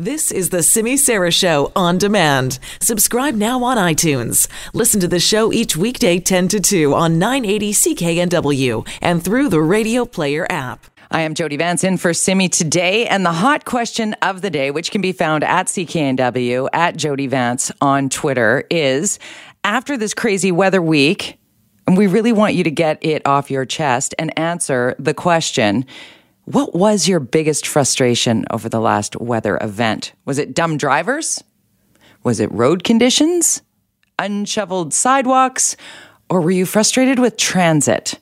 This 0.00 0.30
is 0.30 0.50
the 0.50 0.62
Simi 0.62 0.96
Sara 0.96 1.32
Show 1.32 1.72
on 1.74 1.98
demand. 1.98 2.60
Subscribe 2.80 3.34
now 3.34 3.64
on 3.64 3.76
iTunes. 3.76 4.46
Listen 4.72 5.00
to 5.00 5.08
the 5.08 5.18
show 5.18 5.52
each 5.52 5.76
weekday 5.76 6.20
10 6.20 6.46
to 6.46 6.60
2 6.60 6.94
on 6.94 7.18
980 7.18 7.72
CKNW 7.72 8.88
and 9.02 9.24
through 9.24 9.48
the 9.48 9.60
Radio 9.60 10.04
Player 10.04 10.46
app. 10.48 10.86
I 11.10 11.22
am 11.22 11.34
Jody 11.34 11.56
Vance 11.56 11.82
in 11.82 11.96
for 11.96 12.14
Simi 12.14 12.48
today, 12.48 13.08
and 13.08 13.26
the 13.26 13.32
hot 13.32 13.64
question 13.64 14.14
of 14.22 14.40
the 14.40 14.50
day, 14.50 14.70
which 14.70 14.92
can 14.92 15.00
be 15.00 15.10
found 15.10 15.42
at 15.42 15.66
CKNW 15.66 16.68
at 16.72 16.96
Jody 16.96 17.26
Vance 17.26 17.72
on 17.80 18.08
Twitter, 18.08 18.62
is 18.70 19.18
after 19.64 19.96
this 19.96 20.14
crazy 20.14 20.52
weather 20.52 20.80
week, 20.80 21.40
and 21.88 21.98
we 21.98 22.06
really 22.06 22.32
want 22.32 22.54
you 22.54 22.62
to 22.62 22.70
get 22.70 23.04
it 23.04 23.26
off 23.26 23.50
your 23.50 23.64
chest 23.64 24.14
and 24.16 24.38
answer 24.38 24.94
the 25.00 25.12
question 25.12 25.86
what 26.52 26.74
was 26.74 27.06
your 27.06 27.20
biggest 27.20 27.66
frustration 27.66 28.46
over 28.50 28.70
the 28.70 28.80
last 28.80 29.20
weather 29.20 29.58
event? 29.60 30.14
Was 30.24 30.38
it 30.38 30.54
dumb 30.54 30.78
drivers? 30.78 31.44
Was 32.22 32.40
it 32.40 32.50
road 32.52 32.84
conditions? 32.84 33.60
Unshoveled 34.18 34.94
sidewalks? 34.94 35.76
Or 36.30 36.40
were 36.40 36.50
you 36.50 36.64
frustrated 36.64 37.18
with 37.18 37.36
transit? 37.36 38.18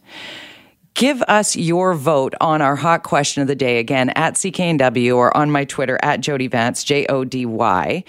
Give 0.96 1.22
us 1.28 1.56
your 1.56 1.92
vote 1.92 2.34
on 2.40 2.62
our 2.62 2.74
hot 2.74 3.02
question 3.02 3.42
of 3.42 3.48
the 3.48 3.54
day 3.54 3.78
again 3.80 4.08
at 4.16 4.32
CKNW 4.32 5.14
or 5.14 5.36
on 5.36 5.50
my 5.50 5.66
Twitter 5.66 5.98
at 6.02 6.22
Jody 6.22 6.46
Vance, 6.46 6.82
J 6.82 7.04
O 7.10 7.22
D 7.22 7.44
Y. 7.44 8.02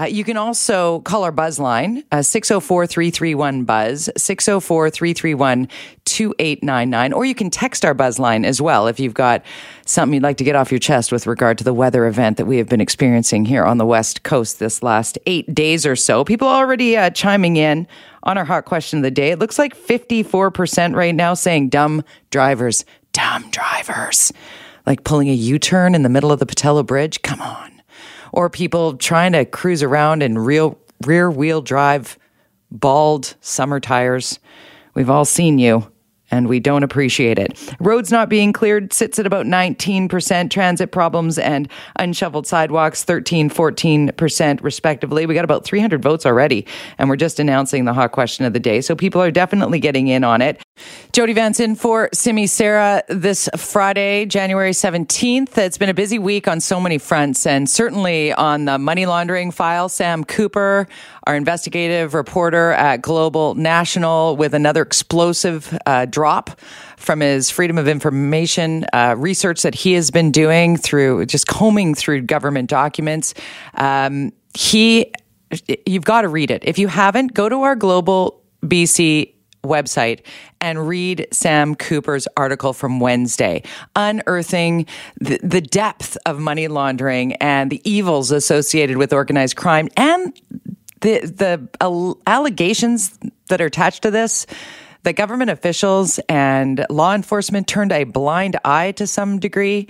Uh, 0.00 0.06
you 0.06 0.24
can 0.24 0.36
also 0.36 1.02
call 1.02 1.22
our 1.22 1.30
buzz 1.30 1.60
line, 1.60 2.02
uh, 2.10 2.20
604 2.20 2.88
331 2.88 3.62
Buzz, 3.62 4.10
604 4.16 4.90
331 4.90 5.68
2899, 6.04 7.12
or 7.12 7.24
you 7.24 7.34
can 7.36 7.48
text 7.48 7.84
our 7.84 7.94
buzz 7.94 8.18
line 8.18 8.44
as 8.44 8.60
well 8.60 8.88
if 8.88 8.98
you've 8.98 9.14
got 9.14 9.44
something 9.86 10.14
you'd 10.14 10.24
like 10.24 10.36
to 10.38 10.44
get 10.44 10.56
off 10.56 10.72
your 10.72 10.80
chest 10.80 11.12
with 11.12 11.28
regard 11.28 11.58
to 11.58 11.62
the 11.64 11.72
weather 11.72 12.06
event 12.08 12.38
that 12.38 12.46
we 12.46 12.56
have 12.58 12.68
been 12.68 12.80
experiencing 12.80 13.44
here 13.44 13.64
on 13.64 13.78
the 13.78 13.86
West 13.86 14.24
Coast 14.24 14.58
this 14.58 14.82
last 14.82 15.16
eight 15.26 15.54
days 15.54 15.86
or 15.86 15.94
so. 15.94 16.24
People 16.24 16.48
already 16.48 16.96
uh, 16.96 17.08
chiming 17.10 17.56
in 17.56 17.86
on 18.22 18.38
our 18.38 18.44
hot 18.44 18.64
question 18.64 18.98
of 18.98 19.02
the 19.02 19.10
day. 19.10 19.30
It 19.30 19.38
looks 19.38 19.58
like 19.58 19.76
54% 19.76 20.94
right 20.94 21.14
now 21.14 21.34
saying 21.34 21.68
dumb 21.68 22.02
drivers, 22.30 22.84
dumb 23.12 23.50
drivers. 23.50 24.32
Like 24.86 25.04
pulling 25.04 25.28
a 25.28 25.34
U 25.34 25.58
turn 25.58 25.94
in 25.94 26.02
the 26.02 26.08
middle 26.08 26.32
of 26.32 26.40
the 26.40 26.46
Pattullo 26.46 26.84
Bridge. 26.84 27.22
Come 27.22 27.40
on. 27.40 27.82
Or 28.32 28.50
people 28.50 28.96
trying 28.96 29.32
to 29.32 29.44
cruise 29.44 29.82
around 29.82 30.22
in 30.22 30.38
real 30.38 30.78
rear 31.06 31.30
wheel 31.30 31.60
drive, 31.60 32.18
bald 32.70 33.34
summer 33.40 33.78
tires. 33.78 34.38
We've 34.94 35.10
all 35.10 35.24
seen 35.24 35.58
you 35.58 35.91
and 36.32 36.48
we 36.48 36.58
don't 36.58 36.82
appreciate 36.82 37.38
it. 37.38 37.56
Roads 37.78 38.10
not 38.10 38.28
being 38.28 38.52
cleared 38.52 38.92
sits 38.92 39.18
at 39.18 39.26
about 39.26 39.46
19%, 39.46 40.50
transit 40.50 40.90
problems 40.90 41.38
and 41.38 41.68
unshoveled 41.96 42.46
sidewalks 42.46 43.04
13, 43.04 43.50
14% 43.50 44.62
respectively. 44.62 45.26
We 45.26 45.34
got 45.34 45.44
about 45.44 45.64
300 45.64 46.02
votes 46.02 46.26
already, 46.26 46.66
and 46.98 47.08
we're 47.08 47.16
just 47.16 47.38
announcing 47.38 47.84
the 47.84 47.92
hot 47.92 48.12
question 48.12 48.44
of 48.44 48.54
the 48.54 48.60
day. 48.60 48.80
So 48.80 48.96
people 48.96 49.20
are 49.20 49.30
definitely 49.30 49.78
getting 49.78 50.08
in 50.08 50.24
on 50.24 50.42
it. 50.42 50.60
Jody 51.12 51.34
Vance 51.34 51.60
in 51.60 51.76
for 51.76 52.08
Simi 52.14 52.46
Sara 52.46 53.02
this 53.08 53.48
Friday, 53.56 54.24
January 54.24 54.72
17th. 54.72 55.58
It's 55.58 55.76
been 55.76 55.90
a 55.90 55.94
busy 55.94 56.18
week 56.18 56.48
on 56.48 56.60
so 56.60 56.80
many 56.80 56.96
fronts, 56.96 57.46
and 57.46 57.68
certainly 57.68 58.32
on 58.32 58.64
the 58.64 58.78
money 58.78 59.04
laundering 59.04 59.50
file, 59.50 59.90
Sam 59.90 60.24
Cooper, 60.24 60.88
our 61.26 61.36
investigative 61.36 62.14
reporter 62.14 62.72
at 62.72 63.02
Global 63.02 63.54
National, 63.54 64.36
with 64.36 64.54
another 64.54 64.82
explosive 64.82 65.76
uh, 65.86 66.06
drop 66.06 66.60
from 66.96 67.20
his 67.20 67.50
Freedom 67.50 67.78
of 67.78 67.88
Information 67.88 68.84
uh, 68.92 69.14
research 69.18 69.62
that 69.62 69.74
he 69.74 69.92
has 69.92 70.10
been 70.10 70.30
doing 70.30 70.76
through 70.76 71.26
just 71.26 71.46
combing 71.46 71.94
through 71.94 72.22
government 72.22 72.68
documents. 72.70 73.34
Um, 73.74 74.32
he, 74.54 75.12
you've 75.86 76.04
got 76.04 76.22
to 76.22 76.28
read 76.28 76.50
it. 76.50 76.62
If 76.64 76.78
you 76.78 76.88
haven't, 76.88 77.34
go 77.34 77.48
to 77.48 77.62
our 77.62 77.76
Global 77.76 78.42
BC 78.64 79.32
website 79.64 80.20
and 80.60 80.88
read 80.88 81.26
Sam 81.32 81.74
Cooper's 81.74 82.26
article 82.36 82.72
from 82.72 83.00
Wednesday, 83.00 83.62
unearthing 83.94 84.86
the, 85.20 85.38
the, 85.42 85.60
depth 85.60 86.18
of 86.26 86.40
money 86.40 86.68
laundering 86.68 87.34
and 87.34 87.70
the 87.70 87.80
evils 87.88 88.32
associated 88.32 88.96
with 88.96 89.12
organized 89.12 89.56
crime 89.56 89.88
and 89.96 90.38
the 91.02 91.20
the 91.20 92.16
allegations 92.26 93.18
that 93.48 93.60
are 93.60 93.66
attached 93.66 94.02
to 94.02 94.10
this 94.10 94.46
that 95.04 95.16
government 95.16 95.50
officials 95.50 96.20
and 96.28 96.86
law 96.88 97.14
enforcement 97.14 97.66
turned 97.66 97.92
a 97.92 98.04
blind 98.04 98.56
eye 98.64 98.92
to 98.92 99.06
some 99.06 99.40
degree. 99.40 99.88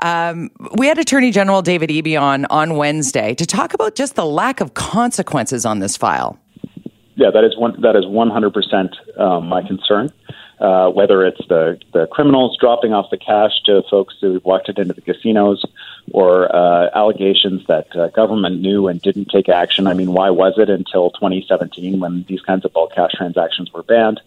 Um, 0.00 0.50
we 0.78 0.86
had 0.86 0.98
Attorney 0.98 1.32
General 1.32 1.62
David 1.62 1.90
Eby 1.90 2.20
on 2.20 2.46
on 2.46 2.76
Wednesday 2.76 3.34
to 3.34 3.44
talk 3.44 3.74
about 3.74 3.94
just 3.94 4.14
the 4.14 4.24
lack 4.24 4.60
of 4.60 4.74
consequences 4.74 5.66
on 5.66 5.80
this 5.80 5.96
file. 5.96 6.38
Yeah, 7.14 7.30
that 7.34 7.44
is 7.44 7.56
one 7.58 7.80
that 7.82 7.96
is 7.96 8.06
one 8.06 8.30
hundred 8.30 8.54
percent 8.54 8.96
um, 9.18 9.48
my 9.48 9.62
concern. 9.62 10.08
Uh, 10.62 10.88
whether 10.90 11.26
it's 11.26 11.44
the, 11.48 11.76
the 11.92 12.06
criminals 12.06 12.56
dropping 12.56 12.92
off 12.92 13.10
the 13.10 13.16
cash 13.16 13.50
to 13.66 13.82
folks 13.90 14.14
who 14.20 14.40
walked 14.44 14.68
it 14.68 14.78
into 14.78 14.94
the 14.94 15.00
casinos 15.00 15.64
or 16.12 16.54
uh, 16.54 16.88
allegations 16.94 17.66
that 17.66 17.96
uh, 17.96 18.06
government 18.10 18.60
knew 18.60 18.86
and 18.86 19.02
didn't 19.02 19.24
take 19.24 19.48
action. 19.48 19.88
I 19.88 19.94
mean, 19.94 20.12
why 20.12 20.30
was 20.30 20.54
it 20.58 20.70
until 20.70 21.10
2017 21.10 21.98
when 21.98 22.24
these 22.28 22.42
kinds 22.42 22.64
of 22.64 22.72
bulk 22.72 22.94
cash 22.94 23.10
transactions 23.16 23.72
were 23.72 23.82
banned? 23.82 24.20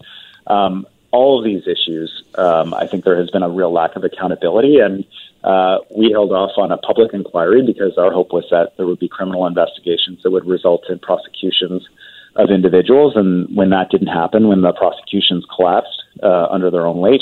Um, 0.48 0.86
all 1.12 1.40
of 1.40 1.46
these 1.46 1.66
issues, 1.68 2.24
um, 2.38 2.74
I 2.74 2.86
think 2.86 3.06
there 3.06 3.18
has 3.18 3.30
been 3.30 3.44
a 3.44 3.50
real 3.50 3.72
lack 3.72 3.96
of 3.96 4.04
accountability, 4.04 4.80
and 4.80 5.06
uh, 5.42 5.78
we 5.96 6.12
held 6.12 6.34
off 6.34 6.52
on 6.58 6.70
a 6.70 6.78
public 6.78 7.14
inquiry 7.14 7.66
because 7.66 7.98
our 7.98 8.12
hope 8.12 8.34
was 8.34 8.44
that 8.52 8.76
there 8.76 8.86
would 8.86 9.00
be 9.00 9.08
criminal 9.08 9.48
investigations 9.48 10.22
that 10.24 10.32
would 10.32 10.46
result 10.46 10.90
in 10.90 11.00
prosecutions 11.00 11.88
of 12.36 12.50
individuals. 12.50 13.14
And 13.16 13.56
when 13.56 13.70
that 13.70 13.90
didn't 13.90 14.08
happen, 14.08 14.48
when 14.48 14.62
the 14.62 14.74
prosecutions 14.74 15.46
collapsed 15.56 16.04
uh, 16.24 16.48
under 16.52 16.70
their 16.70 16.86
own 16.86 16.98
weight, 16.98 17.22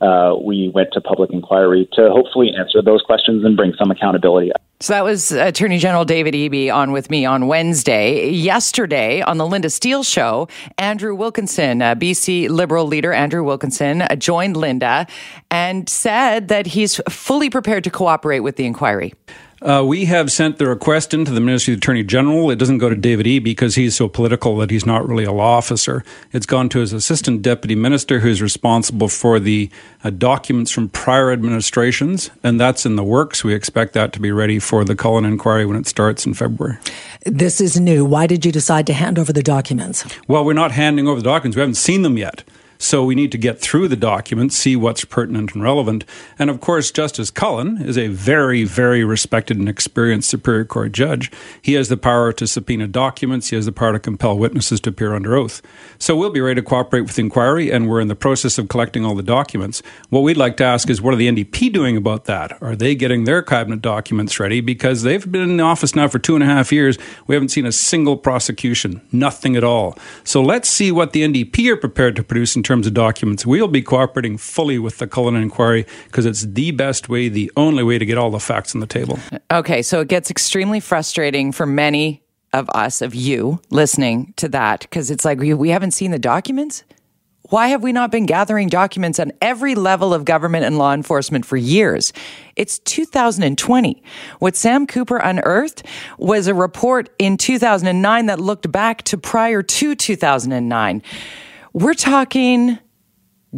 uh, 0.00 0.34
we 0.42 0.68
went 0.74 0.90
to 0.92 1.00
public 1.00 1.30
inquiry 1.30 1.88
to 1.92 2.10
hopefully 2.10 2.52
answer 2.58 2.82
those 2.82 3.02
questions 3.02 3.44
and 3.44 3.56
bring 3.56 3.72
some 3.78 3.90
accountability. 3.90 4.50
So 4.80 4.92
that 4.92 5.04
was 5.04 5.32
Attorney 5.32 5.78
General 5.78 6.04
David 6.04 6.34
Eby 6.34 6.74
on 6.74 6.92
with 6.92 7.08
me 7.08 7.24
on 7.24 7.46
Wednesday. 7.46 8.28
Yesterday 8.28 9.22
on 9.22 9.38
the 9.38 9.46
Linda 9.46 9.70
Steele 9.70 10.02
show, 10.02 10.48
Andrew 10.76 11.14
Wilkinson, 11.14 11.78
BC 11.78 12.50
Liberal 12.50 12.86
leader 12.86 13.12
Andrew 13.12 13.44
Wilkinson, 13.44 14.02
uh, 14.02 14.16
joined 14.16 14.56
Linda 14.56 15.06
and 15.50 15.88
said 15.88 16.48
that 16.48 16.66
he's 16.66 17.00
fully 17.08 17.48
prepared 17.48 17.84
to 17.84 17.90
cooperate 17.90 18.40
with 18.40 18.56
the 18.56 18.66
inquiry. 18.66 19.14
Uh, 19.64 19.82
we 19.82 20.04
have 20.04 20.30
sent 20.30 20.58
the 20.58 20.66
request 20.66 21.14
into 21.14 21.30
the 21.30 21.40
Ministry 21.40 21.72
of 21.72 21.80
the 21.80 21.84
Attorney 21.84 22.02
General. 22.04 22.50
It 22.50 22.56
doesn't 22.56 22.78
go 22.78 22.90
to 22.90 22.94
David 22.94 23.26
E 23.26 23.38
because 23.38 23.76
he's 23.76 23.96
so 23.96 24.08
political 24.08 24.58
that 24.58 24.70
he's 24.70 24.84
not 24.84 25.08
really 25.08 25.24
a 25.24 25.32
law 25.32 25.56
officer. 25.56 26.04
It's 26.34 26.44
gone 26.44 26.68
to 26.68 26.80
his 26.80 26.92
assistant 26.92 27.40
deputy 27.40 27.74
minister, 27.74 28.20
who's 28.20 28.42
responsible 28.42 29.08
for 29.08 29.40
the 29.40 29.70
uh, 30.04 30.10
documents 30.10 30.70
from 30.70 30.90
prior 30.90 31.32
administrations, 31.32 32.30
and 32.42 32.60
that's 32.60 32.84
in 32.84 32.96
the 32.96 33.04
works. 33.04 33.42
We 33.42 33.54
expect 33.54 33.94
that 33.94 34.12
to 34.12 34.20
be 34.20 34.30
ready 34.32 34.58
for 34.58 34.84
the 34.84 34.94
Cullen 34.94 35.24
inquiry 35.24 35.64
when 35.64 35.78
it 35.78 35.86
starts 35.86 36.26
in 36.26 36.34
February. 36.34 36.76
This 37.24 37.58
is 37.58 37.80
new. 37.80 38.04
Why 38.04 38.26
did 38.26 38.44
you 38.44 38.52
decide 38.52 38.86
to 38.88 38.92
hand 38.92 39.18
over 39.18 39.32
the 39.32 39.42
documents? 39.42 40.04
Well, 40.28 40.44
we're 40.44 40.52
not 40.52 40.72
handing 40.72 41.08
over 41.08 41.20
the 41.20 41.24
documents. 41.24 41.56
We 41.56 41.60
haven't 41.60 41.76
seen 41.76 42.02
them 42.02 42.18
yet. 42.18 42.44
So 42.84 43.02
we 43.02 43.14
need 43.14 43.32
to 43.32 43.38
get 43.38 43.60
through 43.60 43.88
the 43.88 43.96
documents, 43.96 44.58
see 44.58 44.76
what's 44.76 45.06
pertinent 45.06 45.54
and 45.54 45.62
relevant. 45.62 46.04
And 46.38 46.50
of 46.50 46.60
course, 46.60 46.90
Justice 46.90 47.30
Cullen 47.30 47.80
is 47.80 47.96
a 47.96 48.08
very, 48.08 48.64
very 48.64 49.02
respected 49.04 49.56
and 49.56 49.70
experienced 49.70 50.28
Superior 50.28 50.66
Court 50.66 50.92
judge. 50.92 51.32
He 51.62 51.72
has 51.74 51.88
the 51.88 51.96
power 51.96 52.30
to 52.34 52.46
subpoena 52.46 52.86
documents, 52.86 53.48
he 53.48 53.56
has 53.56 53.64
the 53.64 53.72
power 53.72 53.94
to 53.94 53.98
compel 53.98 54.36
witnesses 54.36 54.80
to 54.82 54.90
appear 54.90 55.14
under 55.14 55.34
oath. 55.34 55.62
So 55.98 56.14
we'll 56.14 56.28
be 56.28 56.42
ready 56.42 56.60
to 56.60 56.66
cooperate 56.66 57.00
with 57.00 57.14
the 57.14 57.22
inquiry, 57.22 57.70
and 57.70 57.88
we're 57.88 58.02
in 58.02 58.08
the 58.08 58.14
process 58.14 58.58
of 58.58 58.68
collecting 58.68 59.02
all 59.02 59.14
the 59.14 59.22
documents. 59.22 59.82
What 60.10 60.20
we'd 60.20 60.36
like 60.36 60.58
to 60.58 60.64
ask 60.64 60.90
is 60.90 61.00
what 61.00 61.14
are 61.14 61.16
the 61.16 61.28
NDP 61.28 61.72
doing 61.72 61.96
about 61.96 62.26
that? 62.26 62.60
Are 62.62 62.76
they 62.76 62.94
getting 62.94 63.24
their 63.24 63.40
cabinet 63.40 63.80
documents 63.80 64.38
ready? 64.38 64.60
Because 64.60 65.04
they've 65.04 65.32
been 65.32 65.40
in 65.40 65.56
the 65.56 65.64
office 65.64 65.94
now 65.94 66.06
for 66.06 66.18
two 66.18 66.34
and 66.34 66.44
a 66.44 66.46
half 66.46 66.70
years. 66.70 66.98
We 67.26 67.34
haven't 67.34 67.48
seen 67.48 67.64
a 67.64 67.72
single 67.72 68.18
prosecution, 68.18 69.00
nothing 69.10 69.56
at 69.56 69.64
all. 69.64 69.96
So 70.22 70.42
let's 70.42 70.68
see 70.68 70.92
what 70.92 71.14
the 71.14 71.22
NDP 71.22 71.70
are 71.70 71.78
prepared 71.78 72.14
to 72.16 72.22
produce 72.22 72.54
in 72.54 72.62
terms 72.62 72.73
of 72.82 72.94
documents. 72.94 73.46
We'll 73.46 73.68
be 73.68 73.82
cooperating 73.82 74.36
fully 74.36 74.78
with 74.78 74.98
the 74.98 75.06
Cullen 75.06 75.36
inquiry 75.36 75.86
because 76.06 76.26
it's 76.26 76.42
the 76.42 76.70
best 76.72 77.08
way, 77.08 77.28
the 77.28 77.50
only 77.56 77.82
way 77.82 77.98
to 77.98 78.04
get 78.04 78.18
all 78.18 78.30
the 78.30 78.40
facts 78.40 78.74
on 78.74 78.80
the 78.80 78.86
table. 78.86 79.18
Okay, 79.50 79.82
so 79.82 80.00
it 80.00 80.08
gets 80.08 80.30
extremely 80.30 80.80
frustrating 80.80 81.52
for 81.52 81.66
many 81.66 82.22
of 82.52 82.70
us, 82.70 83.02
of 83.02 83.14
you, 83.14 83.60
listening 83.70 84.32
to 84.36 84.48
that 84.48 84.80
because 84.80 85.10
it's 85.10 85.24
like 85.24 85.38
we, 85.38 85.54
we 85.54 85.70
haven't 85.70 85.90
seen 85.90 86.10
the 86.10 86.18
documents. 86.18 86.84
Why 87.50 87.68
have 87.68 87.82
we 87.82 87.92
not 87.92 88.10
been 88.10 88.24
gathering 88.24 88.68
documents 88.68 89.20
on 89.20 89.30
every 89.42 89.74
level 89.74 90.14
of 90.14 90.24
government 90.24 90.64
and 90.64 90.78
law 90.78 90.94
enforcement 90.94 91.44
for 91.44 91.58
years? 91.58 92.12
It's 92.56 92.78
2020. 92.78 94.02
What 94.38 94.56
Sam 94.56 94.86
Cooper 94.86 95.18
unearthed 95.18 95.84
was 96.16 96.46
a 96.46 96.54
report 96.54 97.10
in 97.18 97.36
2009 97.36 98.26
that 98.26 98.40
looked 98.40 98.72
back 98.72 99.02
to 99.02 99.18
prior 99.18 99.62
to 99.62 99.94
2009. 99.94 101.02
We're 101.74 101.94
talking 101.94 102.78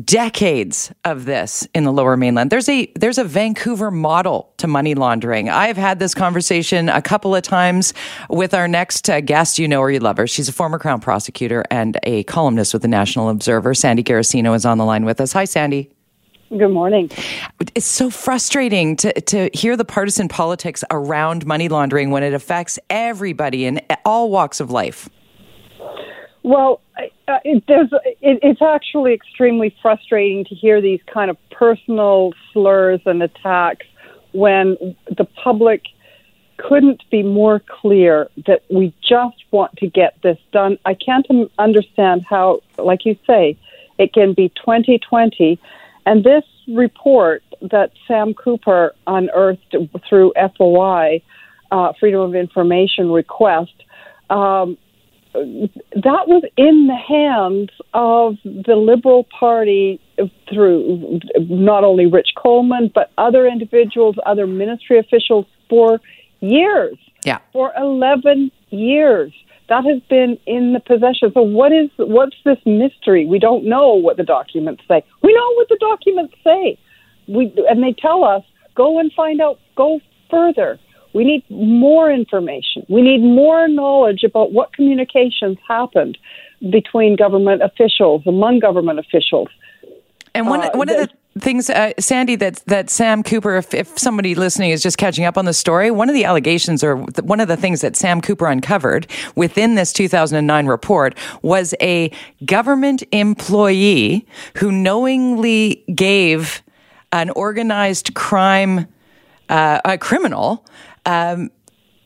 decades 0.02 0.90
of 1.04 1.26
this 1.26 1.68
in 1.74 1.84
the 1.84 1.92
lower 1.92 2.16
mainland. 2.16 2.48
There's 2.48 2.66
a 2.66 2.90
there's 2.96 3.18
a 3.18 3.24
Vancouver 3.24 3.90
model 3.90 4.54
to 4.56 4.66
money 4.66 4.94
laundering. 4.94 5.50
I've 5.50 5.76
had 5.76 5.98
this 5.98 6.14
conversation 6.14 6.88
a 6.88 7.02
couple 7.02 7.36
of 7.36 7.42
times 7.42 7.92
with 8.30 8.54
our 8.54 8.68
next 8.68 9.10
uh, 9.10 9.20
guest. 9.20 9.58
You 9.58 9.68
know 9.68 9.82
her, 9.82 9.90
you 9.90 9.98
love 9.98 10.16
her. 10.16 10.26
She's 10.26 10.48
a 10.48 10.52
former 10.54 10.78
Crown 10.78 10.98
prosecutor 10.98 11.62
and 11.70 11.98
a 12.04 12.22
columnist 12.22 12.72
with 12.72 12.80
the 12.80 12.88
National 12.88 13.28
Observer. 13.28 13.74
Sandy 13.74 14.02
Garossino 14.02 14.56
is 14.56 14.64
on 14.64 14.78
the 14.78 14.86
line 14.86 15.04
with 15.04 15.20
us. 15.20 15.34
Hi, 15.34 15.44
Sandy. 15.44 15.90
Good 16.48 16.68
morning. 16.68 17.10
It's 17.74 17.84
so 17.84 18.08
frustrating 18.08 18.96
to, 18.96 19.12
to 19.12 19.50
hear 19.52 19.76
the 19.76 19.84
partisan 19.84 20.28
politics 20.28 20.82
around 20.90 21.44
money 21.44 21.68
laundering 21.68 22.10
when 22.10 22.22
it 22.22 22.32
affects 22.32 22.78
everybody 22.88 23.66
in 23.66 23.82
all 24.06 24.30
walks 24.30 24.58
of 24.58 24.70
life. 24.70 25.10
Well, 26.46 26.80
uh, 26.96 27.38
it, 27.44 27.64
there's, 27.66 27.88
it, 28.22 28.38
it's 28.40 28.62
actually 28.62 29.14
extremely 29.14 29.74
frustrating 29.82 30.44
to 30.44 30.54
hear 30.54 30.80
these 30.80 31.00
kind 31.12 31.28
of 31.28 31.36
personal 31.50 32.34
slurs 32.52 33.00
and 33.04 33.20
attacks 33.20 33.84
when 34.30 34.76
the 35.08 35.24
public 35.24 35.82
couldn't 36.56 37.02
be 37.10 37.24
more 37.24 37.60
clear 37.80 38.28
that 38.46 38.62
we 38.70 38.94
just 39.02 39.42
want 39.50 39.76
to 39.78 39.88
get 39.88 40.22
this 40.22 40.38
done. 40.52 40.78
I 40.84 40.94
can't 40.94 41.26
understand 41.58 42.24
how, 42.30 42.60
like 42.78 43.04
you 43.04 43.16
say, 43.26 43.58
it 43.98 44.12
can 44.12 44.32
be 44.32 44.50
2020. 44.50 45.58
And 46.06 46.22
this 46.22 46.44
report 46.68 47.42
that 47.60 47.90
Sam 48.06 48.34
Cooper 48.34 48.94
unearthed 49.08 49.74
through 50.08 50.32
FOI, 50.56 51.22
uh, 51.72 51.92
Freedom 51.98 52.20
of 52.20 52.36
Information 52.36 53.10
request, 53.10 53.74
um, 54.30 54.78
that 55.36 56.28
was 56.28 56.42
in 56.56 56.86
the 56.86 56.96
hands 56.96 57.70
of 57.92 58.36
the 58.44 58.76
Liberal 58.76 59.24
Party 59.24 60.00
through 60.48 61.20
not 61.38 61.84
only 61.84 62.06
Rich 62.06 62.30
Coleman, 62.36 62.90
but 62.94 63.10
other 63.18 63.46
individuals, 63.46 64.16
other 64.24 64.46
ministry 64.46 64.98
officials 64.98 65.46
for 65.68 66.00
years. 66.40 66.96
Yeah. 67.24 67.38
For 67.52 67.72
11 67.76 68.50
years. 68.70 69.32
That 69.68 69.84
has 69.84 70.00
been 70.08 70.38
in 70.46 70.72
the 70.72 70.80
possession. 70.80 71.32
So 71.34 71.42
what 71.42 71.72
is 71.72 71.90
what's 71.96 72.36
this 72.44 72.58
mystery? 72.64 73.26
We 73.26 73.40
don't 73.40 73.64
know 73.64 73.94
what 73.94 74.16
the 74.16 74.22
documents 74.22 74.82
say. 74.86 75.02
We 75.22 75.34
know 75.34 75.54
what 75.54 75.68
the 75.68 75.78
documents 75.80 76.34
say. 76.44 76.78
We 77.26 77.52
and 77.68 77.82
they 77.82 77.92
tell 77.92 78.22
us 78.24 78.44
go 78.76 79.00
and 79.00 79.12
find 79.12 79.40
out, 79.40 79.58
go 79.76 80.00
further. 80.30 80.78
We 81.16 81.24
need 81.24 81.44
more 81.48 82.12
information. 82.12 82.84
We 82.90 83.00
need 83.00 83.22
more 83.22 83.68
knowledge 83.68 84.22
about 84.22 84.52
what 84.52 84.74
communications 84.74 85.56
happened 85.66 86.18
between 86.70 87.16
government 87.16 87.62
officials, 87.62 88.22
among 88.26 88.58
government 88.58 88.98
officials. 88.98 89.48
And 90.34 90.46
one, 90.46 90.60
uh, 90.60 90.70
one 90.74 90.90
of 90.90 90.96
the 90.98 91.40
things, 91.40 91.70
uh, 91.70 91.92
Sandy, 91.98 92.36
that 92.36 92.56
that 92.66 92.90
Sam 92.90 93.22
Cooper, 93.22 93.56
if, 93.56 93.72
if 93.72 93.98
somebody 93.98 94.34
listening 94.34 94.70
is 94.70 94.82
just 94.82 94.98
catching 94.98 95.24
up 95.24 95.38
on 95.38 95.46
the 95.46 95.54
story, 95.54 95.90
one 95.90 96.10
of 96.10 96.14
the 96.14 96.26
allegations 96.26 96.84
or 96.84 96.96
one 96.96 97.40
of 97.40 97.48
the 97.48 97.56
things 97.56 97.80
that 97.80 97.96
Sam 97.96 98.20
Cooper 98.20 98.46
uncovered 98.46 99.06
within 99.34 99.74
this 99.74 99.94
2009 99.94 100.66
report 100.66 101.16
was 101.40 101.74
a 101.80 102.12
government 102.44 103.02
employee 103.12 104.26
who 104.58 104.70
knowingly 104.70 105.82
gave 105.94 106.62
an 107.12 107.30
organized 107.30 108.12
crime, 108.12 108.86
uh, 109.48 109.80
a 109.86 109.96
criminal, 109.96 110.66
um, 111.06 111.50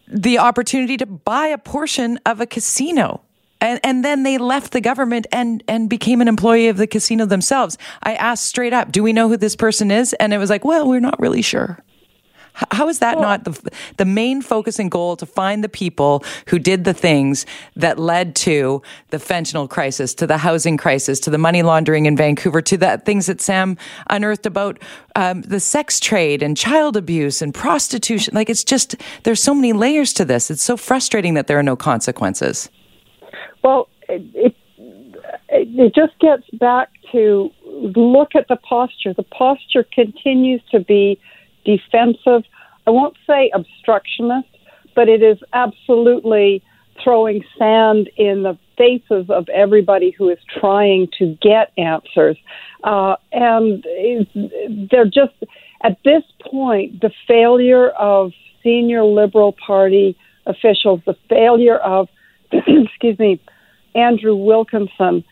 the 0.06 0.38
opportunity 0.38 0.96
to 0.98 1.06
buy 1.06 1.48
a 1.48 1.58
portion 1.58 2.18
of 2.26 2.40
a 2.40 2.46
casino. 2.46 3.22
And, 3.60 3.78
and 3.84 4.04
then 4.04 4.22
they 4.22 4.38
left 4.38 4.72
the 4.72 4.80
government 4.80 5.26
and, 5.32 5.62
and 5.68 5.90
became 5.90 6.20
an 6.20 6.28
employee 6.28 6.68
of 6.68 6.76
the 6.78 6.86
casino 6.86 7.26
themselves. 7.26 7.76
I 8.02 8.14
asked 8.14 8.46
straight 8.46 8.72
up, 8.72 8.90
do 8.90 9.02
we 9.02 9.12
know 9.12 9.28
who 9.28 9.36
this 9.36 9.56
person 9.56 9.90
is? 9.90 10.14
And 10.14 10.32
it 10.32 10.38
was 10.38 10.48
like, 10.48 10.64
well, 10.64 10.88
we're 10.88 11.00
not 11.00 11.20
really 11.20 11.42
sure. 11.42 11.78
How 12.70 12.88
is 12.88 12.98
that 12.98 13.16
well, 13.16 13.28
not 13.28 13.44
the 13.44 13.70
the 13.96 14.04
main 14.04 14.42
focus 14.42 14.78
and 14.78 14.90
goal 14.90 15.16
to 15.16 15.26
find 15.26 15.64
the 15.64 15.68
people 15.68 16.24
who 16.46 16.58
did 16.58 16.84
the 16.84 16.94
things 16.94 17.46
that 17.76 17.98
led 17.98 18.34
to 18.36 18.82
the 19.08 19.18
fentanyl 19.18 19.68
crisis, 19.68 20.14
to 20.14 20.26
the 20.26 20.38
housing 20.38 20.76
crisis, 20.76 21.20
to 21.20 21.30
the 21.30 21.38
money 21.38 21.62
laundering 21.62 22.06
in 22.06 22.16
Vancouver, 22.16 22.60
to 22.62 22.76
the 22.76 23.00
things 23.04 23.26
that 23.26 23.40
Sam 23.40 23.76
unearthed 24.08 24.46
about 24.46 24.78
um, 25.16 25.42
the 25.42 25.60
sex 25.60 26.00
trade 26.00 26.42
and 26.42 26.56
child 26.56 26.96
abuse 26.96 27.42
and 27.42 27.54
prostitution? 27.54 28.34
Like 28.34 28.50
it's 28.50 28.64
just 28.64 28.96
there's 29.22 29.42
so 29.42 29.54
many 29.54 29.72
layers 29.72 30.12
to 30.14 30.24
this. 30.24 30.50
It's 30.50 30.62
so 30.62 30.76
frustrating 30.76 31.34
that 31.34 31.46
there 31.46 31.58
are 31.58 31.62
no 31.62 31.76
consequences. 31.76 32.68
Well, 33.62 33.88
it, 34.08 34.22
it, 34.34 34.56
it 35.48 35.94
just 35.94 36.18
gets 36.18 36.48
back 36.58 36.88
to 37.12 37.50
look 37.64 38.34
at 38.34 38.48
the 38.48 38.56
posture. 38.56 39.14
The 39.14 39.22
posture 39.22 39.84
continues 39.84 40.62
to 40.70 40.80
be 40.80 41.20
defensive. 41.64 42.44
I 42.86 42.90
won't 42.90 43.16
say 43.26 43.50
obstructionist, 43.54 44.48
but 44.94 45.08
it 45.08 45.22
is 45.22 45.38
absolutely 45.52 46.62
throwing 47.02 47.44
sand 47.58 48.10
in 48.16 48.42
the 48.42 48.58
faces 48.76 49.28
of 49.30 49.48
everybody 49.48 50.10
who 50.10 50.28
is 50.28 50.38
trying 50.58 51.08
to 51.18 51.36
get 51.40 51.72
answers. 51.78 52.36
Uh, 52.84 53.16
and 53.32 53.84
they're 54.90 55.04
just, 55.04 55.34
at 55.82 55.98
this 56.04 56.22
point, 56.42 57.00
the 57.00 57.10
failure 57.26 57.90
of 57.90 58.32
senior 58.62 59.04
Liberal 59.04 59.52
Party 59.52 60.16
officials, 60.46 61.00
the 61.06 61.16
failure 61.28 61.76
of, 61.76 62.08
excuse 62.52 63.18
me, 63.18 63.40
Andrew 63.94 64.34
Wilkinson 64.34 65.24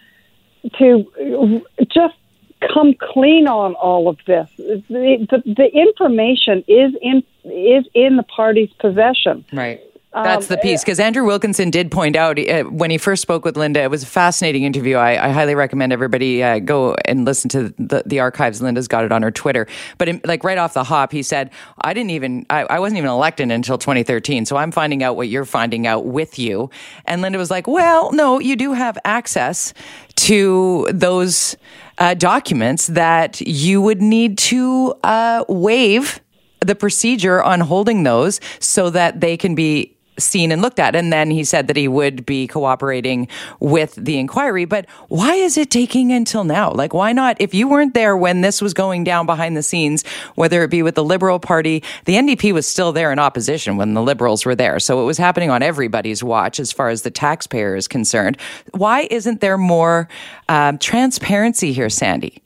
to 0.79 1.63
just 1.91 2.18
come 2.61 2.95
clean 2.95 3.47
on 3.47 3.75
all 3.75 4.09
of 4.09 4.19
this. 4.27 4.49
The, 4.57 4.83
the, 4.89 5.43
the 5.45 5.71
information 5.73 6.65
is 6.67 6.93
in 7.01 7.23
is 7.45 7.87
in 7.95 8.17
the 8.17 8.25
party's 8.25 8.73
possession. 8.79 9.45
Right. 9.53 9.81
That's 10.13 10.47
the 10.47 10.57
piece 10.57 10.83
because 10.83 10.99
um, 10.99 11.07
Andrew 11.07 11.25
Wilkinson 11.25 11.71
did 11.71 11.91
point 11.91 12.17
out 12.17 12.39
uh, 12.39 12.65
when 12.65 12.91
he 12.91 12.97
first 12.99 13.21
spoke 13.21 13.45
with 13.45 13.57
Linda. 13.57 13.83
It 13.83 13.91
was 13.91 14.03
a 14.03 14.07
fascinating 14.07 14.65
interview. 14.65 14.97
I, 14.97 15.29
I 15.29 15.31
highly 15.31 15.55
recommend 15.55 15.93
everybody 15.93 16.43
uh, 16.43 16.61
go 16.61 16.97
and 17.05 17.25
listen 17.25 17.49
to 17.51 17.75
the, 17.79 18.03
the, 18.07 18.21
archives. 18.21 18.63
Linda's 18.63 18.89
got 18.89 19.05
it 19.05 19.13
on 19.13 19.23
her 19.23 19.31
Twitter. 19.31 19.67
But 19.99 20.09
in, 20.09 20.21
like 20.25 20.45
right 20.45 20.57
off 20.57 20.75
the 20.75 20.83
hop, 20.83 21.13
he 21.13 21.23
said, 21.23 21.51
"I 21.83 21.93
didn't 21.93 22.11
even 22.11 22.47
I, 22.49 22.63
I, 22.65 22.79
wasn't 22.79 22.99
even 22.99 23.11
elected 23.11 23.51
until 23.51 23.77
2013, 23.77 24.47
so 24.47 24.57
I'm 24.57 24.73
finding 24.73 25.03
out 25.03 25.17
what 25.17 25.29
you're 25.29 25.45
finding 25.45 25.87
out 25.87 26.07
with 26.07 26.39
you." 26.39 26.71
And 27.05 27.21
Linda 27.21 27.39
was 27.39 27.51
like, 27.51 27.67
"Well, 27.67 28.11
no, 28.13 28.39
you 28.39 28.57
do 28.57 28.73
have 28.73 28.99
access 29.05 29.75
to 30.17 30.89
those." 30.91 31.57
Uh, 31.99 32.15
documents 32.15 32.87
that 32.89 33.41
you 33.41 33.83
would 33.83 34.01
need 34.01 34.39
to 34.39 34.95
uh, 35.05 35.45
waive 35.49 36.21
the 36.61 36.75
procedure 36.75 37.43
on 37.43 37.61
holding 37.61 38.03
those 38.03 38.41
so 38.61 38.91
that 38.91 39.21
they 39.21 39.37
can 39.37 39.55
be 39.55 39.98
seen 40.19 40.53
and 40.53 40.63
looked 40.63 40.79
at. 40.79 40.95
And 40.95 41.13
then 41.13 41.31
he 41.31 41.45
said 41.45 41.67
that 41.69 41.77
he 41.77 41.89
would 41.89 42.27
be 42.27 42.47
cooperating 42.47 43.29
with 43.61 43.95
the 43.95 44.19
inquiry. 44.19 44.65
But 44.65 44.87
why 45.09 45.35
is 45.35 45.57
it 45.57 45.71
taking 45.71 46.13
until 46.13 46.45
now? 46.45 46.73
Like, 46.73 46.93
why 46.93 47.13
not? 47.13 47.37
If 47.41 47.55
you 47.55 47.69
weren't 47.69 47.95
there 47.95 48.17
when 48.17 48.41
this 48.41 48.61
was 48.61 48.75
going 48.75 49.05
down 49.05 49.27
behind 49.27 49.57
the 49.57 49.63
scenes, 49.63 50.05
whether 50.35 50.63
it 50.63 50.71
be 50.71 50.83
with 50.83 50.95
the 50.95 51.05
Liberal 51.05 51.39
Party, 51.39 51.83
the 52.05 52.15
NDP 52.15 52.53
was 52.53 52.67
still 52.67 52.93
there 52.93 53.13
in 53.13 53.19
opposition 53.19 53.77
when 53.77 53.95
the 53.95 54.03
Liberals 54.03 54.45
were 54.45 54.55
there. 54.55 54.79
So 54.79 55.03
it 55.03 55.05
was 55.05 55.19
happening 55.19 55.51
on 55.51 55.63
everybody's 55.63 56.23
watch 56.23 56.61
as 56.61 56.73
far 56.73 56.89
as 56.89 57.03
the 57.03 57.11
taxpayer 57.11 57.77
is 57.77 57.89
concerned. 57.89 58.39
Why 58.73 59.09
isn't 59.11 59.41
there 59.41 59.59
more 59.59 60.09
um, 60.49 60.79
transparency 60.79 61.73
here, 61.73 61.91
Sandy? 61.91 62.43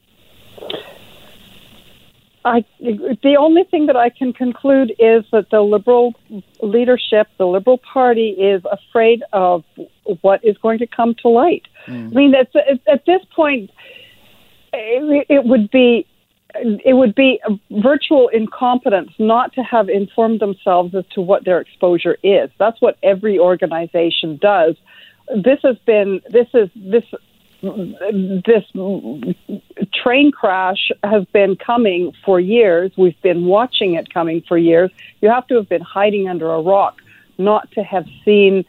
I, 2.45 2.65
the 2.81 3.37
only 3.39 3.65
thing 3.65 3.87
that 3.87 3.97
I 3.97 4.11
can 4.11 4.33
conclude 4.33 4.91
is 4.99 5.25
that 5.31 5.51
the 5.51 5.61
liberal 5.61 6.15
leadership, 6.61 7.29
the 7.39 7.47
liberal 7.47 7.79
party, 7.79 8.31
is 8.31 8.63
afraid 8.71 9.23
of 9.33 9.65
what 10.23 10.45
is 10.45 10.57
going 10.59 10.79
to 10.81 10.87
come 10.87 11.15
to 11.23 11.29
light. 11.29 11.63
Mm. 11.87 12.11
I 12.11 12.15
mean, 12.15 12.35
it's, 12.35 12.83
at 12.89 13.05
this 13.07 13.21
point, 13.35 13.71
it, 14.73 15.27
it 15.29 15.45
would 15.45 15.71
be 15.71 16.07
it 16.55 16.95
would 16.95 17.15
be 17.15 17.41
a 17.49 17.81
virtual 17.81 18.29
incompetence 18.29 19.11
not 19.19 19.55
to 19.55 19.63
have 19.63 19.89
informed 19.89 20.41
themselves 20.41 20.95
as 20.95 21.05
to 21.15 21.21
what 21.23 21.47
their 21.47 21.61
exposure 21.61 22.19
is. 22.23 22.51
That's 22.59 22.81
what 22.81 22.99
every 23.03 23.39
organization 23.39 24.37
does. 24.37 24.77
This 25.35 25.61
has 25.63 25.77
been 25.87 26.21
this 26.29 26.49
is 26.53 26.69
this 26.75 27.05
this 27.63 28.65
train 29.95 30.33
crash 30.33 30.91
has 31.05 31.25
been 31.33 31.57
coming 31.57 32.13
for 32.25 32.41
years. 32.41 32.91
We've 32.97 33.21
been 33.23 33.47
watching 33.47 33.95
it 33.95 34.13
coming 34.13 34.43
for 34.49 34.59
years. 34.59 34.91
You 35.21 35.31
have 35.31 35.47
to 35.47 35.55
have 35.55 35.69
been 35.69 35.83
hiding 35.83 36.29
under 36.29 36.51
a 36.51 36.61
rock 36.61 37.01
not 37.39 37.71
to 37.73 37.83
have 37.83 38.07
seen 38.25 38.65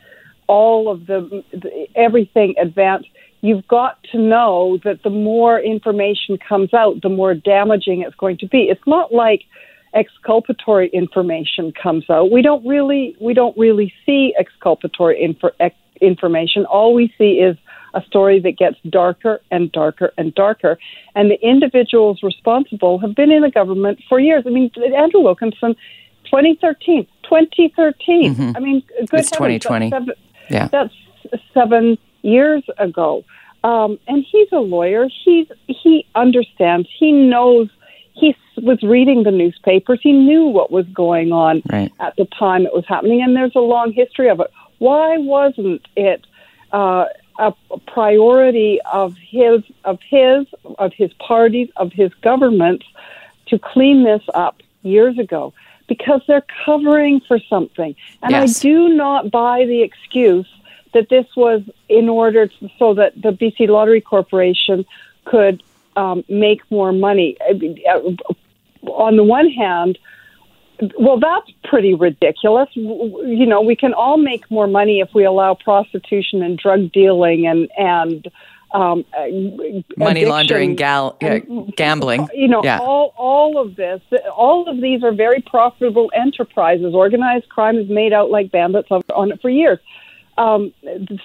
all 0.48 0.90
of 0.90 1.08
the, 1.08 1.44
the 1.52 1.88
everything 1.96 2.56
advance. 2.62 3.06
You've 3.42 3.68
got 3.68 4.02
to 4.12 4.20
know 4.20 4.80
that 4.84 5.04
the 5.04 5.10
more 5.10 5.60
information 5.60 6.38
comes 6.38 6.74
out, 6.74 7.02
the 7.02 7.10
more 7.10 7.34
damaging 7.34 8.02
it's 8.02 8.16
going 8.16 8.38
to 8.38 8.48
be. 8.48 8.70
It's 8.70 8.88
not 8.88 9.14
like 9.14 9.44
exculpatory 9.94 10.90
information 10.90 11.72
comes 11.72 12.10
out. 12.10 12.32
We 12.32 12.42
don't 12.42 12.66
really 12.66 13.16
we 13.20 13.34
don't 13.34 13.58
really 13.58 13.94
see 14.06 14.34
exculpatory 14.40 15.38
ex, 15.60 15.76
information. 16.02 16.66
All 16.66 16.94
we 16.94 17.14
see 17.18 17.34
is 17.34 17.58
a 17.94 18.04
story 18.04 18.40
that 18.40 18.58
gets 18.58 18.78
darker 18.90 19.42
and 19.52 19.72
darker 19.72 20.12
and 20.18 20.34
darker. 20.36 20.78
And 21.16 21.30
the 21.30 21.40
individuals 21.42 22.24
responsible 22.24 23.00
have 23.00 23.16
been 23.16 23.32
in 23.32 23.42
the 23.42 23.52
government 23.52 24.00
for 24.10 24.20
years. 24.20 24.44
I 24.46 24.50
mean, 24.50 24.72
Andrew 24.96 25.22
Wilkinson, 25.22 25.76
2013, 26.26 27.06
2013. 27.24 28.36
Mm-hmm. 28.36 28.58
I 28.58 28.60
mean, 28.60 28.84
good 29.10 29.20
it's 29.20 29.32
2020. 29.32 29.90
That's 29.90 30.06
seven, 30.06 30.16
yeah. 30.50 30.68
That's 30.68 30.94
seven 31.54 31.98
years 32.22 32.64
ago. 32.78 33.24
Um, 33.64 33.98
and 34.08 34.26
he's 34.30 34.50
a 34.52 34.60
lawyer. 34.60 35.08
He's 35.24 35.48
he 35.68 36.06
understands. 36.16 36.90
He 36.98 37.12
knows. 37.12 37.70
He 38.14 38.36
was 38.58 38.82
reading 38.84 39.24
the 39.24 39.32
newspapers. 39.32 40.00
He 40.04 40.12
knew 40.12 40.46
what 40.46 40.72
was 40.72 40.86
going 40.88 41.32
on 41.32 41.64
right. 41.72 41.92
at 42.00 42.16
the 42.16 42.26
time 42.38 42.66
it 42.66 42.74
was 42.74 42.86
happening, 42.88 43.22
and 43.22 43.36
there's 43.36 43.56
a 43.56 43.60
long 43.60 43.92
history 43.94 44.30
of 44.30 44.40
it. 44.40 44.48
Why 44.80 45.18
wasn't 45.18 45.82
it 45.96 46.26
uh, 46.72 47.06
a 47.40 47.54
priority 47.88 48.80
of 48.92 49.16
his 49.18 49.64
of 49.84 50.00
his 50.02 50.46
of 50.78 50.94
his 50.94 51.12
parties 51.14 51.70
of 51.78 51.92
his 51.92 52.14
governments 52.16 52.86
to 53.48 53.60
clean 53.60 54.04
this 54.04 54.24
up 54.34 54.62
years 54.84 55.18
ago? 55.18 55.54
Because 55.88 56.22
they're 56.28 56.46
covering 56.66 57.20
for 57.22 57.40
something, 57.40 57.96
and 58.22 58.32
yes. 58.32 58.60
I 58.60 58.62
do 58.62 58.90
not 58.90 59.32
buy 59.32 59.66
the 59.66 59.82
excuse 59.82 60.48
that 60.94 61.10
this 61.10 61.26
was 61.36 61.62
in 61.90 62.08
order 62.08 62.48
to, 62.48 62.70
so 62.80 62.94
that 62.94 63.20
the 63.22 63.32
BC 63.32 63.68
Lottery 63.68 64.02
Corporation 64.02 64.86
could 65.26 65.62
um, 65.96 66.24
make 66.30 66.62
more 66.72 66.92
money. 66.92 67.38
On 68.88 69.16
the 69.16 69.24
one 69.24 69.50
hand, 69.50 69.98
well, 71.00 71.20
that's 71.20 71.50
pretty 71.64 71.94
ridiculous. 71.94 72.70
You 72.74 73.46
know, 73.46 73.62
we 73.62 73.76
can 73.76 73.94
all 73.94 74.18
make 74.18 74.50
more 74.50 74.68
money 74.68 75.00
if 75.00 75.10
we 75.14 75.24
allow 75.24 75.54
prostitution 75.54 76.42
and 76.42 76.58
drug 76.58 76.92
dealing 76.92 77.48
and 77.48 77.70
and 77.78 78.32
um, 78.74 79.06
money 79.98 80.26
laundering, 80.26 80.76
gal- 80.76 81.16
and, 81.22 81.74
gambling. 81.76 82.28
You 82.34 82.48
know, 82.48 82.64
yeah. 82.64 82.80
all 82.80 83.14
all 83.18 83.62
of 83.62 83.76
this, 83.76 84.02
all 84.36 84.68
of 84.68 84.82
these 84.82 85.04
are 85.04 85.14
very 85.14 85.42
profitable 85.42 86.12
enterprises. 86.16 86.94
Organized 86.94 87.50
crime 87.50 87.78
is 87.78 87.90
made 87.90 88.14
out 88.14 88.32
like 88.32 88.52
bandits 88.52 88.90
on 88.90 89.32
it 89.32 89.42
for 89.42 89.50
years. 89.50 89.80
Um, 90.38 90.74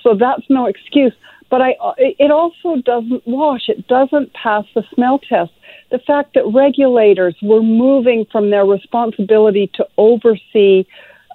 so 0.03 0.15
that's 0.15 0.43
no 0.51 0.67
excuse. 0.67 1.15
But 1.51 1.63
I, 1.63 1.77
it 1.99 2.31
also 2.31 2.77
doesn't 2.83 3.27
wash. 3.27 3.69
It 3.69 3.89
doesn't 3.89 4.33
pass 4.35 4.65
the 4.75 4.85
smell 4.95 5.19
test. 5.19 5.53
The 5.91 5.99
fact 5.99 6.35
that 6.35 6.45
regulators 6.47 7.35
were 7.41 7.63
moving 7.63 8.27
from 8.31 8.51
their 8.51 8.67
responsibility 8.67 9.71
to 9.75 9.87
oversee 9.97 10.85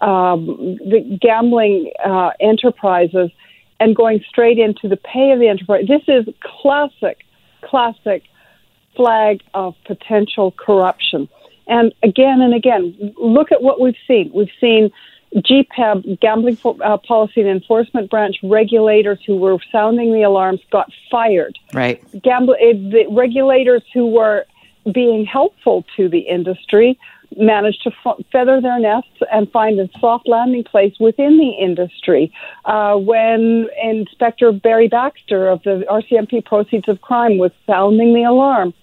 um, 0.01 0.45
the 0.45 1.17
gambling 1.19 1.91
uh, 2.05 2.31
enterprises 2.39 3.31
and 3.79 3.95
going 3.95 4.23
straight 4.27 4.59
into 4.59 4.87
the 4.87 4.97
pay 4.97 5.31
of 5.31 5.39
the 5.39 5.47
enterprise. 5.47 5.85
This 5.87 6.03
is 6.07 6.31
classic, 6.41 7.25
classic 7.63 8.23
flag 8.95 9.41
of 9.53 9.75
potential 9.85 10.51
corruption. 10.51 11.27
And 11.67 11.93
again 12.03 12.41
and 12.41 12.53
again, 12.53 13.13
look 13.17 13.51
at 13.51 13.63
what 13.63 13.79
we've 13.79 13.95
seen. 14.07 14.31
We've 14.33 14.51
seen 14.59 14.91
GPEB, 15.35 16.19
Gambling 16.19 16.57
uh, 16.63 16.97
Policy 16.97 17.41
and 17.41 17.49
Enforcement 17.49 18.09
Branch 18.09 18.35
regulators 18.43 19.19
who 19.25 19.37
were 19.37 19.57
sounding 19.71 20.13
the 20.13 20.21
alarms 20.23 20.61
got 20.71 20.91
fired. 21.09 21.57
Right. 21.73 22.03
Gamble, 22.21 22.53
uh, 22.53 22.73
the 22.73 23.05
regulators 23.09 23.83
who 23.93 24.07
were 24.07 24.45
being 24.93 25.25
helpful 25.25 25.85
to 25.97 26.09
the 26.09 26.19
industry 26.19 26.99
managed 27.37 27.81
to 27.83 27.91
f- 28.05 28.17
feather 28.31 28.61
their 28.61 28.79
nests 28.79 29.09
and 29.31 29.51
find 29.51 29.79
a 29.79 29.89
soft 29.99 30.27
landing 30.27 30.63
place 30.63 30.93
within 30.99 31.37
the 31.37 31.49
industry. 31.49 32.31
Uh, 32.65 32.95
when 32.95 33.67
Inspector 33.81 34.51
Barry 34.51 34.87
Baxter 34.87 35.47
of 35.47 35.63
the 35.63 35.83
RCMP 35.89 36.45
Proceeds 36.45 36.87
of 36.87 37.01
Crime 37.01 37.37
was 37.37 37.51
sounding 37.65 38.13
the 38.13 38.23
alarm, 38.23 38.73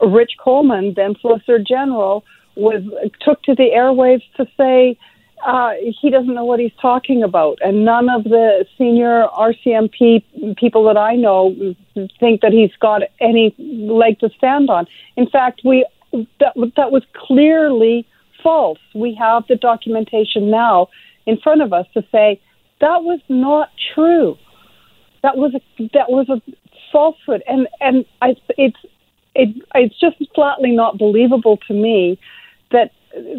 Rich 0.00 0.32
Coleman, 0.42 0.94
then 0.94 1.14
Solicitor 1.20 1.58
General, 1.58 2.24
was 2.56 2.82
took 3.20 3.42
to 3.44 3.54
the 3.54 3.70
airwaves 3.74 4.24
to 4.36 4.46
say 4.56 4.98
uh, 5.46 5.72
he 6.00 6.10
doesn't 6.10 6.34
know 6.34 6.44
what 6.44 6.60
he's 6.60 6.72
talking 6.80 7.22
about. 7.22 7.58
And 7.62 7.84
none 7.84 8.08
of 8.08 8.24
the 8.24 8.66
senior 8.76 9.26
RCMP 9.36 10.56
people 10.56 10.84
that 10.84 10.96
I 10.96 11.16
know 11.16 11.54
think 12.18 12.42
that 12.42 12.52
he's 12.52 12.74
got 12.80 13.02
any 13.20 13.54
leg 13.58 14.18
to 14.20 14.30
stand 14.36 14.70
on. 14.70 14.86
In 15.16 15.28
fact, 15.28 15.62
we 15.64 15.86
that, 16.12 16.54
that 16.76 16.90
was 16.90 17.02
clearly 17.14 18.06
false. 18.42 18.78
We 18.94 19.14
have 19.14 19.44
the 19.48 19.56
documentation 19.56 20.50
now 20.50 20.88
in 21.26 21.38
front 21.38 21.62
of 21.62 21.72
us 21.72 21.86
to 21.94 22.02
say 22.10 22.40
that 22.80 23.02
was 23.02 23.20
not 23.28 23.70
true. 23.94 24.36
That 25.22 25.36
was 25.36 25.54
a, 25.54 25.60
that 25.92 26.10
was 26.10 26.28
a 26.28 26.40
falsehood, 26.90 27.42
and 27.46 27.68
and 27.80 28.04
I, 28.22 28.36
it's 28.56 28.78
it, 29.34 29.54
it's 29.74 29.98
just 30.00 30.16
flatly 30.34 30.72
not 30.72 30.98
believable 30.98 31.58
to 31.68 31.74
me 31.74 32.18
that 32.72 32.92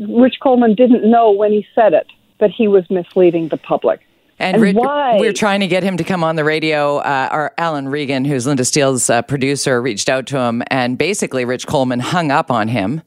Rich 0.09 0.39
Coleman 0.41 0.75
didn't 0.75 1.09
know 1.09 1.31
when 1.31 1.51
he 1.51 1.65
said 1.73 1.93
it 1.93 2.07
that 2.39 2.51
he 2.51 2.67
was 2.67 2.89
misleading 2.89 3.49
the 3.49 3.57
public. 3.57 4.01
And, 4.39 4.57
and 4.57 4.75
we're 4.75 5.33
trying 5.33 5.59
to 5.59 5.67
get 5.67 5.83
him 5.83 5.97
to 5.97 6.03
come 6.03 6.23
on 6.23 6.35
the 6.35 6.43
radio. 6.43 6.97
Uh, 6.97 7.29
our 7.31 7.53
Alan 7.59 7.87
Regan, 7.87 8.25
who's 8.25 8.47
Linda 8.47 8.65
Steele's 8.65 9.07
uh, 9.07 9.21
producer, 9.21 9.79
reached 9.79 10.09
out 10.09 10.25
to 10.27 10.39
him, 10.39 10.63
and 10.71 10.97
basically 10.97 11.45
Rich 11.45 11.67
Coleman 11.67 11.99
hung 11.99 12.31
up 12.31 12.49
on 12.49 12.67
him. 12.67 13.03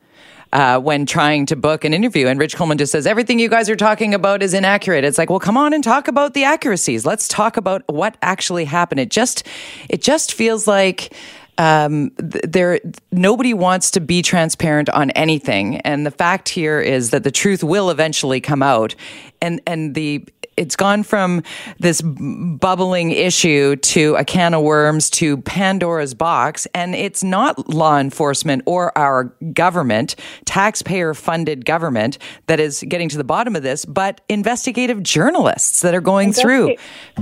Uh, 0.52 0.78
when 0.78 1.04
trying 1.04 1.47
to 1.47 1.56
book 1.56 1.85
an 1.85 1.92
interview. 1.92 2.28
And 2.28 2.38
Rich 2.38 2.54
Coleman 2.54 2.78
just 2.78 2.92
says, 2.92 3.09
everything 3.09 3.40
you 3.40 3.49
guys 3.49 3.68
are 3.68 3.75
talking 3.75 4.14
about 4.14 4.40
is 4.40 4.54
inaccurate. 4.54 5.02
It's 5.02 5.18
like, 5.18 5.28
well, 5.28 5.40
come 5.40 5.56
on 5.56 5.73
and 5.73 5.83
talk 5.83 6.06
about 6.06 6.33
the 6.33 6.44
accuracies. 6.44 7.04
Let's 7.04 7.26
talk 7.26 7.56
about 7.56 7.83
what 7.88 8.16
actually 8.23 8.64
happened. 8.64 9.00
It 9.00 9.11
just, 9.11 9.44
it 9.88 10.00
just 10.00 10.33
feels 10.33 10.68
like 10.68 11.12
um, 11.58 12.11
there 12.18 12.80
nobody 13.12 13.54
wants 13.54 13.90
to 13.92 14.00
be 14.00 14.23
transparent 14.23 14.88
on 14.90 15.11
anything, 15.12 15.76
and 15.78 16.06
the 16.06 16.11
fact 16.11 16.49
here 16.49 16.80
is 16.80 17.11
that 17.11 17.25
the 17.25 17.30
truth 17.30 17.62
will 17.62 17.90
eventually 17.90 18.40
come 18.40 18.62
out, 18.62 18.94
and 19.40 19.61
and 19.66 19.94
the 19.94 20.25
it's 20.56 20.76
gone 20.76 21.02
from 21.02 21.42
this 21.78 22.00
bubbling 22.02 23.11
issue 23.11 23.76
to 23.76 24.14
a 24.16 24.25
can 24.25 24.54
of 24.54 24.62
worms 24.62 25.11
to 25.11 25.38
Pandora's 25.38 26.14
box. 26.14 26.66
And 26.75 26.94
it's 26.94 27.25
not 27.25 27.68
law 27.68 27.99
enforcement 27.99 28.62
or 28.66 28.96
our 28.96 29.25
government, 29.52 30.16
taxpayer 30.44 31.14
funded 31.14 31.64
government, 31.64 32.18
that 32.46 32.61
is 32.61 32.84
getting 32.88 33.08
to 33.11 33.16
the 33.16 33.25
bottom 33.25 33.56
of 33.56 33.62
this, 33.62 33.84
but 33.84 34.20
investigative 34.28 35.02
journalists 35.02 35.80
that 35.80 35.94
are 35.94 36.00
going 36.00 36.32
through 36.32 36.76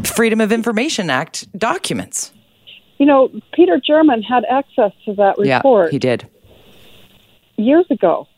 Freedom 0.05 0.41
of 0.41 0.53
Information 0.53 1.11
Act 1.11 1.51
documents 1.59 2.33
you 2.99 3.07
know, 3.07 3.31
Peter 3.53 3.79
German 3.79 4.23
had 4.23 4.45
access 4.45 4.93
to 5.05 5.15
that 5.15 5.39
report. 5.39 5.87
Yeah, 5.87 5.91
he 5.91 5.99
did. 5.99 6.29
Years 7.57 7.87
ago. 7.91 8.29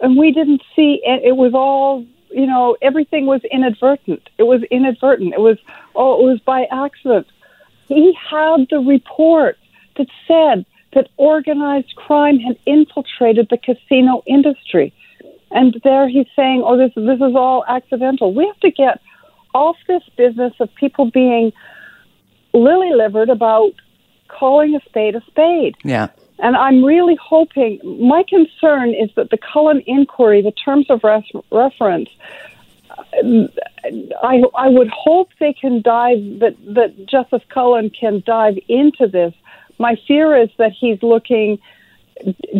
And 0.00 0.16
we 0.16 0.30
didn't 0.32 0.62
see 0.76 1.00
it. 1.04 1.22
It 1.24 1.36
was 1.36 1.54
all, 1.54 2.06
you 2.30 2.46
know, 2.46 2.76
everything 2.80 3.26
was 3.26 3.40
inadvertent. 3.50 4.28
It 4.38 4.44
was 4.44 4.62
inadvertent. 4.70 5.34
It 5.34 5.40
was, 5.40 5.58
oh, 5.96 6.20
it 6.20 6.30
was 6.30 6.40
by 6.40 6.66
accident. 6.70 7.26
He 7.88 8.12
had 8.14 8.66
the 8.70 8.78
report 8.78 9.58
that 9.96 10.06
said 10.26 10.64
that 10.94 11.08
organized 11.16 11.94
crime 11.96 12.38
had 12.38 12.56
infiltrated 12.64 13.48
the 13.50 13.58
casino 13.58 14.22
industry. 14.26 14.92
And 15.50 15.80
there 15.82 16.08
he's 16.08 16.26
saying, 16.36 16.62
oh, 16.64 16.76
this, 16.76 16.92
this 16.94 17.16
is 17.16 17.34
all 17.34 17.64
accidental. 17.66 18.32
We 18.32 18.46
have 18.46 18.60
to 18.60 18.70
get 18.70 19.00
off 19.54 19.76
this 19.86 20.02
business 20.16 20.52
of 20.60 20.72
people 20.74 21.10
being 21.10 21.52
lily 22.52 22.92
livered 22.94 23.30
about 23.30 23.72
calling 24.28 24.74
a 24.74 24.80
spade 24.88 25.14
a 25.16 25.22
spade. 25.26 25.76
Yeah. 25.84 26.08
And 26.40 26.56
I'm 26.56 26.84
really 26.84 27.16
hoping, 27.16 27.80
my 28.00 28.22
concern 28.28 28.94
is 28.94 29.10
that 29.16 29.30
the 29.30 29.38
Cullen 29.38 29.82
inquiry, 29.86 30.40
the 30.40 30.52
terms 30.52 30.86
of 30.88 31.02
res- 31.02 31.24
reference, 31.50 32.10
I, 34.22 34.42
I 34.54 34.68
would 34.68 34.88
hope 34.88 35.30
they 35.40 35.52
can 35.52 35.82
dive, 35.82 36.38
that, 36.38 36.56
that 36.74 37.06
Justice 37.06 37.42
Cullen 37.48 37.90
can 37.90 38.22
dive 38.24 38.56
into 38.68 39.08
this. 39.08 39.34
My 39.78 39.96
fear 40.06 40.36
is 40.36 40.50
that 40.58 40.72
he's 40.72 41.02
looking 41.02 41.58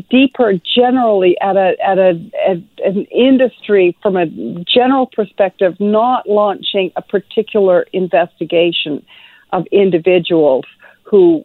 deeper 0.08 0.52
generally 0.54 1.36
at 1.40 1.56
a 1.56 1.76
at 1.84 1.98
a 1.98 2.10
at 2.48 2.58
an 2.84 3.04
industry 3.06 3.96
from 4.02 4.16
a 4.16 4.26
general 4.64 5.06
perspective, 5.06 5.78
not 5.80 6.28
launching 6.28 6.92
a 6.94 7.02
particular 7.02 7.86
investigation 7.92 9.04
of 9.52 9.66
individuals 9.72 10.64
who 11.02 11.44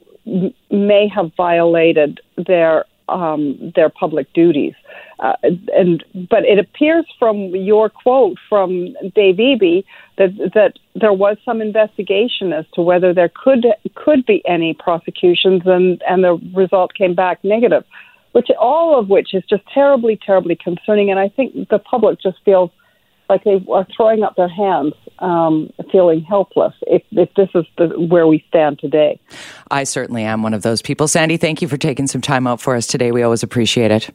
may 0.72 1.08
have 1.08 1.32
violated 1.36 2.20
their 2.38 2.86
um, 3.10 3.72
their 3.76 3.90
public 3.90 4.32
duties. 4.34 4.74
Uh, 5.20 5.34
and 5.76 6.04
but 6.30 6.44
it 6.46 6.60
appears 6.60 7.06
from 7.20 7.56
your 7.56 7.90
quote 7.90 8.38
from 8.50 8.94
Dave 9.16 9.38
Eby 9.38 9.84
that 10.18 10.30
that 10.54 10.74
there 10.96 11.14
was 11.14 11.38
some 11.46 11.62
investigation 11.62 12.52
as 12.54 12.66
to 12.74 12.82
whether 12.82 13.14
there 13.14 13.32
could 13.34 13.66
could 13.96 14.26
be 14.26 14.42
any 14.48 14.74
prosecutions, 14.74 15.62
and 15.66 16.02
and 16.10 16.24
the 16.24 16.40
result 16.54 16.94
came 16.94 17.14
back 17.14 17.44
negative, 17.44 17.84
which 18.32 18.48
all 18.60 19.00
of 19.00 19.10
which 19.10 19.34
is 19.34 19.44
just 19.50 19.64
terribly 19.74 20.18
terribly 20.26 20.56
concerning. 20.56 21.10
And 21.10 21.20
I 21.20 21.30
think 21.30 21.70
the 21.70 21.80
public 21.80 22.22
just 22.22 22.38
feels 22.44 22.72
like 23.30 23.44
they 23.44 23.64
are 23.72 23.88
throwing 23.96 24.24
up 24.24 24.36
their 24.36 24.50
hands, 24.50 24.94
um, 25.20 25.72
feeling 25.92 26.22
helpless. 26.22 26.74
If, 26.88 27.04
if 27.12 27.34
this 27.36 27.50
is 27.56 27.66
the, 27.78 27.88
where 28.00 28.28
we 28.28 28.44
stand 28.50 28.80
today, 28.80 29.20
I 29.72 29.84
certainly 29.84 30.24
am 30.24 30.44
one 30.44 30.54
of 30.54 30.62
those 30.62 30.82
people. 30.82 31.08
Sandy, 31.08 31.38
thank 31.38 31.62
you 31.62 31.68
for 31.68 31.78
taking 31.78 32.08
some 32.08 32.22
time 32.22 32.48
out 32.48 32.62
for 32.62 32.76
us 32.76 32.88
today. 32.88 33.12
We 33.12 33.24
always 33.24 33.44
appreciate 33.44 33.92
it. 33.92 34.10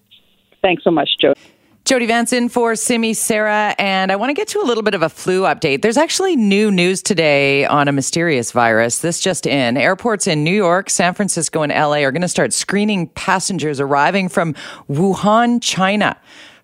Thanks 0.63 0.85
so 0.85 0.91
much, 0.91 1.11
Joe. 1.21 1.35
Jody 1.89 2.05
Vance 2.05 2.35
in 2.35 2.51
for 2.51 2.77
Simi 2.77 3.15
Sara, 3.15 3.75
and 3.79 4.13
I 4.13 4.17
want 4.17 4.29
to 4.29 4.35
get 4.35 4.47
to 4.49 4.61
a 4.61 4.67
little 4.67 4.83
bit 4.83 4.93
of 4.93 5.01
a 5.01 5.09
flu 5.09 5.45
update. 5.45 5.81
There's 5.81 5.97
actually 5.97 6.37
new 6.37 6.71
news 6.71 7.01
today 7.01 7.65
on 7.65 7.89
a 7.89 7.93
mysterious 7.93 8.53
virus. 8.53 8.99
This 8.99 9.21
just 9.21 9.47
in. 9.47 9.79
Airports 9.79 10.27
in 10.27 10.45
New 10.45 10.55
York, 10.55 10.91
San 10.91 11.15
Francisco, 11.15 11.63
and 11.63 11.73
LA 11.73 12.03
are 12.03 12.13
going 12.13 12.21
to 12.21 12.29
start 12.29 12.53
screening 12.53 13.07
passengers 13.07 13.81
arriving 13.81 14.29
from 14.29 14.55
Wuhan, 14.91 15.63
China 15.63 16.15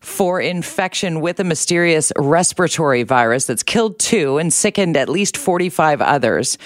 for 0.05 0.41
infection 0.41 1.21
with 1.21 1.41
a 1.41 1.45
mysterious 1.45 2.13
respiratory 2.17 3.03
virus 3.03 3.47
that's 3.47 3.63
killed 3.63 3.99
two 3.99 4.39
and 4.39 4.53
sickened 4.53 4.97
at 4.97 5.09
least 5.09 5.37
45 5.37 6.01
others. 6.03 6.59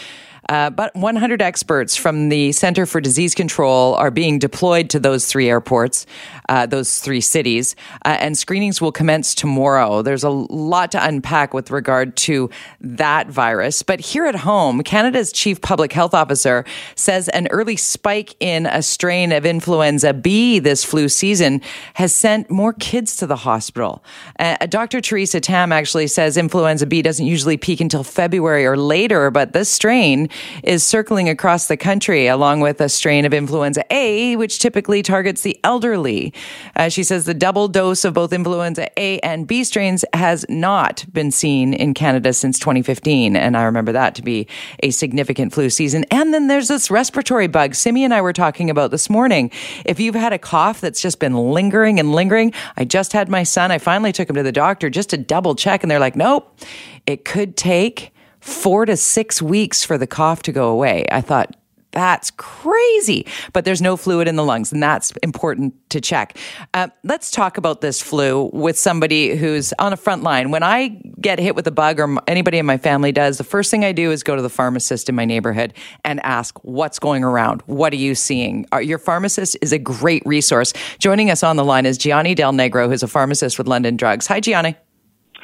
Uh, 0.49 0.71
but 0.71 0.95
100 0.95 1.43
experts 1.43 1.95
from 1.95 2.31
the 2.31 2.53
Center 2.53 2.87
for 2.87 3.01
Disease 3.01 3.35
Control 3.35 3.95
are 3.95 4.11
being 4.11 4.39
deployed 4.39 4.89
to 4.91 4.99
those 4.99 5.27
three 5.27 5.49
airports, 5.49 6.07
uh, 6.49 6.65
those 6.65 7.01
three 7.01 7.21
cities, 7.21 7.77
uh, 8.07 8.17
and 8.21 8.37
screenings 8.37 8.81
will 8.81 8.93
commence 8.93 9.35
tomorrow. 9.35 10.01
There's 10.01 10.25
a 10.25 10.31
lot 10.31 10.93
to 10.93 11.05
unpack 11.05 11.53
with 11.53 11.71
regard 11.71 12.17
to 12.19 12.49
that 12.81 13.29
virus. 13.29 13.83
But 13.83 14.01
here 14.01 14.25
at 14.25 14.37
home, 14.37 14.83
Canada's 14.83 15.33
chief 15.33 15.61
public 15.61 15.93
health 15.93 16.15
officer 16.15 16.65
says 16.95 17.29
an 17.29 17.49
early 17.49 17.77
spike 17.77 18.35
in 18.41 18.67
a 18.67 18.83
strain 18.83 19.33
of 19.33 19.45
influenza 19.45 20.15
B 20.15 20.59
this 20.59 20.83
flu 20.83 21.11
season 21.11 21.61
has 21.95 22.15
sent 22.15 22.51
more 22.51 22.73
kids 22.73 23.17
to 23.17 23.27
the 23.27 23.37
hospital. 23.37 24.03
Uh, 24.39 24.57
Dr. 24.67 25.01
Theresa 25.01 25.41
Tam 25.41 25.73
actually 25.73 26.07
says 26.07 26.37
influenza 26.37 26.87
B 26.87 27.03
doesn't 27.03 27.27
usually 27.27 27.59
peak 27.59 27.81
until 27.81 28.03
February 28.03 28.65
or 28.65 28.77
later, 28.77 29.31
but 29.31 29.53
this 29.53 29.69
strain 29.69 30.29
is 30.63 30.83
circling 30.83 31.29
across 31.29 31.69
the 31.69 31.77
country 31.77 32.27
along 32.27 32.61
with 32.61 32.81
a 32.81 32.89
strain 32.89 33.25
of 33.25 33.35
influenza 33.35 33.85
A, 33.91 34.37
which 34.37 34.59
typically 34.59 35.03
targets 35.03 35.43
the 35.43 35.59
elderly. 35.65 36.33
Uh, 36.77 36.89
she 36.89 37.03
says 37.03 37.25
the 37.25 37.35
double 37.35 37.69
dose 37.69 38.05
of 38.05 38.15
both 38.15 38.33
influenza 38.33 38.89
A 38.99 39.19
and 39.21 39.47
B 39.47 39.65
strains 39.65 40.05
has 40.13 40.45
not 40.49 41.05
been 41.13 41.31
seen 41.31 41.75
in 41.75 41.95
Canada 41.95 42.33
since 42.33 42.59
2015. 42.59 43.37
And 43.37 43.57
I 43.57 43.63
remember 43.65 43.93
that 43.93 44.15
to 44.17 44.23
be 44.23 44.47
a 44.83 44.91
significant 44.91 45.53
flu 45.53 45.71
season. 45.71 46.05
And 46.11 46.33
then 46.33 46.49
there's 46.49 46.69
this 46.69 46.91
respiratory 46.91 47.47
bug 47.47 47.75
Simi 47.75 48.05
and 48.05 48.15
I 48.15 48.21
were 48.21 48.33
talking 48.33 48.71
about 48.71 48.91
this 48.91 49.09
morning. 49.11 49.51
If 49.85 50.01
you've 50.01 50.15
had 50.15 50.33
a 50.33 50.39
cough 50.39 50.81
that's 50.81 51.01
just 51.01 51.19
been 51.19 51.35
lingering 51.35 51.99
and 52.01 52.13
lingering, 52.13 52.53
I 52.77 52.85
just 52.85 53.13
had 53.13 53.29
my 53.29 53.43
son. 53.43 53.71
I 53.71 53.79
finally 53.79 54.13
took 54.13 54.29
him 54.29 54.37
to 54.37 54.43
the 54.43 54.53
doctor 54.53 54.91
just 54.91 55.11
to 55.11 55.17
double 55.17 55.55
check. 55.55 55.83
And 55.83 55.91
they're 55.91 55.99
like, 55.99 56.17
nope, 56.17 56.59
it 57.07 57.25
could 57.25 57.57
take 57.57 58.13
four 58.41 58.87
to 58.87 58.97
six 58.97 59.43
weeks 59.43 59.85
for 59.85 59.99
the 59.99 60.07
cough 60.07 60.43
to 60.43 60.53
go 60.53 60.69
away. 60.69 61.05
I 61.11 61.21
thought, 61.21 61.55
that's 61.91 62.31
crazy. 62.33 63.27
But 63.53 63.65
there's 63.65 63.81
no 63.81 63.97
fluid 63.97 64.29
in 64.29 64.37
the 64.37 64.45
lungs, 64.45 64.73
and 64.73 64.83
that's 64.83 65.11
important 65.23 65.75
to 65.91 66.01
check. 66.01 66.37
Uh, 66.75 66.89
let's 67.03 67.31
talk 67.31 67.57
about 67.57 67.81
this 67.81 68.03
flu 68.03 68.51
with 68.53 68.79
somebody 68.79 69.35
who's 69.37 69.73
on 69.79 69.93
a 69.93 69.97
front 69.97 70.23
line. 70.23 70.51
When 70.51 70.63
I 70.63 71.01
get 71.21 71.39
hit 71.39 71.57
with 71.57 71.67
a 71.67 71.71
bug, 71.71 71.99
or 71.99 72.19
anybody 72.27 72.59
in 72.59 72.67
my 72.67 72.77
family 72.77 73.11
does, 73.11 73.39
the 73.39 73.45
first 73.45 73.71
thing 73.71 73.85
I 73.85 73.93
do 73.93 74.11
is 74.11 74.23
go 74.23 74.37
to 74.37 74.43
the 74.43 74.51
pharmacist 74.51 75.09
in 75.09 75.15
my 75.15 75.25
neighborhood 75.25 75.73
and 76.05 76.21
ask, 76.25 76.59
What's 76.63 76.99
going 76.99 77.25
around? 77.25 77.63
What 77.63 77.93
are 77.93 77.97
you 77.97 78.15
seeing? 78.15 78.67
Your 78.81 78.99
pharmacist 78.99 79.57
is 79.63 79.73
a 79.73 79.79
great 79.79 80.23
resource. 80.27 80.73
Joining 80.99 81.31
us 81.31 81.43
on 81.43 81.57
the 81.57 81.65
line 81.65 81.87
is 81.87 81.97
Gianni 81.97 82.35
Del 82.35 82.53
Negro, 82.53 82.89
who's 82.89 83.03
a 83.03 83.09
pharmacist 83.09 83.57
with 83.57 83.67
London 83.67 83.97
Drugs. 83.97 84.27
Hi, 84.27 84.41
Gianni. 84.41 84.77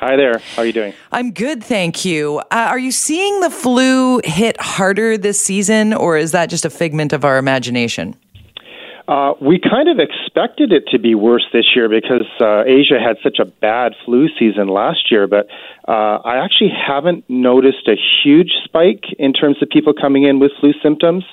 Hi 0.07 0.17
there. 0.17 0.37
How 0.55 0.61
are 0.61 0.67
you 0.67 0.73
doing? 0.75 0.93
I'm 1.13 1.31
good, 1.31 1.65
thank 1.65 2.05
you. 2.05 2.41
Uh, 2.51 2.67
are 2.69 2.79
you 2.79 2.93
seeing 2.93 3.41
the 3.41 3.49
flu 3.49 4.21
hit 4.23 4.61
harder 4.61 5.17
this 5.17 5.41
season, 5.41 5.95
or 5.95 6.19
is 6.19 6.33
that 6.33 6.51
just 6.51 6.67
a 6.67 6.69
figment 6.69 7.15
of 7.15 7.25
our 7.25 7.39
imagination? 7.39 8.15
Uh, 9.09 9.33
we 9.41 9.59
kind 9.59 9.89
of 9.89 9.99
expected 9.99 10.73
it 10.73 10.85
to 10.89 10.99
be 10.99 11.15
worse 11.15 11.47
this 11.55 11.65
year 11.75 11.89
because 11.89 12.27
uh, 12.39 12.65
Asia 12.67 13.01
had 13.03 13.17
such 13.23 13.39
a 13.39 13.47
bad 13.47 13.95
flu 14.05 14.29
season 14.39 14.69
last 14.69 15.11
year, 15.11 15.27
but 15.27 15.47
uh, 15.89 16.19
I 16.23 16.45
actually 16.45 16.73
haven't 16.87 17.25
noticed 17.31 17.89
a 17.89 17.97
huge 18.23 18.53
spike 18.63 19.05
in 19.19 19.33
terms 19.33 19.57
of 19.63 19.71
people 19.71 19.95
coming 19.99 20.25
in 20.25 20.39
with 20.39 20.53
flu 20.61 20.75
symptoms. 20.83 21.25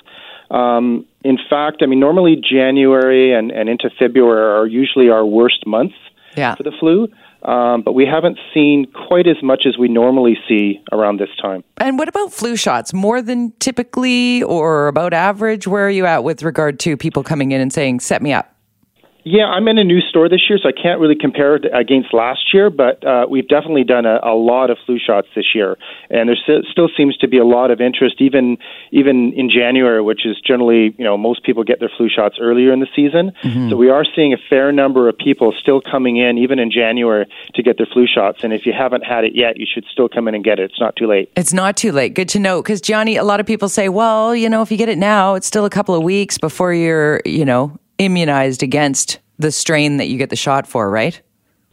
Um, 0.50 1.04
in 1.24 1.36
fact, 1.50 1.82
I 1.82 1.86
mean, 1.86 2.00
normally 2.00 2.36
January 2.36 3.34
and, 3.34 3.50
and 3.50 3.68
into 3.68 3.90
February 3.98 4.62
are 4.62 4.66
usually 4.66 5.10
our 5.10 5.26
worst 5.26 5.66
months 5.66 5.96
yeah. 6.38 6.54
for 6.54 6.62
the 6.62 6.72
flu. 6.80 7.08
Um, 7.44 7.82
but 7.82 7.92
we 7.92 8.06
haven't 8.06 8.38
seen 8.54 8.86
quite 9.08 9.26
as 9.26 9.36
much 9.42 9.62
as 9.66 9.76
we 9.76 9.88
normally 9.88 10.38
see 10.48 10.80
around 10.92 11.18
this 11.18 11.30
time. 11.40 11.64
And 11.78 11.98
what 11.98 12.08
about 12.08 12.32
flu 12.32 12.56
shots? 12.56 12.94
More 12.94 13.20
than 13.20 13.52
typically 13.58 14.42
or 14.44 14.88
about 14.88 15.12
average? 15.12 15.66
Where 15.66 15.86
are 15.86 15.90
you 15.90 16.06
at 16.06 16.24
with 16.24 16.42
regard 16.42 16.78
to 16.80 16.96
people 16.96 17.22
coming 17.22 17.52
in 17.52 17.60
and 17.60 17.72
saying, 17.72 18.00
set 18.00 18.22
me 18.22 18.32
up? 18.32 18.54
Yeah, 19.24 19.44
I'm 19.44 19.68
in 19.68 19.78
a 19.78 19.84
new 19.84 20.00
store 20.00 20.28
this 20.28 20.40
year, 20.48 20.58
so 20.60 20.68
I 20.68 20.72
can't 20.72 21.00
really 21.00 21.14
compare 21.14 21.54
it 21.54 21.64
against 21.72 22.12
last 22.12 22.52
year, 22.52 22.70
but 22.70 23.06
uh, 23.06 23.26
we've 23.28 23.46
definitely 23.46 23.84
done 23.84 24.04
a, 24.04 24.18
a 24.22 24.34
lot 24.34 24.70
of 24.70 24.78
flu 24.84 24.98
shots 24.98 25.28
this 25.36 25.54
year, 25.54 25.76
and 26.10 26.28
there 26.28 26.36
st- 26.36 26.66
still 26.70 26.88
seems 26.96 27.16
to 27.18 27.28
be 27.28 27.38
a 27.38 27.44
lot 27.44 27.70
of 27.70 27.80
interest, 27.80 28.20
even 28.20 28.58
even 28.90 29.32
in 29.34 29.48
January, 29.48 30.02
which 30.02 30.26
is 30.26 30.40
generally 30.40 30.94
you 30.98 31.04
know 31.04 31.16
most 31.16 31.44
people 31.44 31.62
get 31.62 31.78
their 31.78 31.90
flu 31.96 32.08
shots 32.08 32.36
earlier 32.40 32.72
in 32.72 32.80
the 32.80 32.88
season. 32.96 33.32
Mm-hmm. 33.42 33.70
So 33.70 33.76
we 33.76 33.90
are 33.90 34.04
seeing 34.16 34.32
a 34.32 34.38
fair 34.50 34.72
number 34.72 35.08
of 35.08 35.16
people 35.16 35.54
still 35.60 35.80
coming 35.80 36.16
in, 36.16 36.38
even 36.38 36.58
in 36.58 36.70
January, 36.72 37.26
to 37.54 37.62
get 37.62 37.76
their 37.76 37.86
flu 37.86 38.06
shots. 38.06 38.42
And 38.42 38.52
if 38.52 38.66
you 38.66 38.72
haven't 38.72 39.04
had 39.04 39.24
it 39.24 39.36
yet, 39.36 39.56
you 39.56 39.66
should 39.72 39.84
still 39.92 40.08
come 40.08 40.26
in 40.26 40.34
and 40.34 40.42
get 40.42 40.58
it. 40.58 40.70
It's 40.70 40.80
not 40.80 40.96
too 40.96 41.06
late. 41.06 41.30
It's 41.36 41.52
not 41.52 41.76
too 41.76 41.92
late. 41.92 42.14
Good 42.14 42.28
to 42.30 42.40
know, 42.40 42.60
because 42.60 42.80
Gianni, 42.80 43.16
a 43.16 43.24
lot 43.24 43.38
of 43.38 43.46
people 43.46 43.68
say, 43.68 43.88
well, 43.88 44.34
you 44.34 44.48
know, 44.48 44.62
if 44.62 44.72
you 44.72 44.76
get 44.76 44.88
it 44.88 44.98
now, 44.98 45.34
it's 45.34 45.46
still 45.46 45.64
a 45.64 45.70
couple 45.70 45.94
of 45.94 46.02
weeks 46.02 46.38
before 46.38 46.74
you're, 46.74 47.20
you 47.24 47.44
know, 47.44 47.78
immunized 48.04 48.62
against 48.62 49.18
the 49.38 49.50
strain 49.50 49.96
that 49.96 50.06
you 50.06 50.18
get 50.18 50.30
the 50.30 50.36
shot 50.36 50.66
for, 50.66 50.90
right? 50.90 51.20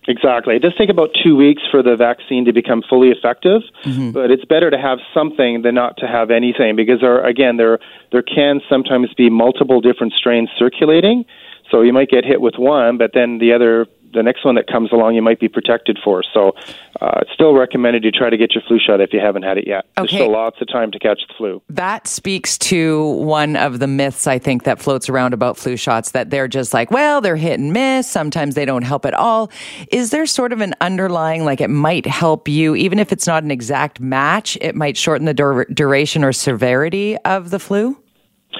Exactly. 0.07 0.55
It 0.55 0.63
does 0.63 0.73
take 0.75 0.89
about 0.89 1.11
two 1.23 1.35
weeks 1.35 1.61
for 1.69 1.83
the 1.83 1.95
vaccine 1.95 2.45
to 2.45 2.53
become 2.53 2.81
fully 2.89 3.09
effective, 3.09 3.61
mm-hmm. 3.83 4.11
but 4.11 4.31
it's 4.31 4.45
better 4.45 4.71
to 4.71 4.77
have 4.77 4.97
something 5.13 5.61
than 5.61 5.75
not 5.75 5.97
to 5.97 6.07
have 6.07 6.31
anything 6.31 6.75
because, 6.75 7.01
there, 7.01 7.23
again, 7.23 7.57
there 7.57 7.77
there 8.11 8.23
can 8.23 8.59
sometimes 8.67 9.13
be 9.13 9.29
multiple 9.29 9.81
different 9.81 10.13
strains 10.13 10.49
circulating. 10.57 11.25
So 11.69 11.81
you 11.81 11.93
might 11.93 12.09
get 12.09 12.25
hit 12.25 12.41
with 12.41 12.55
one, 12.57 12.97
but 12.97 13.11
then 13.13 13.37
the 13.37 13.53
other 13.53 13.85
the 14.13 14.23
next 14.23 14.45
one 14.45 14.55
that 14.55 14.67
comes 14.67 14.91
along 14.91 15.15
you 15.15 15.21
might 15.21 15.39
be 15.39 15.47
protected 15.47 15.97
for. 16.03 16.23
So 16.33 16.53
uh, 17.01 17.19
it's 17.21 17.31
still 17.33 17.53
recommended 17.53 18.03
you 18.03 18.11
try 18.11 18.29
to 18.29 18.37
get 18.37 18.53
your 18.53 18.63
flu 18.67 18.79
shot 18.79 19.01
if 19.01 19.13
you 19.13 19.19
haven't 19.19 19.43
had 19.43 19.57
it 19.57 19.67
yet. 19.67 19.85
Okay. 19.97 20.07
There's 20.07 20.11
still 20.11 20.31
lots 20.31 20.61
of 20.61 20.67
time 20.67 20.91
to 20.91 20.99
catch 20.99 21.21
the 21.27 21.33
flu. 21.37 21.61
That 21.69 22.07
speaks 22.07 22.57
to 22.59 23.07
one 23.07 23.55
of 23.55 23.79
the 23.79 23.87
myths 23.87 24.27
I 24.27 24.39
think 24.39 24.63
that 24.63 24.79
floats 24.79 25.09
around 25.09 25.33
about 25.33 25.57
flu 25.57 25.77
shots 25.77 26.11
that 26.11 26.29
they're 26.29 26.47
just 26.47 26.73
like, 26.73 26.91
well, 26.91 27.21
they're 27.21 27.35
hit 27.35 27.59
and 27.59 27.73
miss. 27.73 28.09
Sometimes 28.09 28.55
they 28.55 28.65
don't 28.65 28.83
help 28.83 29.05
at 29.05 29.13
all. 29.13 29.51
Is 29.91 30.11
there 30.11 30.25
sort 30.25 30.53
of 30.53 30.61
an 30.61 30.73
underlying, 30.81 31.45
like 31.45 31.61
it 31.61 31.69
might 31.69 32.05
help 32.05 32.47
you, 32.47 32.75
even 32.75 32.99
if 32.99 33.11
it's 33.11 33.27
not 33.27 33.43
an 33.43 33.51
exact 33.51 33.99
match, 33.99 34.57
it 34.61 34.75
might 34.75 34.97
shorten 34.97 35.25
the 35.25 35.33
dur- 35.33 35.65
duration 35.65 36.23
or 36.23 36.33
severity 36.33 37.17
of 37.25 37.49
the 37.49 37.59
flu? 37.59 37.97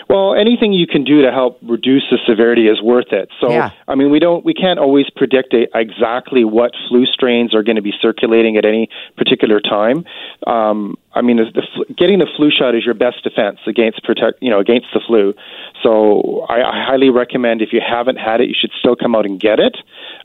Well, 0.08 0.36
anything 0.36 0.72
you 0.72 0.88
can 0.88 1.04
do 1.04 1.24
to 1.24 1.32
help 1.32 1.60
reduce 1.62 2.04
the 2.12 2.18
severity 2.28 2.68
is 2.68 2.82
worth 2.82 3.12
it. 3.12 3.30
So, 3.42 3.52
yeah. 3.52 3.72
I 3.88 3.96
mean, 3.96 4.12
we 4.12 4.20
don't, 4.20 4.46
we 4.46 4.54
can't 4.54 4.80
always 4.80 5.08
predict 5.16 5.54
a, 5.54 5.68
exactly 5.74 6.44
what 6.44 6.72
flu 6.88 7.06
strains 7.06 7.54
are 7.56 7.64
going 7.64 7.76
to 7.76 7.82
be 7.82 7.94
circulating 8.00 8.58
at 8.58 8.66
any 8.66 8.90
particular 9.18 9.60
time. 9.60 10.06
Um, 10.46 10.96
I 11.14 11.22
mean, 11.22 11.38
the, 11.38 11.86
getting 11.98 12.20
the 12.20 12.28
flu 12.38 12.52
shot 12.52 12.76
is 12.76 12.86
your 12.86 12.94
best 12.94 13.24
defense 13.24 13.60
against 13.68 14.04
protect, 14.04 14.42
you 14.42 14.50
know, 14.50 14.60
against 14.60 14.88
the 14.94 15.02
flu. 15.06 15.34
So, 15.82 16.46
I, 16.50 16.62
I 16.62 16.86
highly 16.86 17.10
recommend 17.10 17.62
if 17.62 17.74
you 17.74 17.82
haven't 17.82 18.18
had 18.18 18.42
it, 18.42 18.48
you 18.48 18.56
should 18.60 18.72
still 18.80 18.96
come 18.96 19.16
out 19.16 19.26
and 19.26 19.40
get 19.40 19.60
it. 19.60 19.76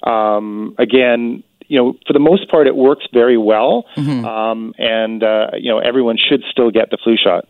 Um, 0.07 0.75
again, 0.79 1.43
you 1.75 1.81
know, 1.81 1.95
for 2.07 2.13
the 2.13 2.21
most 2.21 2.49
part, 2.49 2.69
it 2.69 2.77
works 2.77 3.05
very 3.13 3.37
well, 3.37 3.85
mm-hmm. 3.97 4.25
um, 4.25 4.75
and 4.79 5.25
uh, 5.25 5.49
you 5.55 5.69
know, 5.69 5.81
everyone 5.81 6.17
should 6.17 6.45
still 6.49 6.71
get 6.71 6.91
the 6.91 6.99
flu 7.03 7.17
shot. 7.17 7.49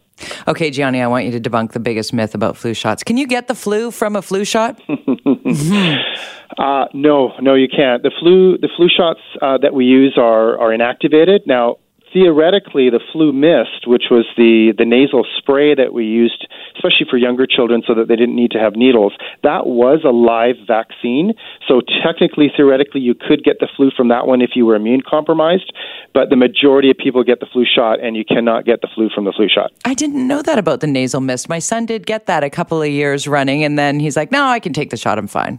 Okay, 0.49 0.71
Gianni, 0.71 1.03
I 1.03 1.09
want 1.09 1.27
you 1.27 1.39
to 1.39 1.41
debunk 1.41 1.73
the 1.73 1.81
biggest 1.81 2.15
myth 2.15 2.35
about 2.35 2.57
flu 2.57 2.73
shots. 2.73 3.03
Can 3.03 3.19
you 3.19 3.27
get 3.27 3.49
the 3.49 3.55
flu 3.55 3.91
from 3.91 4.17
a 4.17 4.23
flu 4.23 4.47
shot? 4.47 4.81
uh, 4.89 6.87
no, 6.95 7.33
no, 7.43 7.55
you 7.55 7.69
can't. 7.69 8.03
The 8.03 8.13
flu, 8.19 8.57
the 8.57 8.71
flu 8.75 8.89
shots 8.89 9.21
uh, 9.43 9.59
that 9.59 9.75
we 9.75 9.85
use 9.85 10.15
are 10.17 10.59
are 10.59 10.71
inactivated. 10.71 11.41
Now, 11.47 11.77
theoretically, 12.15 12.89
the 12.89 13.01
flu 13.13 13.33
mist, 13.33 13.87
which 13.87 14.05
was 14.11 14.25
the, 14.37 14.73
the 14.79 14.87
nasal 14.87 15.27
spray 15.37 15.75
that 15.75 15.93
we 15.93 16.05
used, 16.05 16.47
especially 16.77 17.07
for 17.11 17.19
younger 17.19 17.45
children 17.45 17.83
so 17.87 17.93
that 17.95 18.07
they 18.09 18.15
didn't 18.15 18.37
need 18.37 18.53
to 18.53 18.59
have 18.59 18.77
needles, 18.77 19.13
that 19.43 19.67
was 19.67 20.01
a 20.07 20.15
live 20.15 20.57
vaccine. 20.67 21.35
So 21.67 21.83
technically, 22.03 22.53
theoretically, 22.57 23.01
you 23.01 23.15
could 23.15 23.43
get 23.43 23.59
the 23.59 23.69
flu 23.77 23.91
from 23.95 24.09
that 24.09 24.27
one 24.27 24.41
if 24.41 24.51
you 24.55 24.65
were 24.65 24.77
immune 24.77 25.03
compromised, 25.03 25.75
but 26.15 26.31
the 26.31 26.37
majority 26.37 26.91
of 26.91 26.97
people 26.97 27.25
get 27.25 27.41
the 27.41 27.47
flu 27.53 27.67
shot 27.67 28.01
and 28.01 28.17
you 28.17 28.25
cannot 28.25 28.65
get 28.65 28.81
the 28.81 28.89
flu 28.95 29.11
from 29.13 29.25
the 29.25 29.33
flu 29.33 29.49
shot. 29.53 29.73
I 29.85 29.95
didn't 29.95 30.27
know 30.27 30.41
that 30.43 30.59
about 30.59 30.81
the 30.81 30.87
nasal 30.87 31.21
mist. 31.21 31.49
My 31.49 31.59
son 31.59 31.85
did 31.85 32.07
get 32.07 32.27
that 32.27 32.45
a 32.45 32.51
couple 32.51 32.81
of 32.81 32.89
years 32.89 33.27
running, 33.27 33.65
and 33.65 33.77
then 33.77 33.99
he's 33.99 34.17
like, 34.17 34.31
no, 34.31 34.47
I 34.47 34.61
can 34.61 34.73
take 34.73 34.91
the 34.91 34.97
shot, 34.97 35.19
I'm 35.19 35.27
fine. 35.27 35.59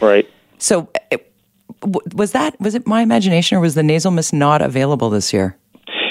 Right. 0.00 0.28
So, 0.58 0.90
eh, 1.10 1.16
was 2.14 2.32
that 2.32 2.58
was 2.60 2.74
it 2.74 2.86
my 2.86 3.02
imagination 3.02 3.56
or 3.56 3.60
was 3.60 3.74
the 3.74 3.82
nasal 3.82 4.10
mist 4.10 4.32
not 4.32 4.62
available 4.62 5.10
this 5.10 5.32
year? 5.32 5.56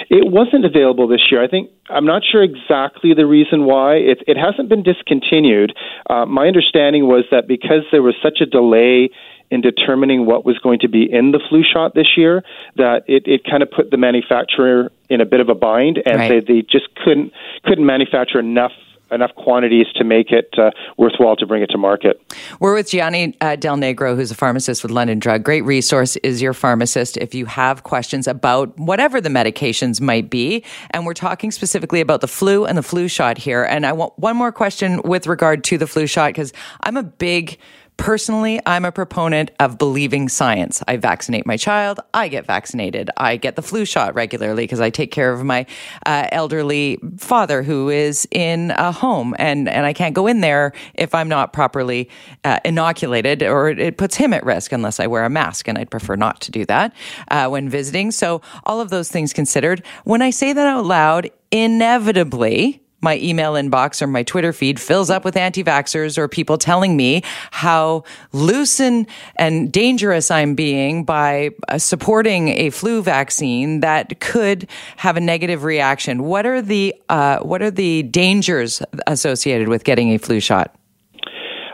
It 0.10 0.32
wasn't 0.32 0.66
available 0.66 1.08
this 1.08 1.32
year. 1.32 1.44
I 1.44 1.48
think 1.48 1.70
I'm 1.90 2.06
not 2.06 2.22
sure 2.30 2.44
exactly 2.44 3.14
the 3.14 3.26
reason 3.26 3.66
why. 3.66 3.96
It, 3.96 4.24
it 4.28 4.38
hasn't 4.38 4.70
been 4.70 4.84
discontinued. 4.84 5.74
Uh, 6.10 6.26
my 6.26 6.48
understanding 6.48 7.08
was 7.08 7.26
that 7.32 7.48
because 7.48 7.84
there 7.92 8.02
was 8.02 8.16
such 8.22 8.40
a 8.42 8.46
delay 8.46 9.10
in 9.52 9.62
determining 9.62 10.26
what 10.26 10.46
was 10.46 10.58
going 10.60 10.80
to 10.80 10.90
be 10.90 11.08
in 11.12 11.32
the 11.32 11.40
flu 11.50 11.64
shot 11.64 11.94
this 11.94 12.18
year 12.18 12.44
that 12.78 13.04
it, 13.08 13.24
it 13.28 13.44
kind 13.44 13.62
of 13.62 13.70
put 13.70 13.92
the 13.92 13.98
manufacturer 13.98 14.92
in 15.10 15.22
a 15.22 15.26
bit 15.26 15.40
of 15.40 15.50
a 15.50 15.56
bind 15.56 16.02
and 16.06 16.18
right. 16.18 16.46
they, 16.48 16.54
they 16.54 16.62
just 16.62 16.88
couldn't 17.04 17.32
couldn't 17.64 17.86
manufacture 17.86 18.40
enough 18.40 18.72
enough 19.16 19.34
quantities 19.36 19.88
to 19.96 20.04
make 20.04 20.32
it 20.32 20.54
uh, 20.58 20.72
worthwhile 20.98 21.36
to 21.38 21.46
bring 21.46 21.64
it 21.64 21.68
to 21.68 21.78
market. 21.78 22.22
We're 22.60 22.76
with 22.76 22.90
Gianni 22.90 23.36
uh, 23.42 23.56
Del 23.56 23.78
Negro, 23.78 24.16
who's 24.16 24.32
a 24.32 24.36
pharmacist 24.36 24.84
with 24.84 24.92
London 24.92 25.20
Drug. 25.20 25.44
Great 25.44 25.64
resource 25.64 26.16
is 26.18 26.42
your 26.42 26.54
pharmacist 26.54 27.18
if 27.18 27.34
you 27.34 27.46
have 27.46 27.84
questions 27.84 28.28
about 28.28 28.78
whatever 28.78 29.20
the 29.20 29.30
medications 29.30 30.00
might 30.00 30.30
be. 30.30 30.64
And 30.92 31.06
we're 31.06 31.14
talking 31.14 31.52
specifically 31.52 32.02
about 32.02 32.22
the 32.22 32.28
flu 32.28 32.66
and 32.66 32.78
the 32.78 32.84
flu 32.84 33.08
shot 33.08 33.38
here. 33.38 33.64
And 33.64 33.86
I 33.86 33.94
want 33.94 34.18
one 34.20 34.36
more 34.36 34.52
question 34.52 35.02
with 35.04 35.26
regard 35.28 35.64
to 35.66 35.78
the 35.78 35.88
flu 35.88 36.06
shot 36.06 36.30
because 36.30 36.54
I'm 36.82 36.98
a 36.98 37.04
big 37.04 37.58
Personally, 37.98 38.60
I'm 38.66 38.84
a 38.84 38.92
proponent 38.92 39.52
of 39.60 39.78
believing 39.78 40.28
science. 40.28 40.84
I 40.88 40.98
vaccinate 40.98 41.46
my 41.46 41.56
child. 41.56 42.02
I 42.14 42.28
get 42.28 42.46
vaccinated. 42.46 43.10
I 43.16 43.38
get 43.38 43.56
the 43.56 43.62
flu 43.62 43.86
shot 43.86 44.14
regularly 44.16 44.64
because 44.64 44.82
I 44.82 44.90
take 44.90 45.12
care 45.12 45.32
of 45.32 45.44
my 45.44 45.66
uh, 46.06 46.28
elderly 46.32 47.00
father 47.18 47.64
who 47.64 47.90
is 47.90 48.28
in 48.32 48.72
a 48.72 48.92
home 48.92 49.34
and, 49.40 49.70
and 49.70 49.86
I 49.86 49.94
can't 49.94 50.14
go 50.14 50.28
in 50.28 50.42
there 50.42 50.74
if 50.94 51.16
I'm 51.16 51.30
not 51.30 51.54
properly 51.54 52.10
uh, 52.44 52.60
inoculated 52.66 53.44
or 53.44 53.70
it 53.70 53.98
puts 53.98 54.16
him 54.16 54.34
at 54.34 54.46
risk 54.46 54.74
unless 54.74 55.00
I 55.00 55.08
wear 55.08 55.24
a 55.24 55.30
mask. 55.30 55.68
And 55.68 55.78
I'd 55.78 55.90
prefer 55.90 56.16
not 56.16 56.42
to 56.42 56.52
do 56.52 56.66
that 56.66 56.94
uh, 57.30 57.48
when 57.48 57.70
visiting. 57.70 58.12
So 58.12 58.42
all 58.66 58.82
of 58.82 58.90
those 58.90 59.10
things 59.10 59.32
considered, 59.32 59.84
when 60.04 60.22
I 60.22 60.32
say 60.32 60.52
that 60.52 60.68
out 60.68 60.86
loud, 60.86 61.32
inevitably, 61.52 62.85
my 63.06 63.18
email 63.20 63.54
inbox 63.54 64.02
or 64.02 64.08
my 64.08 64.24
Twitter 64.24 64.52
feed 64.52 64.80
fills 64.80 65.10
up 65.10 65.24
with 65.24 65.38
anti 65.38 65.64
vaxxers 65.64 66.18
or 66.18 66.28
people 66.28 66.58
telling 66.58 66.98
me 66.98 67.22
how 67.52 68.04
loose 68.34 68.82
and, 68.82 69.08
and 69.38 69.72
dangerous 69.72 70.30
I'm 70.30 70.56
being 70.56 71.06
by 71.06 71.52
uh, 71.70 71.78
supporting 71.78 72.50
a 72.50 72.72
flu 72.72 73.02
vaccine 73.02 73.80
that 73.80 74.20
could 74.20 74.68
have 74.98 75.16
a 75.16 75.22
negative 75.22 75.64
reaction. 75.64 76.24
What 76.24 76.46
are 76.46 76.62
the, 76.62 76.94
uh, 77.08 77.40
what 77.40 77.62
are 77.62 77.72
the 77.72 78.04
dangers 78.04 78.82
associated 79.08 79.70
with 79.70 79.84
getting 79.84 80.10
a 80.10 80.18
flu 80.18 80.40
shot? 80.40 80.76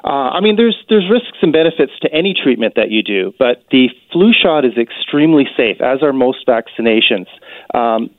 Uh, 0.04 0.34
I 0.34 0.42
mean, 0.42 0.56
there's 0.56 0.78
there's 0.90 1.08
risks 1.10 1.38
and 1.42 1.54
benefits 1.54 1.94
to 2.02 2.12
any 2.12 2.34
treatment 2.34 2.74
that 2.76 2.90
you 2.90 3.04
do, 3.04 3.34
but 3.38 3.64
the 3.70 3.90
flu 4.12 4.34
shot 4.34 4.66
is 4.66 4.74
extremely 4.76 5.46
safe, 5.56 5.80
as 5.80 6.02
are 6.02 6.12
most 6.12 6.46
vaccinations. 6.48 7.28
Um, 7.76 8.10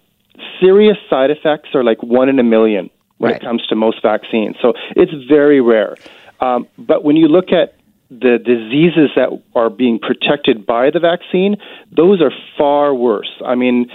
serious 0.60 0.96
side 1.10 1.30
effects 1.30 1.70
are 1.74 1.82
like 1.82 2.00
one 2.02 2.28
in 2.28 2.38
a 2.38 2.44
million 2.44 2.88
when 3.22 3.30
right. 3.30 3.40
it 3.40 3.44
comes 3.44 3.64
to 3.68 3.76
most 3.76 4.02
vaccines. 4.02 4.56
So 4.60 4.72
it's 4.96 5.12
very 5.28 5.60
rare. 5.60 5.94
Um, 6.40 6.66
but 6.76 7.04
when 7.04 7.14
you 7.14 7.28
look 7.28 7.52
at 7.52 7.76
the 8.10 8.36
diseases 8.36 9.10
that 9.14 9.30
are 9.54 9.70
being 9.70 10.00
protected 10.00 10.66
by 10.66 10.90
the 10.90 10.98
vaccine, 10.98 11.56
those 11.96 12.20
are 12.20 12.32
far 12.58 12.92
worse. 12.92 13.30
I 13.46 13.54
mean, 13.54 13.86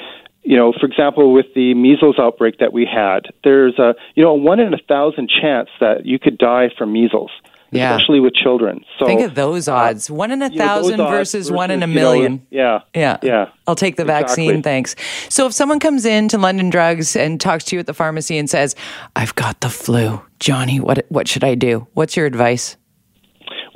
you 0.43 0.55
know, 0.55 0.71
for 0.71 0.85
example, 0.85 1.33
with 1.33 1.47
the 1.55 1.73
measles 1.73 2.15
outbreak 2.17 2.59
that 2.59 2.71
we 2.71 2.85
had, 2.85 3.25
there's 3.43 3.77
a 3.77 3.95
you 4.15 4.23
know 4.23 4.29
a 4.29 4.35
one 4.35 4.61
in 4.61 4.73
a 4.73 4.77
thousand 4.77 5.29
chance 5.29 5.67
that 5.81 6.05
you 6.05 6.19
could 6.19 6.37
die 6.37 6.69
from 6.77 6.93
measles 6.93 7.31
yeah. 7.71 7.95
especially 7.95 8.19
with 8.19 8.33
children. 8.33 8.83
So 8.99 9.05
think 9.05 9.21
of 9.21 9.35
those 9.35 9.67
uh, 9.67 9.75
odds: 9.75 10.09
uh, 10.09 10.13
one 10.13 10.31
in 10.31 10.41
a 10.41 10.49
thousand 10.49 10.97
know, 10.97 11.09
versus, 11.09 11.47
versus, 11.47 11.51
one 11.51 11.71
in 11.71 11.83
a 11.83 11.87
million. 11.87 12.45
You 12.49 12.59
know, 12.59 12.81
yeah, 12.93 13.01
yeah, 13.01 13.17
yeah. 13.23 13.49
I'll 13.67 13.75
take 13.75 13.95
the 13.95 14.03
exactly. 14.03 14.47
vaccine, 14.47 14.63
thanks. 14.63 14.95
So 15.29 15.45
if 15.47 15.53
someone 15.53 15.79
comes 15.79 16.05
in 16.05 16.27
to 16.29 16.37
London 16.37 16.69
Drugs 16.69 17.15
and 17.15 17.39
talks 17.39 17.63
to 17.65 17.75
you 17.75 17.79
at 17.79 17.85
the 17.85 17.93
pharmacy 17.93 18.37
and 18.37 18.49
says, 18.49 18.75
"I've 19.15 19.35
got 19.35 19.61
the 19.61 19.69
flu, 19.69 20.21
Johnny, 20.39 20.79
what 20.79 21.05
what 21.09 21.27
should 21.27 21.43
I 21.43 21.55
do?" 21.55 21.87
What's 21.93 22.15
your 22.15 22.25
advice? 22.25 22.77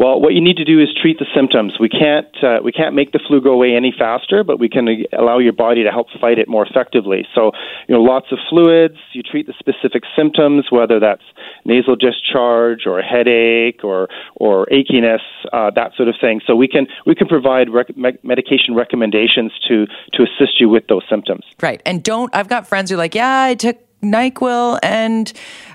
Well, 0.02 0.20
what 0.20 0.34
you 0.34 0.42
need 0.42 0.58
to 0.58 0.66
do 0.66 0.80
is 0.80 0.90
treat 1.00 1.20
the 1.20 1.28
symptoms. 1.36 1.74
We 1.80 1.88
can't 1.88 2.36
uh, 2.42 2.58
we 2.64 2.72
can't 2.72 2.96
make 2.96 3.12
the 3.12 3.20
flu 3.28 3.40
go 3.40 3.52
away 3.52 3.76
any 3.76 3.94
faster, 3.96 4.44
but 4.44 4.58
we 4.58 4.68
can 4.68 4.88
allow 5.14 5.38
your 5.38 5.54
body 5.54 5.84
to 5.84 5.92
help 5.92 6.08
fight 6.20 6.40
it 6.40 6.48
more 6.48 6.66
effectively. 6.66 7.28
So, 7.36 7.52
you 7.88 7.94
know, 7.94 8.02
lots 8.02 8.32
of 8.32 8.40
fluids. 8.50 8.98
You 9.14 9.22
treat 9.22 9.46
the 9.46 9.54
specific 9.60 10.02
symptoms, 10.18 10.66
whether 10.72 11.00
that's 11.00 11.22
nasal 11.66 11.96
discharge 11.96 12.88
or 12.88 13.00
headache 13.04 13.84
or 13.84 14.08
or 14.38 14.66
achiness, 14.72 15.22
uh, 15.54 15.70
that 15.76 15.92
sort 15.96 16.10
of 16.10 16.16
thing. 16.20 16.42
So 16.48 16.56
we 16.56 16.68
can 16.68 16.88
we 17.06 17.14
can 17.14 17.28
provide 17.28 17.70
rec- 17.70 17.96
medication 18.24 18.74
recommendations 18.74 19.52
to 19.68 19.86
to 20.14 20.24
assist 20.24 20.60
you 20.60 20.68
with 20.68 20.88
those 20.90 21.04
symptoms. 21.12 21.46
Right, 21.62 21.80
and 21.86 22.02
don't. 22.02 22.36
I've 22.36 22.50
got 22.50 22.66
friends 22.66 22.90
who 22.90 22.96
are 22.96 22.98
like, 22.98 23.14
yeah, 23.14 23.44
I 23.44 23.54
took 23.54 23.78
Nyquil 24.02 24.80
and 24.82 25.32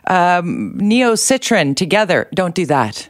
um, 0.08 0.80
Neocitran 0.82 1.76
together. 1.76 2.28
Don't 2.34 2.56
do 2.56 2.66
that. 2.66 3.08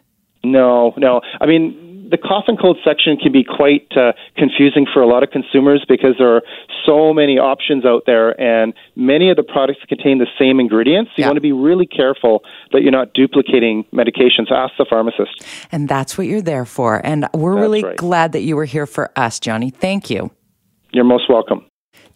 No, 0.53 0.95
no. 0.97 1.21
I 1.41 1.47
mean, 1.47 2.09
the 2.11 2.19
cough 2.19 2.45
and 2.47 2.59
cold 2.59 2.79
section 2.85 3.17
can 3.17 3.33
be 3.33 3.45
quite 3.45 3.91
uh, 3.97 4.13
confusing 4.37 4.87
for 4.93 5.03
a 5.03 5.07
lot 5.07 5.23
of 5.23 5.31
consumers 5.31 5.85
because 5.89 6.15
there 6.19 6.37
are 6.37 6.43
so 6.85 7.13
many 7.13 7.39
options 7.39 7.85
out 7.85 8.05
there, 8.07 8.39
and 8.41 8.75
many 8.95 9.31
of 9.31 9.37
the 9.37 9.43
products 9.43 9.81
contain 9.89 10.19
the 10.19 10.27
same 10.39 10.61
ingredients. 10.61 11.11
You 11.17 11.23
yeah. 11.23 11.29
want 11.29 11.37
to 11.37 11.41
be 11.43 11.53
really 11.53 11.87
careful 11.87 12.43
that 12.73 12.83
you're 12.83 12.93
not 12.93 13.13
duplicating 13.13 13.85
medications. 13.93 14.51
Ask 14.51 14.75
the 14.79 14.87
pharmacist. 14.89 15.45
And 15.73 15.89
that's 15.89 16.17
what 16.17 16.27
you're 16.27 16.43
there 16.43 16.65
for. 16.65 17.05
And 17.05 17.27
we're 17.35 17.55
that's 17.55 17.63
really 17.63 17.83
right. 17.83 17.97
glad 17.97 18.33
that 18.33 18.43
you 18.43 18.57
were 18.57 18.65
here 18.65 18.87
for 18.87 19.11
us, 19.17 19.41
Johnny. 19.41 19.71
Thank 19.71 20.11
you. 20.11 20.31
You're 20.93 21.05
most 21.05 21.29
welcome. 21.29 21.67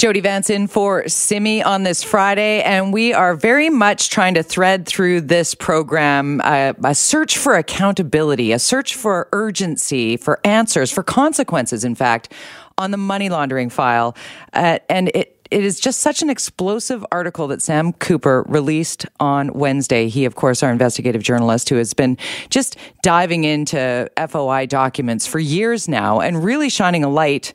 Jody 0.01 0.21
Vance 0.21 0.49
in 0.49 0.67
for 0.67 1.07
Simi 1.11 1.63
on 1.63 1.83
this 1.83 2.03
Friday, 2.03 2.63
and 2.63 2.91
we 2.91 3.13
are 3.13 3.35
very 3.35 3.69
much 3.69 4.09
trying 4.09 4.33
to 4.33 4.43
thread 4.43 4.87
through 4.87 5.21
this 5.21 5.55
program 5.55 6.41
uh, 6.43 6.73
a 6.83 6.95
search 6.95 7.37
for 7.37 7.55
accountability, 7.55 8.53
a 8.53 8.59
search 8.59 8.95
for 8.95 9.29
urgency, 9.33 10.17
for 10.17 10.41
answers, 10.43 10.91
for 10.91 11.03
consequences, 11.03 11.85
in 11.85 11.95
fact, 11.95 12.33
on 12.79 12.93
the 12.93 12.97
money 12.97 13.29
laundering 13.29 13.69
file. 13.69 14.17
Uh, 14.55 14.79
and 14.89 15.09
it, 15.09 15.39
it 15.51 15.65
is 15.65 15.79
just 15.79 16.01
such 16.01 16.23
an 16.23 16.31
explosive 16.31 17.05
article 17.13 17.47
that 17.49 17.61
Sam 17.61 17.93
Cooper 17.93 18.47
released 18.49 19.05
on 19.21 19.53
Wednesday. 19.53 20.09
He, 20.09 20.25
of 20.25 20.35
course, 20.35 20.63
our 20.63 20.73
investigative 20.73 21.23
journalist 21.23 21.69
who 21.69 21.77
has 21.77 21.93
been 21.93 22.17
just 22.49 22.79
diving 23.03 23.45
into 23.45 24.11
FOI 24.31 24.65
documents 24.65 25.27
for 25.27 25.39
years 25.39 25.89
now 25.89 26.21
and 26.21 26.43
really 26.43 26.71
shining 26.71 27.05
a 27.05 27.11
light 27.11 27.53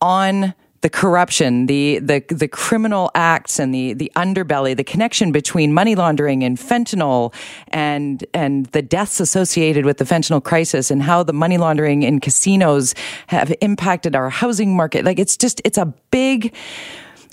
on 0.00 0.52
the 0.86 0.90
corruption, 0.90 1.66
the, 1.66 1.98
the, 1.98 2.22
the 2.28 2.46
criminal 2.46 3.10
acts 3.16 3.58
and 3.58 3.74
the, 3.74 3.92
the 3.94 4.08
underbelly, 4.14 4.76
the 4.76 4.84
connection 4.84 5.32
between 5.32 5.74
money 5.74 5.96
laundering 5.96 6.44
and 6.44 6.58
fentanyl 6.58 7.34
and, 7.72 8.24
and 8.32 8.66
the 8.66 8.82
deaths 8.82 9.18
associated 9.18 9.84
with 9.84 9.98
the 9.98 10.04
fentanyl 10.04 10.40
crisis 10.40 10.88
and 10.88 11.02
how 11.02 11.24
the 11.24 11.32
money 11.32 11.58
laundering 11.58 12.04
in 12.04 12.20
casinos 12.20 12.94
have 13.26 13.52
impacted 13.60 14.14
our 14.14 14.30
housing 14.30 14.76
market. 14.76 15.04
Like 15.04 15.18
it's 15.18 15.36
just, 15.36 15.60
it's 15.64 15.76
a 15.76 15.86
big, 16.12 16.54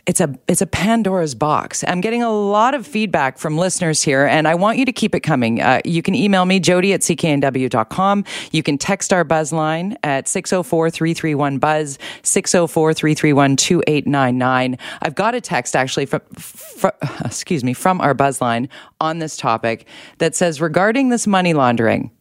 it's 0.05 0.19
a 0.19 0.37
it's 0.49 0.61
a 0.61 0.67
Pandora's 0.67 1.33
box. 1.33 1.81
I'm 1.87 2.01
getting 2.01 2.21
a 2.21 2.29
lot 2.29 2.73
of 2.73 2.85
feedback 2.85 3.37
from 3.37 3.57
listeners 3.57 4.01
here, 4.01 4.25
and 4.25 4.49
I 4.49 4.55
want 4.55 4.77
you 4.77 4.83
to 4.85 4.91
keep 4.91 5.15
it 5.15 5.21
coming. 5.21 5.61
Uh, 5.61 5.79
you 5.85 6.01
can 6.01 6.13
email 6.13 6.43
me, 6.43 6.59
Jody 6.59 6.91
at 6.91 6.99
cknw.com. 6.99 8.25
You 8.51 8.63
can 8.63 8.77
text 8.77 9.13
our 9.13 9.23
buzz 9.23 9.53
line 9.53 9.95
at 10.03 10.25
604-331-BUZZ, 10.25 11.97
604-331-2899. 12.23 14.77
I've 15.01 15.15
got 15.15 15.35
a 15.35 15.41
text 15.41 15.73
actually 15.73 16.05
from, 16.05 16.19
from 16.37 16.91
excuse 17.23 17.63
me, 17.63 17.73
from 17.73 18.01
our 18.01 18.13
buzz 18.13 18.41
line 18.41 18.67
on 18.99 19.19
this 19.19 19.37
topic 19.37 19.87
that 20.17 20.35
says, 20.35 20.59
regarding 20.59 21.07
this 21.09 21.25
money 21.25 21.53
laundering, 21.53 22.11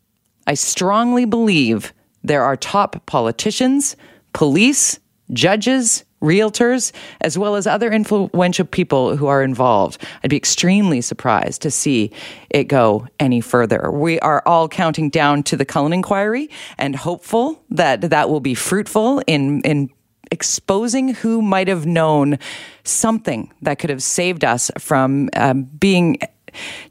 I 0.47 0.55
strongly 0.55 1.25
believe 1.25 1.92
there 2.23 2.45
are 2.45 2.57
top 2.57 3.05
politicians, 3.07 3.97
police, 4.33 5.01
judges, 5.33 6.05
realtors, 6.22 6.92
as 7.20 7.37
well 7.37 7.56
as 7.56 7.66
other 7.66 7.90
influential 7.90 8.64
people 8.64 9.16
who 9.16 9.26
are 9.26 9.42
involved. 9.42 10.02
I'd 10.22 10.30
be 10.30 10.37
extremely 10.37 11.00
surprised 11.00 11.62
to 11.62 11.70
see 11.70 12.12
it 12.48 12.64
go 12.64 13.06
any 13.20 13.40
further. 13.40 13.90
We 13.90 14.20
are 14.20 14.42
all 14.46 14.68
counting 14.68 15.11
down 15.11 15.42
to 15.44 15.56
the 15.56 15.64
Cullen 15.64 15.92
inquiry 15.92 16.48
and 16.78 16.96
hopeful 16.96 17.62
that 17.70 18.00
that 18.02 18.30
will 18.30 18.40
be 18.40 18.54
fruitful 18.54 19.22
in, 19.26 19.61
in 19.62 19.90
exposing 20.30 21.08
who 21.08 21.42
might 21.42 21.68
have 21.68 21.85
known 21.85 22.38
something 22.85 23.52
that 23.61 23.78
could 23.78 23.90
have 23.90 24.02
saved 24.02 24.44
us 24.44 24.70
from 24.78 25.28
um, 25.35 25.64
being 25.64 26.18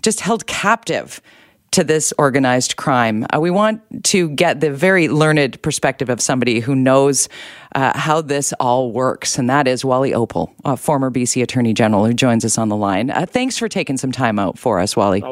just 0.02 0.20
held 0.20 0.46
captive 0.48 1.22
to 1.72 1.84
this 1.84 2.14
organized 2.18 2.76
crime. 2.76 3.26
Uh, 3.34 3.40
we 3.40 3.50
want 3.50 3.82
to 4.04 4.30
get 4.30 4.60
the 4.60 4.72
very 4.72 5.08
learned 5.08 5.62
perspective 5.62 6.10
of 6.10 6.22
somebody 6.22 6.60
who 6.60 6.76
knows 6.76 7.30
uh, 7.76 7.98
how 7.98 8.22
this 8.22 8.54
all 8.60 8.92
works, 8.92 9.38
and 9.38 9.50
that 9.50 9.68
is 9.68 9.86
Wally 9.86 10.12
Oppal, 10.12 10.52
a 10.66 10.76
former 10.76 11.10
BC 11.10 11.42
Attorney 11.42 11.74
General, 11.74 12.06
who 12.06 12.14
joins 12.14 12.44
us 12.44 12.58
on 12.58 12.68
the 12.68 12.76
line. 12.76 13.10
Uh, 13.10 13.26
thanks 13.26 13.58
for 13.58 13.70
taking 13.70 13.98
some 13.98 14.12
time 14.12 14.38
out 14.38 14.60
for 14.60 14.80
us, 14.80 14.98
Wally. 14.98 15.24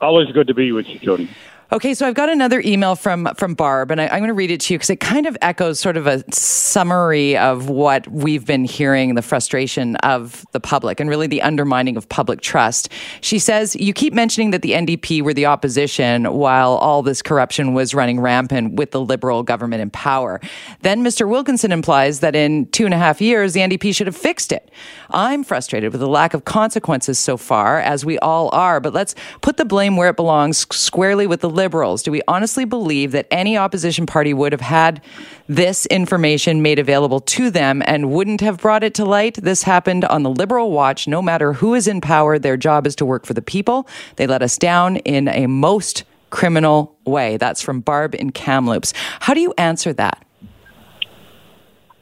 Always 0.00 0.30
good 0.32 0.46
to 0.46 0.54
be 0.54 0.72
with 0.72 0.86
you, 0.88 0.98
Jody. 0.98 1.30
Okay, 1.70 1.92
so 1.92 2.08
I've 2.08 2.14
got 2.14 2.30
another 2.30 2.62
email 2.64 2.96
from 2.96 3.28
from 3.36 3.52
Barb, 3.52 3.90
and 3.90 4.00
I, 4.00 4.04
am 4.04 4.20
going 4.20 4.28
to 4.28 4.32
read 4.32 4.50
it 4.50 4.58
to 4.62 4.72
you 4.72 4.78
because 4.78 4.88
it 4.88 5.00
kind 5.00 5.26
of 5.26 5.36
echoes 5.42 5.78
sort 5.78 5.98
of 5.98 6.06
a 6.06 6.24
summary 6.32 7.36
of 7.36 7.68
what 7.68 8.08
we've 8.08 8.46
been 8.46 8.64
hearing, 8.64 9.16
the 9.16 9.20
frustration 9.22 9.96
of 9.96 10.46
the 10.52 10.60
public, 10.60 10.98
and 10.98 11.10
really 11.10 11.26
the 11.26 11.42
undermining 11.42 11.98
of 11.98 12.08
public 12.08 12.40
trust. 12.40 12.88
She 13.20 13.38
says, 13.38 13.76
"You 13.76 13.92
keep 13.92 14.14
mentioning 14.14 14.50
that 14.52 14.62
the 14.62 14.72
NDP 14.72 15.20
were 15.20 15.34
the 15.34 15.44
opposition 15.44 16.32
while 16.32 16.72
all 16.76 17.02
this 17.02 17.20
corruption 17.20 17.74
was 17.74 17.92
running 17.92 18.18
rampant 18.18 18.76
with 18.76 18.92
the 18.92 19.00
Liberal 19.02 19.42
government 19.42 19.82
in 19.82 19.90
power. 19.90 20.40
Then 20.80 21.04
Mr. 21.04 21.28
Wilkinson 21.28 21.70
implies 21.70 22.20
that 22.20 22.34
in 22.34 22.64
two 22.68 22.86
and 22.86 22.94
a 22.94 22.98
half 22.98 23.20
years 23.20 23.52
the 23.52 23.60
NDP 23.60 23.94
should 23.94 24.06
have 24.06 24.16
fixed 24.16 24.52
it. 24.52 24.70
I'm 25.10 25.44
frustrated 25.44 25.92
with 25.92 26.00
the 26.00 26.08
lack 26.08 26.32
of 26.32 26.46
consequences 26.46 27.18
so 27.18 27.36
far, 27.36 27.78
as 27.78 28.06
we 28.06 28.18
all 28.20 28.48
are. 28.54 28.80
But 28.80 28.94
let's 28.94 29.14
put 29.42 29.58
the 29.58 29.66
blame 29.66 29.98
where 29.98 30.08
it 30.08 30.16
belongs, 30.16 30.66
squarely 30.74 31.26
with 31.26 31.42
the." 31.42 31.57
Liberals, 31.58 32.04
do 32.04 32.12
we 32.12 32.22
honestly 32.28 32.64
believe 32.64 33.10
that 33.12 33.26
any 33.32 33.58
opposition 33.58 34.06
party 34.06 34.32
would 34.32 34.52
have 34.52 34.60
had 34.60 35.02
this 35.48 35.86
information 35.86 36.62
made 36.62 36.78
available 36.78 37.18
to 37.18 37.50
them 37.50 37.82
and 37.84 38.12
wouldn't 38.12 38.40
have 38.40 38.58
brought 38.58 38.84
it 38.84 38.94
to 38.94 39.04
light? 39.04 39.34
This 39.34 39.64
happened 39.64 40.04
on 40.04 40.22
the 40.22 40.30
Liberal 40.30 40.70
Watch. 40.70 41.08
No 41.08 41.20
matter 41.20 41.52
who 41.52 41.74
is 41.74 41.88
in 41.88 42.00
power, 42.00 42.38
their 42.38 42.56
job 42.56 42.86
is 42.86 42.94
to 42.96 43.04
work 43.04 43.26
for 43.26 43.34
the 43.34 43.42
people. 43.42 43.88
They 44.16 44.26
let 44.28 44.40
us 44.40 44.56
down 44.56 44.98
in 44.98 45.26
a 45.26 45.48
most 45.48 46.04
criminal 46.30 46.96
way. 47.04 47.36
That's 47.36 47.60
from 47.60 47.80
Barb 47.80 48.14
in 48.14 48.30
Kamloops. 48.30 48.94
How 49.18 49.34
do 49.34 49.40
you 49.40 49.52
answer 49.58 49.92
that? 49.94 50.24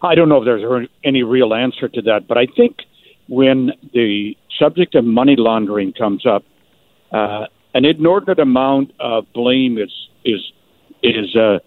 I 0.03 0.15
don't 0.15 0.29
know 0.29 0.43
if 0.43 0.45
there's 0.45 0.89
any 1.03 1.23
real 1.23 1.55
answer 1.55 1.89
to 1.89 2.03
that, 2.03 2.29
but 2.29 2.37
I 2.37 2.47
think 2.47 2.77
when 3.27 3.73
the 3.95 4.37
subject 4.59 4.95
of 4.95 5.05
money 5.07 5.37
laundering 5.39 5.95
comes 5.95 6.27
up, 6.27 6.45
uh, 7.11 7.47
an 7.75 7.85
inordinate 7.85 8.39
amount 8.39 8.93
of 9.01 9.31
blame 9.33 9.79
is 9.79 9.93
is 10.25 10.41
is 11.03 11.37
uh, 11.37 11.59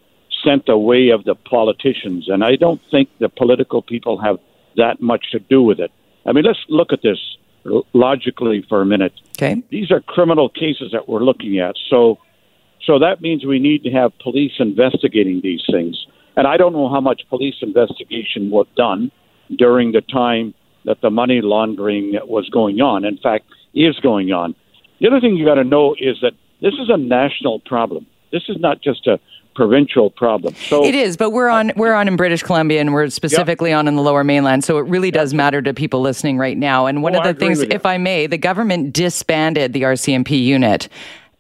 sent 0.44 0.66
the 0.66 0.78
way 0.78 1.10
of 1.10 1.24
the 1.24 1.36
politicians, 1.36 2.28
and 2.28 2.44
I 2.44 2.56
don't 2.56 2.82
think 2.92 3.10
the 3.20 3.30
political 3.30 3.82
people 3.82 4.20
have 4.20 4.38
that 4.78 5.02
much 5.02 5.32
to 5.32 5.40
do 5.40 5.62
with 5.62 5.80
it. 5.80 5.92
I 6.26 6.32
mean, 6.32 6.46
let's 6.46 6.60
look 6.68 6.94
at 6.94 7.02
this 7.02 7.20
logically 7.94 8.66
for 8.68 8.82
a 8.82 8.86
minute. 8.86 9.14
Okay, 9.38 9.62
these 9.70 9.92
are 9.92 10.02
criminal 10.02 10.50
cases 10.50 10.92
that 10.92 11.08
we're 11.08 11.24
looking 11.24 11.60
at, 11.60 11.76
so 11.90 12.18
so 12.86 13.00
that 13.00 13.22
means 13.22 13.46
we 13.46 13.60
need 13.60 13.84
to 13.84 13.92
have 13.92 14.18
police 14.20 14.54
investigating 14.60 15.42
these 15.42 15.62
things. 15.70 16.08
And 16.36 16.48
I 16.48 16.58
don't 16.58 16.74
know 16.74 16.90
how 16.90 17.02
much 17.02 17.22
police 17.30 17.56
investigation 17.62 18.50
was 18.50 18.66
done 18.76 19.12
during 19.58 19.92
the 19.92 20.02
time 20.02 20.54
that 20.86 21.02
the 21.02 21.10
money 21.10 21.42
laundering 21.42 22.18
was 22.26 22.48
going 22.50 22.82
on. 22.82 23.04
In 23.04 23.18
fact, 23.18 23.46
is 23.74 24.00
going 24.00 24.32
on. 24.32 24.56
The 25.00 25.08
other 25.08 25.20
thing 25.20 25.36
you 25.36 25.46
got 25.46 25.56
to 25.56 25.64
know 25.64 25.96
is 25.98 26.18
that 26.22 26.34
this 26.62 26.74
is 26.74 26.90
a 26.90 26.98
national 26.98 27.60
problem. 27.62 28.06
This 28.32 28.44
is 28.50 28.58
not 28.60 28.82
just 28.82 29.08
a 29.08 29.20
provincial 29.56 30.10
problem. 30.10 30.54
So 30.56 30.86
it 30.86 30.96
is, 30.96 31.18
but 31.18 31.32
we're 31.32 31.50
on 31.50 31.72
we're 31.76 31.94
on 31.94 32.08
in 32.08 32.16
British 32.16 32.44
Columbia 32.44 32.80
and 32.80 32.94
we're 32.94 33.10
specifically 33.10 33.74
on 33.74 33.88
in 33.88 33.96
the 33.96 34.02
Lower 34.02 34.24
Mainland, 34.24 34.64
so 34.64 34.78
it 34.78 34.86
really 34.88 35.12
does 35.12 35.34
matter 35.34 35.62
to 35.62 35.74
people 35.74 36.02
listening 36.02 36.38
right 36.38 36.58
now. 36.58 36.86
And 36.86 37.02
one 37.04 37.16
oh, 37.16 37.20
of 37.20 37.26
the 37.26 37.34
things, 37.34 37.60
if 37.62 37.86
I 37.86 37.98
may, 37.98 38.28
the 38.28 38.38
government 38.38 38.94
disbanded 38.94 39.74
the 39.74 39.82
RCMP 39.84 40.42
unit 40.42 40.88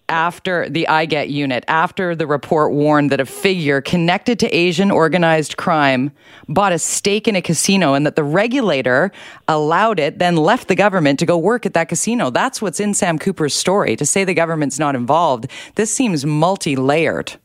after 0.10 0.68
the 0.68 0.86
IGET 0.90 1.30
unit, 1.30 1.64
after 1.68 2.16
the 2.16 2.28
report 2.28 2.74
warned 2.74 3.12
that 3.12 3.20
a 3.20 3.26
figure 3.26 3.80
connected 3.80 4.40
to 4.40 4.50
Asian 4.50 4.92
organized 4.92 5.56
crime 5.56 6.12
bought 6.48 6.74
a 6.74 6.80
stake 6.80 7.28
in 7.28 7.36
a 7.36 7.42
casino 7.42 7.94
and 7.94 8.06
that 8.06 8.16
the 8.16 8.24
regulator 8.24 9.12
allowed 9.48 10.00
it, 10.00 10.20
then 10.20 10.36
left 10.36 10.68
the 10.68 10.76
government 10.76 11.20
to 11.20 11.26
go 11.26 11.38
work 11.38 11.66
at 11.66 11.74
that 11.74 11.88
casino. 11.88 12.30
That's 12.30 12.62
what's 12.62 12.80
in 12.80 12.94
Sam 12.94 13.18
Cooper's 13.20 13.54
story. 13.54 13.96
To 13.96 14.06
say 14.06 14.24
the 14.24 14.34
government's 14.34 14.80
not 14.80 14.96
involved, 14.96 15.48
this 15.76 15.94
seems 15.94 16.26
multi 16.26 16.76
layered. 16.76 17.38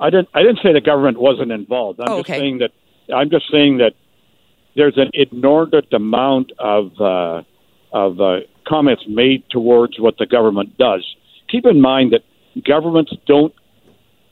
I 0.00 0.10
didn't. 0.10 0.28
I 0.34 0.42
didn't 0.42 0.58
say 0.62 0.72
the 0.72 0.80
government 0.80 1.20
wasn't 1.20 1.52
involved. 1.52 2.00
I'm 2.00 2.10
oh, 2.10 2.18
just 2.18 2.28
saying 2.28 2.58
that. 2.58 2.70
I'm 3.14 3.30
just 3.30 3.50
saying 3.50 3.78
that 3.78 3.92
there's 4.74 4.96
an 4.96 5.10
inordinate 5.14 5.92
amount 5.92 6.52
of 6.58 6.90
uh, 7.00 7.42
of 7.92 8.20
uh, 8.20 8.40
comments 8.66 9.04
made 9.06 9.44
towards 9.50 10.00
what 10.00 10.16
the 10.18 10.26
government 10.26 10.76
does 10.78 11.04
keep 11.52 11.66
in 11.66 11.80
mind 11.80 12.12
that 12.12 12.22
governments 12.66 13.12
don't 13.26 13.54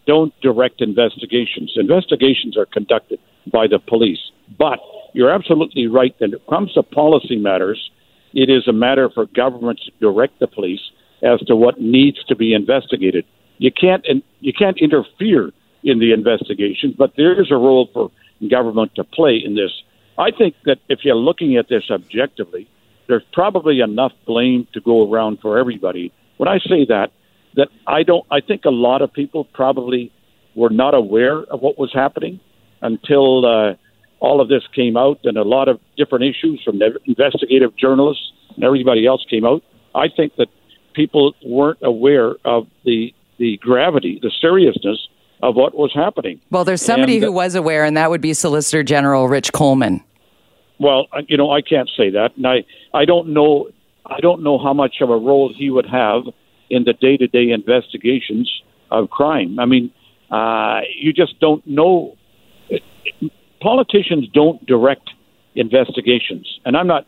don't 0.06 0.32
direct 0.40 0.80
investigations. 0.80 1.72
Investigations 1.76 2.56
are 2.56 2.66
conducted 2.66 3.20
by 3.52 3.66
the 3.68 3.78
police. 3.78 4.18
But 4.58 4.80
you're 5.12 5.30
absolutely 5.30 5.86
right 5.86 6.18
that 6.18 6.30
when 6.30 6.34
it 6.34 6.46
comes 6.48 6.72
to 6.72 6.82
policy 6.82 7.36
matters, 7.36 7.90
it 8.32 8.48
is 8.50 8.66
a 8.66 8.72
matter 8.72 9.08
for 9.14 9.26
governments 9.26 9.84
to 9.84 9.92
direct 10.00 10.40
the 10.40 10.48
police 10.48 10.80
as 11.22 11.38
to 11.46 11.54
what 11.54 11.80
needs 11.80 12.24
to 12.24 12.34
be 12.34 12.54
investigated. 12.54 13.24
You 13.58 13.70
can't 13.70 14.04
you 14.40 14.52
can't 14.52 14.78
interfere 14.78 15.52
in 15.84 15.98
the 15.98 16.12
investigation, 16.12 16.94
but 16.96 17.12
there 17.16 17.40
is 17.40 17.50
a 17.50 17.56
role 17.56 17.88
for 17.92 18.10
government 18.50 18.94
to 18.96 19.04
play 19.04 19.40
in 19.44 19.54
this. 19.54 19.70
I 20.18 20.30
think 20.30 20.54
that 20.64 20.78
if 20.88 21.00
you're 21.04 21.14
looking 21.14 21.56
at 21.56 21.68
this 21.68 21.84
objectively, 21.90 22.68
there's 23.06 23.22
probably 23.32 23.80
enough 23.80 24.12
blame 24.26 24.66
to 24.72 24.80
go 24.80 25.10
around 25.10 25.40
for 25.40 25.58
everybody 25.58 26.12
when 26.40 26.48
I 26.48 26.58
say 26.58 26.86
that, 26.88 27.10
that 27.56 27.68
I 27.86 28.02
don't, 28.02 28.24
I 28.30 28.40
think 28.40 28.64
a 28.64 28.70
lot 28.70 29.02
of 29.02 29.12
people 29.12 29.44
probably 29.44 30.10
were 30.54 30.70
not 30.70 30.94
aware 30.94 31.42
of 31.42 31.60
what 31.60 31.78
was 31.78 31.90
happening 31.92 32.40
until 32.80 33.44
uh, 33.44 33.74
all 34.20 34.40
of 34.40 34.48
this 34.48 34.62
came 34.74 34.96
out, 34.96 35.18
and 35.24 35.36
a 35.36 35.42
lot 35.42 35.68
of 35.68 35.78
different 35.98 36.24
issues 36.24 36.62
from 36.64 36.80
investigative 37.04 37.76
journalists 37.76 38.32
and 38.54 38.64
everybody 38.64 39.06
else 39.06 39.22
came 39.28 39.44
out. 39.44 39.62
I 39.94 40.06
think 40.08 40.36
that 40.36 40.46
people 40.94 41.34
weren't 41.44 41.80
aware 41.82 42.36
of 42.46 42.66
the 42.86 43.12
the 43.38 43.58
gravity, 43.58 44.18
the 44.22 44.32
seriousness 44.40 45.08
of 45.42 45.56
what 45.56 45.74
was 45.74 45.92
happening. 45.94 46.40
Well, 46.50 46.64
there's 46.64 46.80
somebody 46.80 47.16
and, 47.16 47.24
who 47.24 47.32
was 47.32 47.54
aware, 47.54 47.84
and 47.84 47.98
that 47.98 48.08
would 48.08 48.22
be 48.22 48.32
Solicitor 48.32 48.82
General 48.82 49.28
Rich 49.28 49.52
Coleman. 49.52 50.02
Well, 50.78 51.06
you 51.28 51.36
know, 51.36 51.50
I 51.50 51.60
can't 51.60 51.90
say 51.94 52.08
that, 52.08 52.30
and 52.38 52.46
I 52.46 52.64
I 52.94 53.04
don't 53.04 53.28
know 53.28 53.68
I 54.06 54.20
don't 54.20 54.42
know 54.42 54.58
how 54.58 54.72
much 54.72 54.96
of 55.00 55.10
a 55.10 55.16
role 55.16 55.52
he 55.56 55.70
would 55.70 55.86
have 55.86 56.22
in 56.68 56.84
the 56.84 56.92
day 56.92 57.16
to 57.16 57.26
day 57.26 57.50
investigations 57.50 58.50
of 58.90 59.10
crime. 59.10 59.58
I 59.58 59.66
mean, 59.66 59.92
uh, 60.30 60.80
you 60.94 61.12
just 61.12 61.38
don't 61.40 61.66
know. 61.66 62.16
Politicians 63.60 64.28
don't 64.32 64.64
direct 64.66 65.10
investigations, 65.54 66.60
and 66.64 66.76
I'm 66.76 66.86
not 66.86 67.06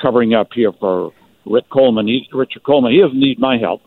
covering 0.00 0.34
up 0.34 0.48
here 0.52 0.72
for 0.72 1.12
Rick 1.46 1.70
Coleman. 1.70 2.08
He, 2.08 2.26
Richard 2.32 2.64
Coleman. 2.64 2.92
He 2.92 3.00
doesn't 3.00 3.18
need 3.18 3.38
my 3.38 3.58
help. 3.58 3.82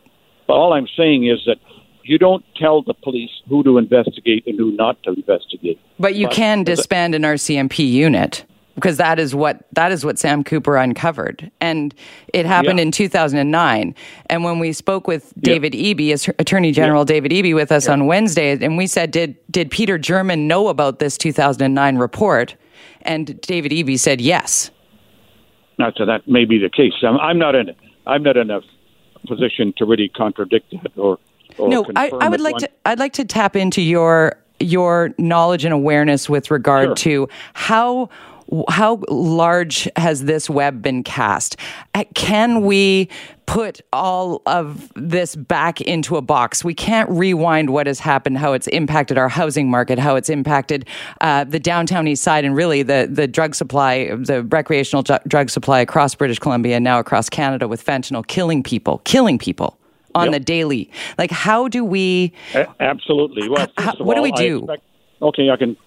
But 0.47 0.53
all 0.53 0.73
I'm 0.73 0.87
saying 0.95 1.27
is 1.27 1.39
that 1.45 1.57
you 2.03 2.17
don't 2.19 2.45
tell 2.55 2.83
the 2.83 2.93
police 2.93 3.31
who 3.49 3.63
to 3.63 3.77
investigate 3.77 4.45
and 4.45 4.57
who 4.57 4.71
not 4.71 5.01
to 5.03 5.13
investigate. 5.13 5.79
But 5.99 6.15
you 6.15 6.27
but 6.27 6.35
can 6.35 6.63
disband 6.63 7.15
an 7.15 7.23
RCMP 7.23 7.89
unit 7.89 8.45
because 8.75 8.97
that 8.97 9.19
is 9.19 9.33
what 9.33 9.65
that 9.71 9.91
is 9.91 10.05
what 10.05 10.19
Sam 10.19 10.43
Cooper 10.43 10.75
uncovered, 10.75 11.49
and 11.61 11.95
it 12.33 12.45
happened 12.45 12.79
yeah. 12.79 12.83
in 12.83 12.91
2009. 12.91 13.95
And 14.29 14.43
when 14.43 14.59
we 14.59 14.73
spoke 14.73 15.07
with 15.07 15.33
David 15.39 15.73
yeah. 15.73 15.93
Eby, 15.93 16.11
as 16.13 16.29
Attorney 16.39 16.71
General. 16.71 17.05
David 17.05 17.31
Eby, 17.31 17.55
with 17.55 17.71
us 17.71 17.87
on 17.87 18.05
Wednesday, 18.05 18.51
and 18.51 18.77
we 18.77 18.85
said, 18.85 19.11
"Did 19.11 19.37
did 19.49 19.71
Peter 19.71 19.97
German 19.97 20.47
know 20.47 20.67
about 20.67 20.99
this 20.99 21.17
2009 21.17 21.97
report?" 21.97 22.55
And 23.03 23.39
David 23.41 23.71
Eby 23.71 23.97
said, 23.97 24.19
"Yes." 24.21 24.71
Now, 25.77 25.91
so 25.95 26.05
that 26.05 26.27
may 26.27 26.45
be 26.45 26.57
the 26.57 26.69
case. 26.69 26.93
I'm, 27.01 27.17
I'm 27.17 27.37
not 27.37 27.55
in 27.55 27.73
I'm 28.05 28.23
not 28.23 28.37
in 28.37 28.51
a 28.51 28.61
position 29.27 29.73
to 29.77 29.85
really 29.85 30.09
contradict 30.09 30.71
that 30.83 30.91
or. 30.97 31.17
or 31.57 31.69
no, 31.69 31.85
I, 31.95 32.09
I 32.09 32.29
would 32.29 32.41
like 32.41 32.53
one. 32.53 32.61
to. 32.61 32.71
I'd 32.85 32.99
like 32.99 33.13
to 33.13 33.25
tap 33.25 33.55
into 33.55 33.81
your 33.81 34.37
your 34.59 35.13
knowledge 35.17 35.65
and 35.65 35.73
awareness 35.73 36.29
with 36.29 36.49
regard 36.49 36.97
sure. 36.99 37.27
to 37.27 37.29
how 37.53 38.09
how 38.69 39.01
large 39.09 39.89
has 39.95 40.25
this 40.25 40.49
web 40.49 40.81
been 40.81 41.03
cast? 41.03 41.57
Uh, 41.93 42.03
can 42.13 42.61
we 42.61 43.09
put 43.45 43.81
all 43.91 44.41
of 44.45 44.91
this 44.95 45.35
back 45.35 45.81
into 45.81 46.15
a 46.15 46.21
box? 46.21 46.63
We 46.63 46.73
can't 46.73 47.09
rewind 47.09 47.71
what 47.71 47.87
has 47.87 47.99
happened, 47.99 48.37
how 48.37 48.53
it's 48.53 48.67
impacted 48.67 49.17
our 49.17 49.29
housing 49.29 49.69
market, 49.69 49.99
how 49.99 50.15
it's 50.15 50.29
impacted 50.29 50.87
uh, 51.21 51.43
the 51.43 51.59
downtown 51.59 52.07
east 52.07 52.23
side, 52.23 52.45
and 52.45 52.55
really 52.55 52.83
the, 52.83 53.07
the 53.11 53.27
drug 53.27 53.55
supply, 53.55 54.15
the 54.15 54.43
recreational 54.43 55.03
ju- 55.03 55.19
drug 55.27 55.49
supply 55.49 55.79
across 55.79 56.15
British 56.15 56.39
Columbia 56.39 56.75
and 56.75 56.83
now 56.83 56.99
across 56.99 57.29
Canada 57.29 57.67
with 57.67 57.83
fentanyl 57.83 58.25
killing 58.25 58.63
people, 58.63 58.99
killing 59.05 59.37
people 59.37 59.77
on 60.13 60.25
yep. 60.25 60.33
the 60.33 60.39
daily. 60.39 60.89
Like, 61.17 61.31
how 61.31 61.67
do 61.67 61.83
we? 61.83 62.31
A- 62.53 62.67
absolutely. 62.79 63.49
Well, 63.49 63.67
how, 63.77 63.95
what 63.97 64.17
all, 64.17 64.23
do 64.23 64.31
we 64.31 64.31
do? 64.31 64.59
Expect, 64.59 64.83
okay, 65.21 65.49
I 65.49 65.57
can 65.57 65.77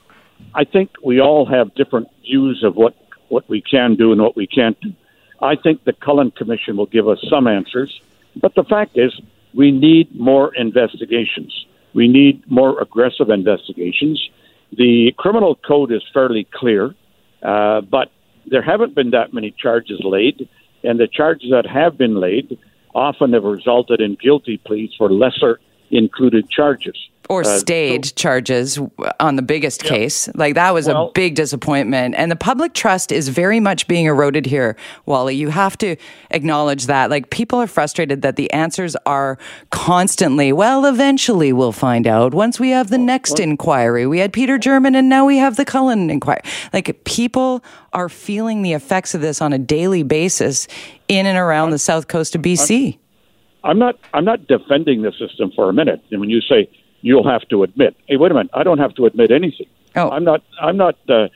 I 0.54 0.64
think 0.64 0.90
we 1.04 1.20
all 1.20 1.46
have 1.46 1.74
different 1.74 2.08
views 2.22 2.62
of 2.64 2.74
what, 2.76 2.94
what 3.28 3.48
we 3.48 3.60
can 3.60 3.96
do 3.96 4.12
and 4.12 4.20
what 4.20 4.36
we 4.36 4.46
can't 4.46 4.80
do. 4.80 4.92
I 5.40 5.56
think 5.56 5.84
the 5.84 5.92
Cullen 5.92 6.30
Commission 6.30 6.76
will 6.76 6.86
give 6.86 7.08
us 7.08 7.18
some 7.30 7.46
answers, 7.46 8.00
but 8.40 8.54
the 8.54 8.64
fact 8.64 8.98
is, 8.98 9.12
we 9.54 9.70
need 9.70 10.14
more 10.14 10.54
investigations. 10.54 11.66
We 11.94 12.08
need 12.08 12.50
more 12.50 12.80
aggressive 12.80 13.30
investigations. 13.30 14.28
The 14.76 15.12
criminal 15.16 15.54
code 15.54 15.92
is 15.92 16.02
fairly 16.12 16.46
clear, 16.52 16.94
uh, 17.42 17.80
but 17.82 18.10
there 18.46 18.62
haven't 18.62 18.94
been 18.94 19.10
that 19.10 19.32
many 19.32 19.50
charges 19.50 20.00
laid, 20.04 20.48
and 20.82 20.98
the 20.98 21.08
charges 21.08 21.50
that 21.50 21.66
have 21.66 21.96
been 21.96 22.16
laid 22.20 22.58
often 22.94 23.32
have 23.32 23.44
resulted 23.44 24.00
in 24.00 24.16
guilty 24.20 24.58
pleas 24.58 24.90
for 24.96 25.10
lesser 25.10 25.60
included 25.90 26.48
charges. 26.50 26.96
Or 27.28 27.42
Uh, 27.42 27.58
stayed 27.58 28.16
charges 28.16 28.78
on 29.20 29.36
the 29.36 29.42
biggest 29.42 29.82
case. 29.84 30.30
Like 30.34 30.54
that 30.54 30.72
was 30.72 30.88
a 30.88 31.08
big 31.14 31.34
disappointment. 31.34 32.14
And 32.16 32.30
the 32.30 32.36
public 32.36 32.72
trust 32.72 33.12
is 33.12 33.28
very 33.28 33.60
much 33.60 33.86
being 33.86 34.06
eroded 34.06 34.46
here, 34.46 34.76
Wally. 35.04 35.34
You 35.36 35.50
have 35.50 35.76
to 35.78 35.96
acknowledge 36.30 36.86
that. 36.86 37.10
Like 37.10 37.28
people 37.28 37.58
are 37.60 37.66
frustrated 37.66 38.22
that 38.22 38.36
the 38.36 38.50
answers 38.52 38.96
are 39.04 39.36
constantly, 39.70 40.52
well, 40.52 40.86
eventually 40.86 41.52
we'll 41.52 41.72
find 41.72 42.06
out. 42.06 42.32
Once 42.32 42.58
we 42.58 42.70
have 42.70 42.88
the 42.88 42.98
next 42.98 43.38
inquiry, 43.38 44.06
we 44.06 44.20
had 44.20 44.32
Peter 44.32 44.56
German 44.56 44.94
and 44.94 45.08
now 45.08 45.26
we 45.26 45.36
have 45.36 45.56
the 45.56 45.64
Cullen 45.66 46.08
inquiry. 46.10 46.40
Like 46.72 47.04
people 47.04 47.62
are 47.92 48.08
feeling 48.08 48.62
the 48.62 48.72
effects 48.72 49.14
of 49.14 49.20
this 49.20 49.42
on 49.42 49.52
a 49.52 49.58
daily 49.58 50.02
basis 50.02 50.66
in 51.08 51.26
and 51.26 51.36
around 51.36 51.70
the 51.70 51.78
south 51.78 52.08
coast 52.08 52.34
of 52.34 52.42
BC. 52.42 52.98
I'm 53.64 53.78
not 53.78 53.96
I'm 54.14 54.24
not 54.24 54.46
defending 54.46 55.02
the 55.02 55.12
system 55.12 55.52
for 55.54 55.68
a 55.68 55.72
minute. 55.72 56.00
And 56.10 56.20
when 56.20 56.30
you 56.30 56.40
say 56.40 56.70
you'll 57.00 57.28
have 57.28 57.42
to 57.48 57.62
admit, 57.62 57.96
hey, 58.06 58.16
wait 58.16 58.30
a 58.30 58.34
minute, 58.34 58.50
I 58.54 58.62
don't 58.62 58.78
have 58.78 58.94
to 58.94 59.06
admit 59.06 59.30
anything. 59.30 59.66
Oh. 59.96 60.10
I'm 60.10 60.24
not 60.24 60.42
I'm 60.60 60.76
not 60.76 60.96
uh, 61.08 61.28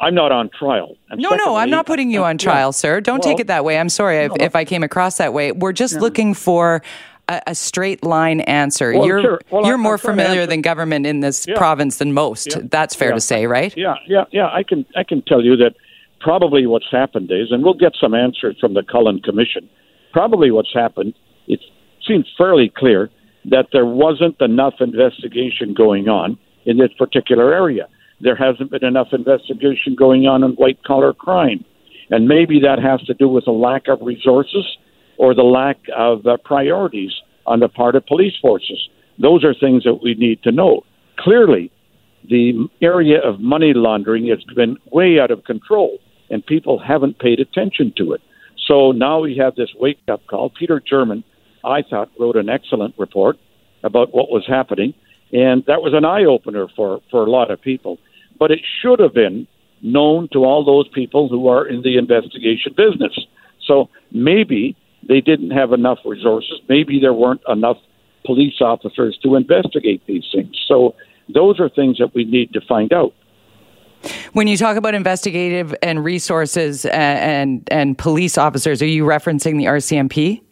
I'm 0.00 0.14
not 0.14 0.32
on 0.32 0.50
trial. 0.50 0.96
And 1.10 1.20
No, 1.20 1.30
no, 1.36 1.56
I'm 1.56 1.70
not 1.70 1.86
putting 1.86 2.10
you 2.10 2.24
on 2.24 2.34
Yeah. 2.34 2.38
trial, 2.50 2.72
sir. 2.72 3.00
Don't 3.00 3.22
take 3.22 3.40
it 3.40 3.46
that 3.46 3.64
way. 3.64 3.78
I'm 3.78 3.88
sorry 3.88 4.18
if, 4.18 4.32
if 4.40 4.56
I 4.56 4.64
came 4.64 4.82
across 4.82 5.18
that 5.18 5.32
way. 5.32 5.52
We're 5.52 5.72
just 5.72 5.94
looking 6.00 6.34
for 6.34 6.82
a, 7.28 7.40
a 7.48 7.54
straight 7.54 8.02
line 8.04 8.40
answer. 8.40 8.92
Well, 8.92 9.06
you're 9.06 9.22
sure. 9.22 9.40
Well, 9.50 9.62
you're 9.64 9.74
I'm- 9.74 9.80
more 9.80 9.94
I'm 9.94 9.98
familiar 10.00 10.46
than 10.46 10.60
government 10.60 11.06
in 11.06 11.20
this 11.20 11.46
Yeah. 11.46 11.56
province 11.56 11.98
than 11.98 12.12
most. 12.12 12.48
Yeah. 12.54 12.62
That's 12.64 12.94
fair 12.94 13.10
Yeah. 13.10 13.14
to 13.14 13.20
say, 13.20 13.46
right? 13.46 13.72
Yeah, 13.76 13.94
yeah, 14.06 14.24
yeah. 14.32 14.48
I 14.52 14.62
can 14.64 14.84
I 14.96 15.04
can 15.04 15.22
tell 15.22 15.42
you 15.42 15.56
that 15.56 15.74
probably 16.20 16.66
what's 16.66 16.90
happened 16.90 17.30
is, 17.30 17.50
and 17.52 17.62
we'll 17.62 17.74
get 17.74 17.92
some 18.00 18.14
answers 18.14 18.56
from 18.60 18.74
the 18.74 18.82
Cullen 18.82 19.20
Commission. 19.20 19.68
Probably 20.12 20.50
what's 20.50 20.72
happened, 20.74 21.14
it 21.46 21.60
seems 22.06 22.26
fairly 22.36 22.68
clear 22.68 23.10
that 23.46 23.68
there 23.72 23.86
wasn't 23.86 24.40
enough 24.40 24.74
investigation 24.80 25.74
going 25.74 26.08
on 26.08 26.38
in 26.64 26.78
this 26.78 26.92
particular 26.98 27.52
area. 27.52 27.88
There 28.20 28.36
hasn't 28.36 28.70
been 28.70 28.84
enough 28.84 29.08
investigation 29.12 29.94
going 29.94 30.26
on 30.26 30.42
in 30.44 30.52
white 30.52 30.82
collar 30.84 31.12
crime, 31.12 31.64
and 32.10 32.26
maybe 32.26 32.60
that 32.60 32.78
has 32.78 33.02
to 33.06 33.14
do 33.14 33.28
with 33.28 33.46
a 33.46 33.52
lack 33.52 33.88
of 33.88 33.98
resources 34.02 34.64
or 35.18 35.34
the 35.34 35.42
lack 35.42 35.78
of 35.96 36.26
uh, 36.26 36.36
priorities 36.44 37.12
on 37.46 37.60
the 37.60 37.68
part 37.68 37.94
of 37.94 38.06
police 38.06 38.34
forces. 38.40 38.88
Those 39.18 39.44
are 39.44 39.54
things 39.54 39.84
that 39.84 40.00
we 40.02 40.14
need 40.14 40.42
to 40.44 40.52
know. 40.52 40.82
Clearly, 41.18 41.70
the 42.28 42.68
area 42.80 43.20
of 43.22 43.40
money 43.40 43.72
laundering 43.74 44.28
has 44.28 44.42
been 44.56 44.78
way 44.90 45.20
out 45.20 45.30
of 45.30 45.44
control, 45.44 45.98
and 46.30 46.44
people 46.44 46.78
haven't 46.78 47.18
paid 47.18 47.38
attention 47.38 47.92
to 47.98 48.12
it. 48.12 48.22
So 48.66 48.92
now 48.92 49.20
we 49.20 49.36
have 49.36 49.54
this 49.54 49.70
wake 49.78 49.98
up 50.10 50.26
call. 50.26 50.50
Peter 50.50 50.80
German, 50.80 51.22
I 51.64 51.82
thought, 51.82 52.10
wrote 52.18 52.36
an 52.36 52.48
excellent 52.48 52.94
report 52.98 53.36
about 53.82 54.14
what 54.14 54.30
was 54.30 54.44
happening, 54.46 54.94
and 55.32 55.64
that 55.66 55.82
was 55.82 55.94
an 55.94 56.04
eye 56.04 56.24
opener 56.24 56.68
for, 56.76 57.00
for 57.10 57.24
a 57.24 57.30
lot 57.30 57.50
of 57.50 57.60
people. 57.60 57.98
But 58.38 58.50
it 58.50 58.60
should 58.80 59.00
have 59.00 59.14
been 59.14 59.46
known 59.82 60.28
to 60.32 60.44
all 60.44 60.64
those 60.64 60.88
people 60.88 61.28
who 61.28 61.48
are 61.48 61.66
in 61.66 61.82
the 61.82 61.98
investigation 61.98 62.74
business. 62.76 63.18
So 63.66 63.90
maybe 64.10 64.76
they 65.06 65.20
didn't 65.20 65.50
have 65.50 65.72
enough 65.72 65.98
resources. 66.04 66.60
Maybe 66.68 66.98
there 67.00 67.12
weren't 67.12 67.42
enough 67.48 67.76
police 68.24 68.60
officers 68.60 69.18
to 69.22 69.36
investigate 69.36 70.02
these 70.06 70.24
things. 70.32 70.56
So 70.66 70.94
those 71.32 71.60
are 71.60 71.68
things 71.68 71.98
that 71.98 72.14
we 72.14 72.24
need 72.24 72.52
to 72.54 72.60
find 72.62 72.92
out. 72.92 73.12
When 74.32 74.46
you 74.46 74.56
talk 74.56 74.76
about 74.76 74.94
investigative 74.94 75.74
and 75.82 76.04
resources 76.04 76.84
and, 76.84 76.92
and 76.92 77.68
and 77.70 77.98
police 77.98 78.36
officers, 78.36 78.82
are 78.82 78.86
you 78.86 79.04
referencing 79.04 79.56
the 79.56 79.64
RCMP? 79.64 80.42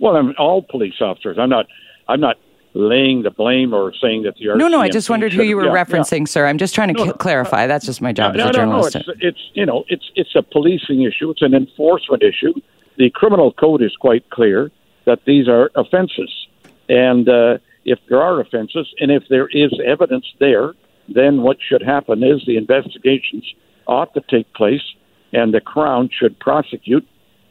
Well, 0.00 0.16
I'm 0.16 0.34
all 0.38 0.62
police 0.62 1.00
officers. 1.00 1.38
I'm 1.38 1.50
not. 1.50 1.66
I'm 2.08 2.20
not 2.20 2.36
laying 2.74 3.22
the 3.22 3.30
blame 3.30 3.74
or 3.74 3.92
saying 4.00 4.22
that 4.22 4.34
the 4.36 4.46
RCMP 4.46 4.58
No, 4.58 4.68
no. 4.68 4.80
I 4.80 4.88
just 4.88 5.10
wondered 5.10 5.32
who 5.32 5.42
you 5.42 5.56
were 5.56 5.64
yeah, 5.66 5.72
yeah. 5.74 5.84
referencing, 5.84 6.28
sir. 6.28 6.46
I'm 6.46 6.58
just 6.58 6.74
trying 6.74 6.88
to 6.88 6.94
No, 6.94 7.06
c- 7.06 7.12
clarify. 7.18 7.66
That's 7.66 7.84
just 7.84 8.00
my 8.00 8.12
job 8.12 8.34
no, 8.34 8.48
as 8.48 8.56
a 8.56 8.58
no, 8.60 8.64
no, 8.80 8.86
it's, 8.86 8.96
it's 9.20 9.50
you 9.54 9.66
know 9.66 9.84
it's 9.88 10.10
it's 10.14 10.34
a 10.34 10.42
policing 10.42 11.02
issue. 11.02 11.30
It's 11.30 11.42
an 11.42 11.54
enforcement 11.54 12.22
issue. 12.22 12.52
The 12.96 13.10
criminal 13.10 13.52
code 13.52 13.82
is 13.82 13.94
quite 13.96 14.28
clear 14.30 14.70
that 15.04 15.20
these 15.26 15.48
are 15.48 15.70
offences, 15.74 16.32
and 16.88 17.28
uh, 17.28 17.58
if 17.84 17.98
there 18.08 18.22
are 18.22 18.40
offences, 18.40 18.92
and 19.00 19.10
if 19.10 19.24
there 19.28 19.48
is 19.48 19.72
evidence 19.84 20.26
there, 20.38 20.74
then 21.08 21.42
what 21.42 21.56
should 21.66 21.82
happen 21.82 22.22
is 22.22 22.42
the 22.46 22.56
investigations 22.56 23.44
ought 23.86 24.12
to 24.14 24.20
take 24.30 24.52
place, 24.54 24.82
and 25.32 25.52
the 25.54 25.60
crown 25.60 26.08
should 26.16 26.38
prosecute 26.38 27.06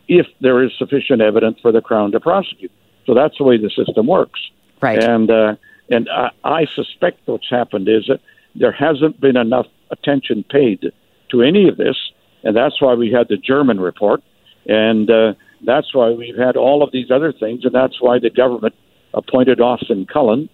if 0.10 0.26
there 0.42 0.62
is 0.62 0.72
sufficient 0.78 1.22
evidence 1.22 1.60
for 1.62 1.72
the 1.72 1.82
crown 1.82 2.12
to 2.12 2.20
prosecute. 2.20 2.72
So 3.06 3.14
that's 3.14 3.38
the 3.38 3.44
way 3.44 3.58
the 3.58 3.70
system 3.70 4.08
works. 4.08 4.42
Right. 4.82 5.02
And 5.02 5.32
uh, 5.32 5.56
and 5.90 6.10
I, 6.10 6.32
I 6.44 6.66
suspect 6.66 7.22
what's 7.26 7.50
happened 7.50 7.88
is 7.88 8.06
that 8.08 8.20
there 8.56 8.72
hasn't 8.72 9.22
been 9.22 9.38
enough 9.38 9.68
attention 9.92 10.44
paid 10.44 10.92
to 11.32 11.42
any 11.42 11.70
of 11.70 11.78
this, 11.78 11.98
and 12.44 12.56
that's 12.56 12.82
why 12.82 12.96
we 12.96 13.12
had 13.12 13.28
the 13.30 13.38
German 13.38 13.80
report, 13.80 14.22
and 14.66 15.10
uh, 15.10 15.34
that's 15.66 15.94
why 15.94 16.10
we've 16.10 16.38
had 16.38 16.58
all 16.58 16.84
of 16.84 16.92
these 16.92 17.12
other 17.12 17.32
things, 17.32 17.66
and 17.66 17.74
that's 17.74 18.02
why 18.02 18.20
the 18.20 18.30
government 18.30 18.74
appointed 19.14 19.62
Austin 19.62 20.06
Cullen 20.06 20.50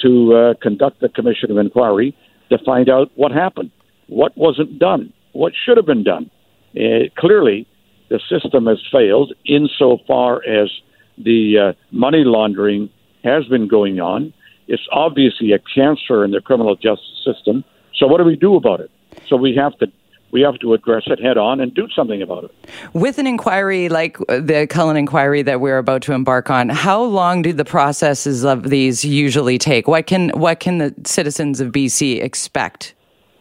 to 0.00 0.34
uh, 0.34 0.54
conduct 0.62 1.00
the 1.00 1.08
commission 1.08 1.50
of 1.50 1.58
inquiry 1.58 2.16
to 2.50 2.58
find 2.64 2.88
out 2.88 3.10
what 3.14 3.32
happened, 3.32 3.70
what 4.06 4.36
wasn't 4.36 4.78
done, 4.78 5.12
what 5.32 5.52
should 5.54 5.76
have 5.76 5.86
been 5.86 6.04
done. 6.04 6.30
Uh, 6.76 7.08
clearly, 7.16 7.66
the 8.08 8.20
system 8.28 8.66
has 8.66 8.78
failed 8.90 9.32
insofar 9.46 10.42
as 10.44 10.70
the 11.16 11.58
uh, 11.58 11.72
money 11.90 12.24
laundering 12.24 12.90
has 13.24 13.44
been 13.46 13.68
going 13.68 14.00
on. 14.00 14.32
It's 14.66 14.86
obviously 14.92 15.52
a 15.52 15.58
cancer 15.74 16.24
in 16.24 16.30
the 16.30 16.40
criminal 16.40 16.76
justice 16.76 17.22
system. 17.24 17.64
So 17.94 18.06
what 18.06 18.18
do 18.18 18.24
we 18.24 18.36
do 18.36 18.54
about 18.54 18.80
it? 18.80 18.90
So 19.28 19.36
we 19.36 19.54
have 19.56 19.76
to 19.78 19.86
we 20.30 20.42
have 20.42 20.58
to 20.58 20.74
address 20.74 21.04
it 21.06 21.18
head 21.20 21.38
on 21.38 21.58
and 21.58 21.74
do 21.74 21.88
something 21.96 22.20
about 22.20 22.44
it. 22.44 22.50
With 22.92 23.16
an 23.16 23.26
inquiry 23.26 23.88
like 23.88 24.18
the 24.28 24.66
Cullen 24.68 24.96
inquiry 24.98 25.40
that 25.42 25.60
we're 25.62 25.78
about 25.78 26.02
to 26.02 26.12
embark 26.12 26.50
on, 26.50 26.68
how 26.68 27.02
long 27.02 27.40
do 27.40 27.52
the 27.54 27.64
processes 27.64 28.44
of 28.44 28.68
these 28.68 29.04
usually 29.04 29.56
take? 29.56 29.88
What 29.88 30.06
can 30.06 30.28
what 30.30 30.60
can 30.60 30.78
the 30.78 30.94
citizens 31.06 31.60
of 31.60 31.72
BC 31.72 32.22
expect? 32.22 32.94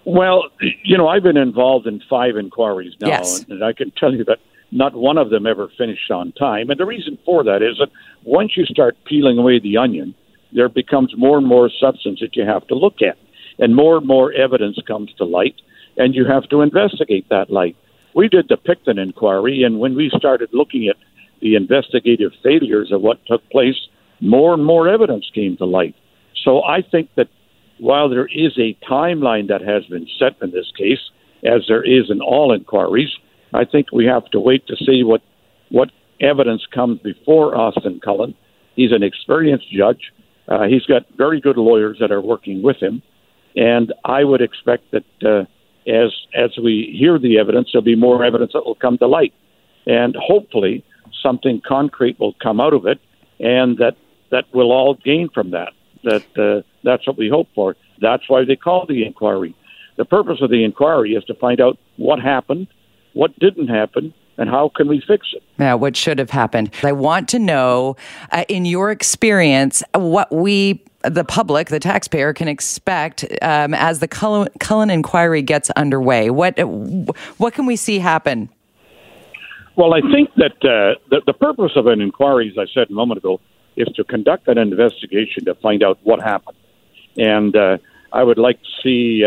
Well, 0.05 0.45
you 0.83 0.97
know, 0.97 1.09
I've 1.09 1.23
been 1.23 1.35
involved 1.35 1.85
in 1.85 2.01
five 2.09 2.37
inquiries 2.37 2.93
now, 3.01 3.09
Yes. 3.09 3.43
and 3.49 3.61
I 3.61 3.73
can 3.73 3.91
tell 3.91 4.13
you 4.13 4.23
that 4.23 4.39
not 4.71 4.95
one 4.95 5.17
of 5.17 5.29
them 5.29 5.47
ever 5.47 5.69
finished 5.77 6.11
on 6.11 6.31
time. 6.33 6.69
And 6.69 6.79
the 6.79 6.85
reason 6.85 7.17
for 7.25 7.43
that 7.43 7.61
is 7.61 7.77
that 7.79 7.89
once 8.23 8.51
you 8.57 8.65
start 8.65 8.97
peeling 9.05 9.37
away 9.37 9.59
the 9.59 9.77
onion, 9.77 10.13
there 10.53 10.69
becomes 10.69 11.13
more 11.17 11.37
and 11.37 11.47
more 11.47 11.69
substance 11.69 12.19
that 12.21 12.35
you 12.35 12.45
have 12.45 12.67
to 12.67 12.75
look 12.75 13.01
at, 13.01 13.17
and 13.59 13.75
more 13.75 13.97
and 13.97 14.07
more 14.07 14.31
evidence 14.33 14.77
comes 14.87 15.11
to 15.17 15.25
light, 15.25 15.55
and 15.97 16.15
you 16.15 16.25
have 16.25 16.47
to 16.49 16.61
investigate 16.61 17.27
that 17.29 17.49
light. 17.49 17.75
We 18.15 18.27
did 18.27 18.47
the 18.47 18.57
Picton 18.57 18.97
inquiry, 18.97 19.63
and 19.63 19.79
when 19.79 19.95
we 19.95 20.11
started 20.15 20.49
looking 20.53 20.87
at 20.87 20.95
the 21.41 21.55
investigative 21.55 22.31
failures 22.43 22.91
of 22.91 23.01
what 23.01 23.25
took 23.25 23.47
place, 23.49 23.75
more 24.21 24.53
and 24.53 24.65
more 24.65 24.87
evidence 24.87 25.29
came 25.33 25.57
to 25.57 25.65
light. 25.65 25.95
So 26.43 26.63
I 26.63 26.81
think 26.81 27.09
that 27.15 27.27
while 27.79 28.09
there 28.09 28.27
is 28.27 28.57
a 28.57 28.77
timeline 28.89 29.47
that 29.49 29.61
has 29.61 29.85
been 29.85 30.07
set 30.17 30.35
in 30.41 30.51
this 30.51 30.71
case, 30.77 30.99
as 31.43 31.65
there 31.67 31.83
is 31.83 32.09
in 32.09 32.21
all 32.21 32.51
inquiries, 32.51 33.15
I 33.53 33.65
think 33.65 33.91
we 33.91 34.05
have 34.05 34.25
to 34.31 34.39
wait 34.39 34.67
to 34.67 34.75
see 34.75 35.03
what 35.03 35.21
what 35.69 35.89
evidence 36.21 36.65
comes 36.73 36.99
before 37.01 37.55
Austin 37.55 37.99
Cullen. 38.03 38.35
He's 38.75 38.91
an 38.91 39.03
experienced 39.03 39.69
judge. 39.71 40.13
Uh, 40.47 40.63
he's 40.63 40.85
got 40.85 41.03
very 41.17 41.41
good 41.41 41.57
lawyers 41.57 41.97
that 41.99 42.11
are 42.11 42.21
working 42.21 42.61
with 42.61 42.77
him, 42.77 43.01
and 43.55 43.93
I 44.05 44.23
would 44.23 44.41
expect 44.41 44.91
that 44.91 45.05
uh, 45.23 45.45
as 45.89 46.11
as 46.33 46.51
we 46.61 46.95
hear 46.97 47.19
the 47.19 47.37
evidence, 47.39 47.69
there'll 47.71 47.83
be 47.83 47.95
more 47.95 48.23
evidence 48.23 48.51
that 48.53 48.65
will 48.65 48.75
come 48.75 48.97
to 48.99 49.07
light, 49.07 49.33
and 49.85 50.15
hopefully 50.15 50.83
something 51.21 51.61
concrete 51.67 52.19
will 52.19 52.33
come 52.41 52.59
out 52.59 52.73
of 52.73 52.85
it, 52.85 52.99
and 53.39 53.77
that 53.77 53.97
that 54.31 54.45
we'll 54.53 54.71
all 54.71 54.95
gain 54.95 55.29
from 55.33 55.51
that. 55.51 55.73
That 56.03 56.37
uh, 56.37 56.61
that's 56.83 57.05
what 57.07 57.17
we 57.17 57.29
hope 57.29 57.47
for. 57.55 57.75
That's 57.99 58.29
why 58.29 58.45
they 58.45 58.55
call 58.55 58.85
the 58.85 59.05
inquiry. 59.05 59.55
The 59.97 60.05
purpose 60.05 60.39
of 60.41 60.49
the 60.49 60.63
inquiry 60.63 61.13
is 61.13 61.23
to 61.25 61.33
find 61.33 61.59
out 61.59 61.77
what 61.97 62.19
happened, 62.19 62.67
what 63.17 63.37
didn't 63.39 63.67
happen, 63.67 64.13
and 64.37 64.49
how 64.49 64.69
can 64.75 64.87
we 64.87 65.01
fix 65.05 65.27
it. 65.33 65.41
Yeah, 65.57 65.73
what 65.73 65.97
should 65.97 66.19
have 66.19 66.29
happened? 66.29 66.73
I 66.83 66.91
want 66.91 67.27
to 67.29 67.39
know, 67.39 67.95
uh, 68.31 68.45
in 68.47 68.65
your 68.65 68.91
experience, 68.91 69.83
what 69.95 70.31
we, 70.31 70.83
the 71.01 71.23
public, 71.23 71.69
the 71.69 71.79
taxpayer, 71.79 72.33
can 72.33 72.47
expect 72.47 73.25
um, 73.41 73.73
as 73.73 73.99
the 73.99 74.07
Cullen, 74.07 74.49
Cullen 74.59 74.89
inquiry 74.91 75.41
gets 75.41 75.69
underway. 75.71 76.29
What 76.29 76.59
what 77.37 77.53
can 77.53 77.65
we 77.65 77.75
see 77.75 77.97
happen? 77.99 78.49
Well, 79.75 79.93
I 79.93 80.01
think 80.13 80.29
that 80.35 80.57
uh, 80.63 80.99
the, 81.09 81.21
the 81.25 81.33
purpose 81.33 81.73
of 81.75 81.87
an 81.87 82.01
inquiry, 82.01 82.49
as 82.51 82.57
I 82.57 82.65
said 82.73 82.89
a 82.89 82.93
moment 82.93 83.19
ago, 83.19 83.39
is 83.75 83.87
to 83.95 84.03
conduct 84.03 84.47
an 84.47 84.57
investigation 84.57 85.45
to 85.45 85.55
find 85.55 85.83
out 85.83 85.99
what 86.03 86.19
happened. 86.21 86.57
And 87.17 87.55
uh, 87.55 87.77
I 88.11 88.23
would 88.23 88.37
like 88.37 88.59
to 88.61 88.69
see 88.83 89.23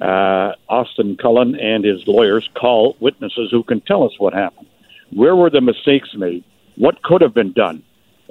uh, 0.00 0.52
Austin 0.68 1.16
Cullen 1.16 1.54
and 1.54 1.84
his 1.84 2.06
lawyers 2.06 2.48
call 2.54 2.96
witnesses 3.00 3.50
who 3.50 3.62
can 3.62 3.80
tell 3.80 4.04
us 4.04 4.12
what 4.18 4.32
happened. 4.32 4.68
Where 5.10 5.36
were 5.36 5.50
the 5.50 5.60
mistakes 5.60 6.10
made? 6.14 6.44
What 6.76 7.02
could 7.02 7.20
have 7.20 7.34
been 7.34 7.52
done? 7.52 7.82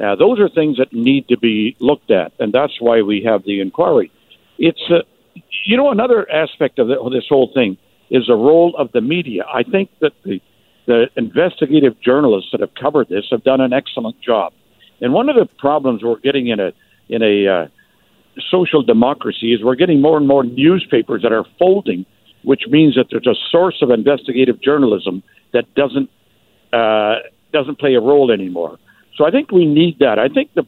Uh, 0.02 0.16
those 0.16 0.40
are 0.40 0.50
things 0.50 0.78
that 0.78 0.92
need 0.92 1.28
to 1.28 1.38
be 1.38 1.76
looked 1.80 2.12
at, 2.12 2.34
and 2.40 2.52
that's 2.52 2.82
why 2.82 3.02
we 3.02 3.24
have 3.24 3.44
the 3.44 3.62
inquiry. 3.62 4.12
It's, 4.58 4.82
uh, 4.90 5.04
you 5.66 5.78
know, 5.78 5.92
another 5.92 6.30
aspect 6.30 6.80
of 6.80 6.88
this 6.88 7.26
whole 7.30 7.52
thing 7.54 7.78
is 8.10 8.28
the 8.28 8.36
role 8.36 8.76
of 8.76 8.92
the 8.92 9.02
media. 9.02 9.46
I 9.52 9.64
think 9.64 9.90
that 10.00 10.14
the 10.24 10.42
the 10.86 11.10
investigative 11.16 12.00
journalists 12.02 12.50
that 12.52 12.60
have 12.60 12.74
covered 12.74 13.08
this 13.08 13.26
have 13.32 13.44
done 13.44 13.62
an 13.62 13.72
excellent 13.72 14.20
job. 14.22 14.52
And 15.00 15.14
one 15.14 15.30
of 15.30 15.36
the 15.36 15.46
problems 15.46 16.04
we're 16.04 16.20
getting 16.20 16.48
in 16.48 16.60
a 16.60 16.74
in 17.10 17.22
a 17.22 17.48
uh, 17.48 17.68
social 18.50 18.82
democracy 18.82 19.54
is 19.54 19.64
we're 19.64 19.76
getting 19.76 20.02
more 20.02 20.18
and 20.18 20.28
more 20.28 20.44
newspapers 20.44 21.22
that 21.24 21.32
are 21.32 21.46
folding, 21.60 22.06
which 22.44 22.64
means 22.68 22.96
that 22.96 23.08
there's 23.12 23.28
a 23.28 23.36
source 23.52 23.82
of 23.82 23.90
investigative 23.90 24.62
journalism 24.62 25.24
that 25.54 25.74
doesn't 25.76 26.10
uh, 26.72 27.16
doesn't 27.52 27.78
play 27.80 27.94
a 27.94 28.02
role 28.02 28.32
anymore. 28.32 28.80
So 29.16 29.26
I 29.26 29.32
think 29.32 29.52
we 29.52 29.66
need 29.66 30.00
that. 30.00 30.18
I 30.20 30.28
think 30.28 30.54
the 30.54 30.66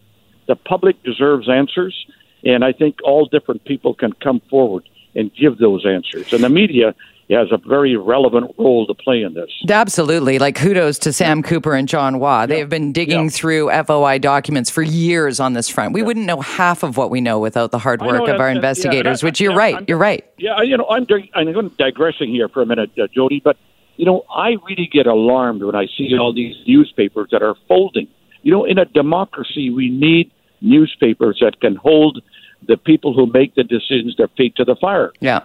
the 0.47 0.55
public 0.55 1.01
deserves 1.03 1.49
answers, 1.49 2.05
and 2.43 2.63
I 2.63 2.71
think 2.71 2.97
all 3.03 3.25
different 3.25 3.65
people 3.65 3.93
can 3.93 4.13
come 4.13 4.41
forward 4.49 4.87
and 5.15 5.33
give 5.33 5.57
those 5.57 5.85
answers. 5.85 6.31
And 6.33 6.43
the 6.43 6.49
media 6.49 6.93
has 7.33 7.47
a 7.51 7.57
very 7.57 7.95
relevant 7.97 8.53
role 8.57 8.85
to 8.85 8.93
play 8.93 9.23
in 9.23 9.33
this. 9.33 9.49
Absolutely. 9.67 10.37
Like 10.37 10.55
kudos 10.55 10.99
to 10.99 11.11
Sam 11.11 11.41
Cooper 11.41 11.73
and 11.73 11.87
John 11.87 12.19
Waugh. 12.19 12.45
They 12.45 12.59
have 12.59 12.69
been 12.69 12.91
digging 12.93 13.23
Yeah. 13.25 13.29
through 13.29 13.71
FOI 13.71 14.19
documents 14.19 14.69
for 14.69 14.83
years 14.83 15.39
on 15.39 15.53
this 15.53 15.67
front. 15.67 15.93
We 15.93 16.03
wouldn't 16.03 16.27
know 16.27 16.41
half 16.41 16.83
of 16.83 16.97
what 16.97 17.09
we 17.09 17.21
know 17.21 17.39
without 17.39 17.71
the 17.71 17.79
hard 17.79 18.01
work 18.03 18.27
of 18.27 18.39
our 18.39 18.49
investigators, 18.49 19.23
which 19.23 19.41
you're 19.41 19.53
yeah, 19.53 19.57
right. 19.57 19.75
I'm- 19.75 19.85
You're 19.87 19.97
right. 19.97 20.23
Yeah, 20.37 20.61
you 20.61 20.77
know, 20.77 20.85
I'm 20.89 21.05
dig- 21.05 21.29
I'm 21.33 21.51
going 21.51 21.71
digressing 21.77 22.29
here 22.29 22.47
for 22.47 22.61
a 22.61 22.65
minute, 22.65 22.91
uh, 23.01 23.07
Jody, 23.13 23.41
but 23.43 23.57
you 23.97 24.05
know, 24.05 24.23
I 24.29 24.57
really 24.67 24.87
get 24.91 25.07
alarmed 25.07 25.63
when 25.63 25.73
I 25.75 25.87
see 25.97 26.15
all 26.17 26.33
these 26.33 26.55
newspapers 26.67 27.29
that 27.31 27.41
are 27.41 27.55
folding. 27.67 28.07
You 28.43 28.51
know, 28.51 28.65
in 28.65 28.77
a 28.77 28.85
democracy, 28.85 29.69
we 29.69 29.89
need 29.89 30.29
newspapers 30.61 31.37
that 31.41 31.59
can 31.61 31.75
hold 31.77 32.21
the 32.67 32.77
people 32.77 33.13
who 33.13 33.25
make 33.27 33.55
the 33.55 33.63
decisions 33.63 34.15
their 34.17 34.27
feet 34.37 34.55
to 34.57 34.65
the 34.65 34.75
fire. 34.75 35.13
Yeah. 35.21 35.41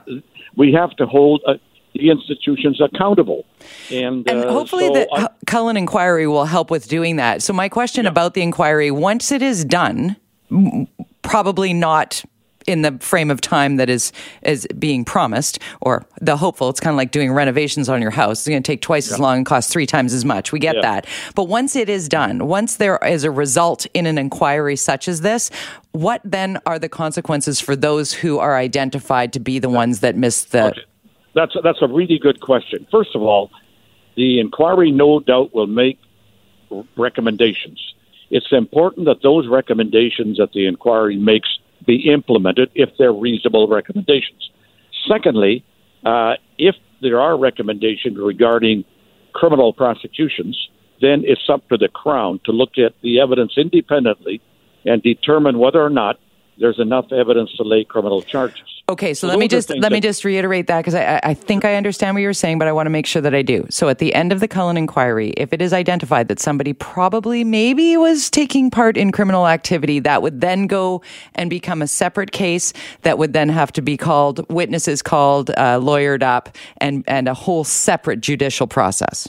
We 0.57 0.73
have 0.73 0.91
to 0.97 1.07
hold 1.07 1.43
the 1.95 2.11
institutions 2.11 2.81
accountable, 2.81 3.45
and, 3.91 4.29
And 4.29 4.45
uh, 4.45 4.53
hopefully 4.53 4.87
so 4.87 4.93
the 4.95 5.09
I- 5.13 5.29
Cullen 5.47 5.77
inquiry 5.77 6.27
will 6.27 6.45
help 6.45 6.71
with 6.71 6.89
doing 6.89 7.17
that. 7.17 7.43
So 7.43 7.53
my 7.53 7.69
question 7.69 8.07
about 8.07 8.35
the 8.35 8.43
inquiry, 8.43 8.91
once 8.91 9.33
it 9.33 9.43
is 9.43 9.65
done, 9.65 10.17
probably 11.23 11.73
not 11.73 12.25
in 12.67 12.83
the 12.83 12.93
frame 13.01 13.31
of 13.31 13.41
time 13.41 13.77
that 13.77 13.89
is 13.89 14.13
is 14.43 14.69
being 14.79 15.03
promised 15.05 15.59
or 15.81 16.05
the 16.21 16.37
hopeful. 16.37 16.69
It's 16.69 16.79
kind 16.79 16.93
of 16.93 16.99
like 16.99 17.11
doing 17.11 17.33
renovations 17.33 17.89
on 17.89 18.03
your 18.03 18.11
house. 18.11 18.41
It's 18.41 18.49
going 18.49 18.63
to 18.63 18.67
take 18.73 18.83
twice 18.83 19.11
as 19.11 19.19
long 19.19 19.39
and 19.39 19.47
cost 19.47 19.71
three 19.73 19.87
times 19.87 20.13
as 20.13 20.27
much. 20.27 20.53
We 20.53 20.59
get 20.59 20.77
Yeah. 20.77 20.83
that. 20.83 21.07
But 21.35 21.45
once 21.45 21.75
it 21.75 21.89
is 21.89 22.07
done 22.09 22.47
once 22.47 22.77
there 22.77 22.99
is 22.99 23.25
a 23.25 23.31
result 23.31 23.87
in 23.95 24.05
an 24.07 24.19
inquiry 24.19 24.77
such 24.77 25.09
as 25.09 25.23
this 25.23 25.51
what 25.93 26.21
then 26.23 26.59
are 26.67 26.79
the 26.79 26.89
consequences 26.89 27.61
for 27.61 27.75
those 27.75 28.13
who 28.13 28.39
are 28.39 28.57
identified 28.57 29.33
to 29.33 29.41
be 29.41 29.59
the 29.59 29.71
ones 29.71 30.01
that 30.01 30.15
missed 30.17 30.53
the 30.53 30.67
Okay. 30.67 30.81
That's 31.35 31.55
that's 31.63 31.83
a 31.83 31.87
really 31.87 32.19
good 32.19 32.41
question. 32.41 32.87
First 32.91 33.15
of 33.15 33.23
all, 33.23 33.51
the 34.17 34.41
inquiry 34.41 34.91
no 34.91 35.21
doubt 35.21 35.55
will 35.55 35.67
make 35.67 35.99
recommendations. 36.97 37.81
It's 38.31 38.53
important 38.53 39.07
that 39.07 39.23
those 39.23 39.49
recommendations 39.49 40.39
that 40.39 40.53
the 40.53 40.67
inquiry 40.67 41.17
makes 41.17 41.49
be 41.87 42.11
implemented 42.13 42.71
if 42.75 42.91
they're 42.99 43.13
reasonable 43.13 43.69
recommendations. 43.69 44.51
Secondly, 45.09 45.65
uh, 46.05 46.35
if 46.59 46.77
there 47.01 47.21
are 47.21 47.37
recommendations 47.39 48.19
regarding 48.19 48.85
criminal 49.33 49.73
prosecutions, 49.73 50.69
then 51.01 51.23
it's 51.25 51.49
up 51.49 51.67
to 51.69 51.77
the 51.77 51.89
Crown 51.89 52.41
to 52.45 52.53
look 52.53 52.77
at 52.77 52.93
the 53.03 53.21
evidence 53.21 53.53
independently 53.57 54.41
and 54.85 55.03
determine 55.03 55.59
whether 55.59 55.83
or 55.83 55.91
not 55.91 56.19
there's 56.61 56.79
enough 56.79 57.11
evidence 57.11 57.51
to 57.55 57.63
lay 57.63 57.85
criminal 57.85 58.23
charges. 58.23 58.63
Okay, 58.89 59.15
so, 59.15 59.27
So 59.27 59.29
let 59.29 59.39
me 59.39 59.49
just 59.49 59.71
let 59.71 59.93
me 59.93 60.01
just 60.01 60.25
reiterate 60.25 60.67
that 60.67 60.79
because 60.79 60.95
I, 60.95 61.17
I 61.17 61.21
I 61.31 61.35
think 61.35 61.65
I 61.65 61.77
understand 61.77 62.15
what 62.15 62.23
you're 62.23 62.33
saying, 62.33 62.59
but 62.59 62.69
I 62.69 62.73
want 62.73 62.87
to 62.87 62.91
make 62.91 63.07
sure 63.07 63.23
that 63.23 63.35
I 63.35 63.43
do. 63.43 63.67
So 63.71 63.89
at 63.89 63.99
the 63.99 64.15
end 64.15 64.33
of 64.33 64.41
the 64.41 64.49
Cullen 64.49 64.77
inquiry, 64.77 65.31
if 65.37 65.53
it 65.53 65.63
is 65.63 65.73
identified 65.73 66.29
that 66.29 66.39
somebody 66.39 66.73
probably 66.73 67.43
maybe 67.45 67.97
was 67.97 68.29
taking 68.29 68.71
part 68.71 68.97
in 68.97 69.11
criminal 69.13 69.47
activity, 69.47 70.01
that 70.01 70.23
would 70.23 70.41
then 70.41 70.67
go 70.67 71.03
and 71.35 71.49
become 71.49 71.83
a 71.83 71.87
separate 71.87 72.33
case 72.33 72.73
that 73.03 73.17
would 73.17 73.33
then 73.33 73.49
have 73.49 73.73
to 73.73 73.83
be 73.83 73.97
called 73.97 74.45
witnesses 74.53 75.03
called, 75.03 75.51
uh, 75.51 75.79
lawyered 75.81 76.23
up, 76.23 76.57
and 76.79 77.05
and 77.07 77.27
a 77.29 77.35
whole 77.35 77.65
separate 77.65 78.21
judicial 78.21 78.67
process. 78.67 79.29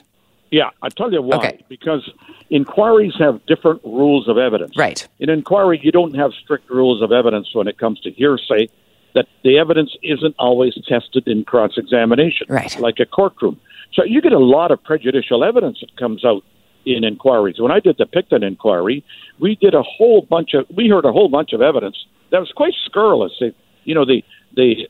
Yeah, 0.51 0.69
I 0.81 0.89
tell 0.89 1.11
you 1.11 1.21
why. 1.21 1.37
Okay. 1.37 1.65
Because 1.69 2.09
inquiries 2.49 3.13
have 3.17 3.43
different 3.45 3.81
rules 3.83 4.27
of 4.27 4.37
evidence. 4.37 4.77
Right. 4.77 5.07
In 5.19 5.29
inquiry, 5.29 5.79
you 5.81 5.91
don't 5.91 6.15
have 6.15 6.31
strict 6.33 6.69
rules 6.69 7.01
of 7.01 7.11
evidence 7.11 7.47
when 7.53 7.67
it 7.67 7.77
comes 7.77 7.99
to 8.01 8.11
hearsay. 8.11 8.67
That 9.13 9.27
the 9.43 9.57
evidence 9.57 9.93
isn't 10.03 10.35
always 10.39 10.73
tested 10.87 11.27
in 11.27 11.43
cross 11.43 11.71
examination, 11.77 12.47
Right. 12.49 12.79
Like 12.79 12.99
a 12.99 13.05
courtroom. 13.05 13.59
So 13.93 14.05
you 14.05 14.21
get 14.21 14.31
a 14.31 14.39
lot 14.39 14.71
of 14.71 14.81
prejudicial 14.81 15.43
evidence 15.43 15.79
that 15.81 15.97
comes 15.97 16.23
out 16.23 16.43
in 16.85 17.03
inquiries. 17.03 17.59
When 17.59 17.71
I 17.71 17.81
did 17.81 17.97
the 17.97 18.05
Picton 18.05 18.41
inquiry, 18.43 19.03
we 19.39 19.55
did 19.55 19.75
a 19.75 19.83
whole 19.83 20.21
bunch 20.21 20.53
of 20.53 20.65
we 20.73 20.87
heard 20.87 21.03
a 21.03 21.11
whole 21.11 21.27
bunch 21.27 21.51
of 21.51 21.61
evidence 21.61 22.05
that 22.31 22.39
was 22.39 22.51
quite 22.55 22.73
scurrilous. 22.85 23.33
It, 23.41 23.55
you 23.83 23.93
know, 23.93 24.05
the 24.05 24.23
the 24.55 24.87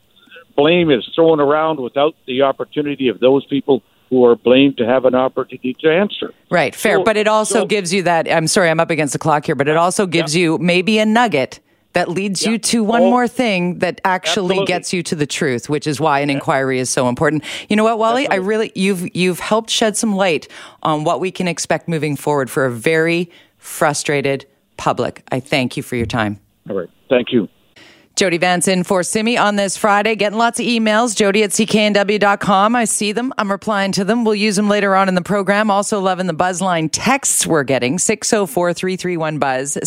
blame 0.56 0.92
is 0.92 1.10
thrown 1.16 1.40
around 1.40 1.80
without 1.80 2.16
the 2.28 2.44
opportunity 2.44 3.08
of 3.08 3.20
those 3.20 3.46
people 3.46 3.82
who 4.12 4.26
are 4.26 4.36
blamed 4.36 4.78
to 4.78 4.86
have 4.86 5.06
an 5.06 5.16
opportunity 5.16 5.74
to 5.80 5.90
answer. 5.92 6.34
Right, 6.52 6.76
fair. 6.76 6.98
So- 6.98 7.04
but 7.04 7.18
it 7.18 7.28
also 7.28 7.62
so- 7.62 7.66
gives 7.66 7.92
you 7.94 8.04
that. 8.04 8.30
I'm 8.32 8.46
sorry, 8.46 8.70
I'm 8.70 8.80
up 8.80 8.92
against 8.92 9.14
the 9.14 9.20
clock 9.20 9.46
here, 9.48 9.56
but 9.56 9.68
it 9.68 9.78
also 9.78 10.06
gives 10.06 10.36
you 10.36 10.58
maybe 10.60 11.00
a 11.00 11.06
nugget 11.06 11.60
that 11.94 12.10
leads 12.10 12.46
you 12.46 12.58
to 12.58 12.84
one 12.84 13.04
Oh, 13.04 13.10
more 13.10 13.28
thing 13.28 13.80
that 13.80 14.00
actually 14.06 14.56
absolutely. 14.58 14.66
gets 14.66 14.94
you 14.94 15.02
to 15.04 15.16
the 15.16 15.26
truth, 15.26 15.70
which 15.70 15.88
is 15.88 16.00
why 16.00 16.20
an 16.20 16.30
inquiry 16.30 16.80
is 16.80 16.90
so 16.90 17.08
important. 17.10 17.44
You 17.70 17.76
know 17.78 17.84
what, 17.86 17.98
Wally? 18.00 18.28
I 18.30 18.36
really 18.36 18.72
you've 18.76 19.14
you've 19.16 19.40
helped 19.40 19.70
shed 19.70 19.96
some 19.98 20.16
light 20.16 20.48
on 20.84 21.04
what 21.06 21.20
we 21.20 21.32
can 21.32 21.48
expect 21.48 21.88
moving 21.90 22.16
forward 22.16 22.50
for 22.50 22.66
a 22.66 22.72
very 22.72 23.30
frustrated 23.58 24.46
public. 24.78 25.24
I 25.32 25.40
thank 25.40 25.76
you 25.78 25.84
for 25.84 25.96
your 25.96 26.06
time. 26.06 26.40
All 26.70 26.76
right. 26.78 26.90
Thank 27.10 27.32
you. 27.32 27.48
Jody 28.22 28.38
Vance 28.38 28.68
in 28.68 28.84
for 28.84 29.02
Simi 29.02 29.36
on 29.36 29.56
this 29.56 29.76
Friday. 29.78 30.16
Getting 30.16 30.38
lots 30.38 30.60
of 30.60 30.66
emails. 30.68 31.16
Jody 31.16 31.42
at 31.42 31.50
cknw.com. 31.50 32.76
I 32.76 32.86
see 32.86 33.14
them. 33.14 33.34
I'm 33.40 33.50
replying 33.50 33.94
to 33.94 34.04
them. 34.04 34.24
We'll 34.24 34.36
use 34.36 34.56
them 34.58 34.70
later 34.70 34.96
on 34.96 35.08
in 35.08 35.16
the 35.16 35.24
program. 35.24 35.72
Also 35.72 36.00
loving 36.00 36.28
the 36.28 36.34
Buzzline 36.36 36.90
texts 36.92 37.48
we're 37.48 37.64
getting. 37.64 37.98
604-331-BUZZ. 37.98 39.78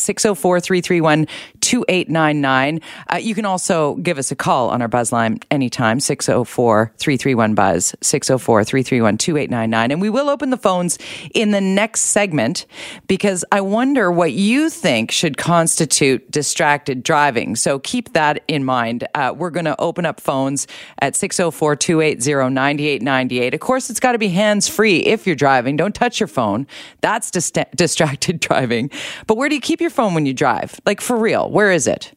604-331-2899. 1.61 2.83
Uh, 3.07 3.17
you 3.19 3.37
can 3.37 3.45
also 3.45 3.95
give 3.99 4.19
us 4.19 4.33
a 4.33 4.35
call 4.35 4.69
on 4.71 4.83
our 4.83 4.89
Buzzline 4.89 5.41
anytime. 5.53 6.01
604-331-BUZZ. 6.01 7.95
604-331-2899. 8.01 9.93
And 9.93 10.01
we 10.01 10.11
will 10.11 10.29
open 10.29 10.51
the 10.51 10.57
phones 10.57 10.99
in 11.35 11.53
the 11.53 11.61
next 11.61 12.01
segment 12.01 12.67
because 13.07 13.45
I 13.53 13.61
wonder 13.61 14.11
what 14.11 14.33
you 14.33 14.71
think 14.71 15.13
should 15.13 15.37
constitute 15.37 16.29
distracted 16.33 17.05
driving. 17.05 17.55
So 17.55 17.79
keep 17.79 18.13
that 18.15 18.24
in 18.49 18.65
mind. 18.65 19.07
Uh, 19.15 19.35
we're 19.37 19.51
going 19.51 19.65
to 19.65 19.81
open 19.81 20.07
up 20.07 20.21
phones 20.21 20.67
at 21.01 21.17
604 21.17 21.77
280 21.77 22.55
9898. 22.55 23.55
Of 23.55 23.61
course, 23.61 23.91
it's 23.91 24.01
got 24.01 24.13
to 24.13 24.19
be 24.19 24.29
hands 24.29 24.69
free 24.69 24.99
if 24.99 25.27
you're 25.27 25.37
driving. 25.37 25.77
Don't 25.77 25.95
touch 25.95 26.21
your 26.21 26.27
phone. 26.27 26.67
That's 27.01 27.31
dis- 27.31 27.53
distracted 27.75 28.41
driving. 28.49 28.91
But 29.27 29.37
where 29.37 29.49
do 29.49 29.55
you 29.55 29.61
keep 29.61 29.81
your 29.81 29.91
phone 29.91 30.15
when 30.15 30.27
you 30.27 30.35
drive? 30.35 30.81
Like 30.87 31.01
for 31.01 31.17
real, 31.17 31.51
where 31.51 31.71
is 31.73 31.87
it? 31.87 32.13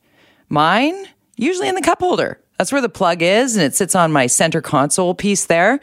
Mine? 0.50 1.06
Usually 1.36 1.68
in 1.68 1.76
the 1.76 1.82
cup 1.82 2.00
holder. 2.00 2.40
That's 2.58 2.72
where 2.72 2.82
the 2.82 2.90
plug 2.90 3.22
is, 3.22 3.56
and 3.56 3.64
it 3.64 3.76
sits 3.76 3.94
on 3.94 4.12
my 4.12 4.26
center 4.26 4.62
console 4.62 5.14
piece 5.14 5.46
there. 5.46 5.80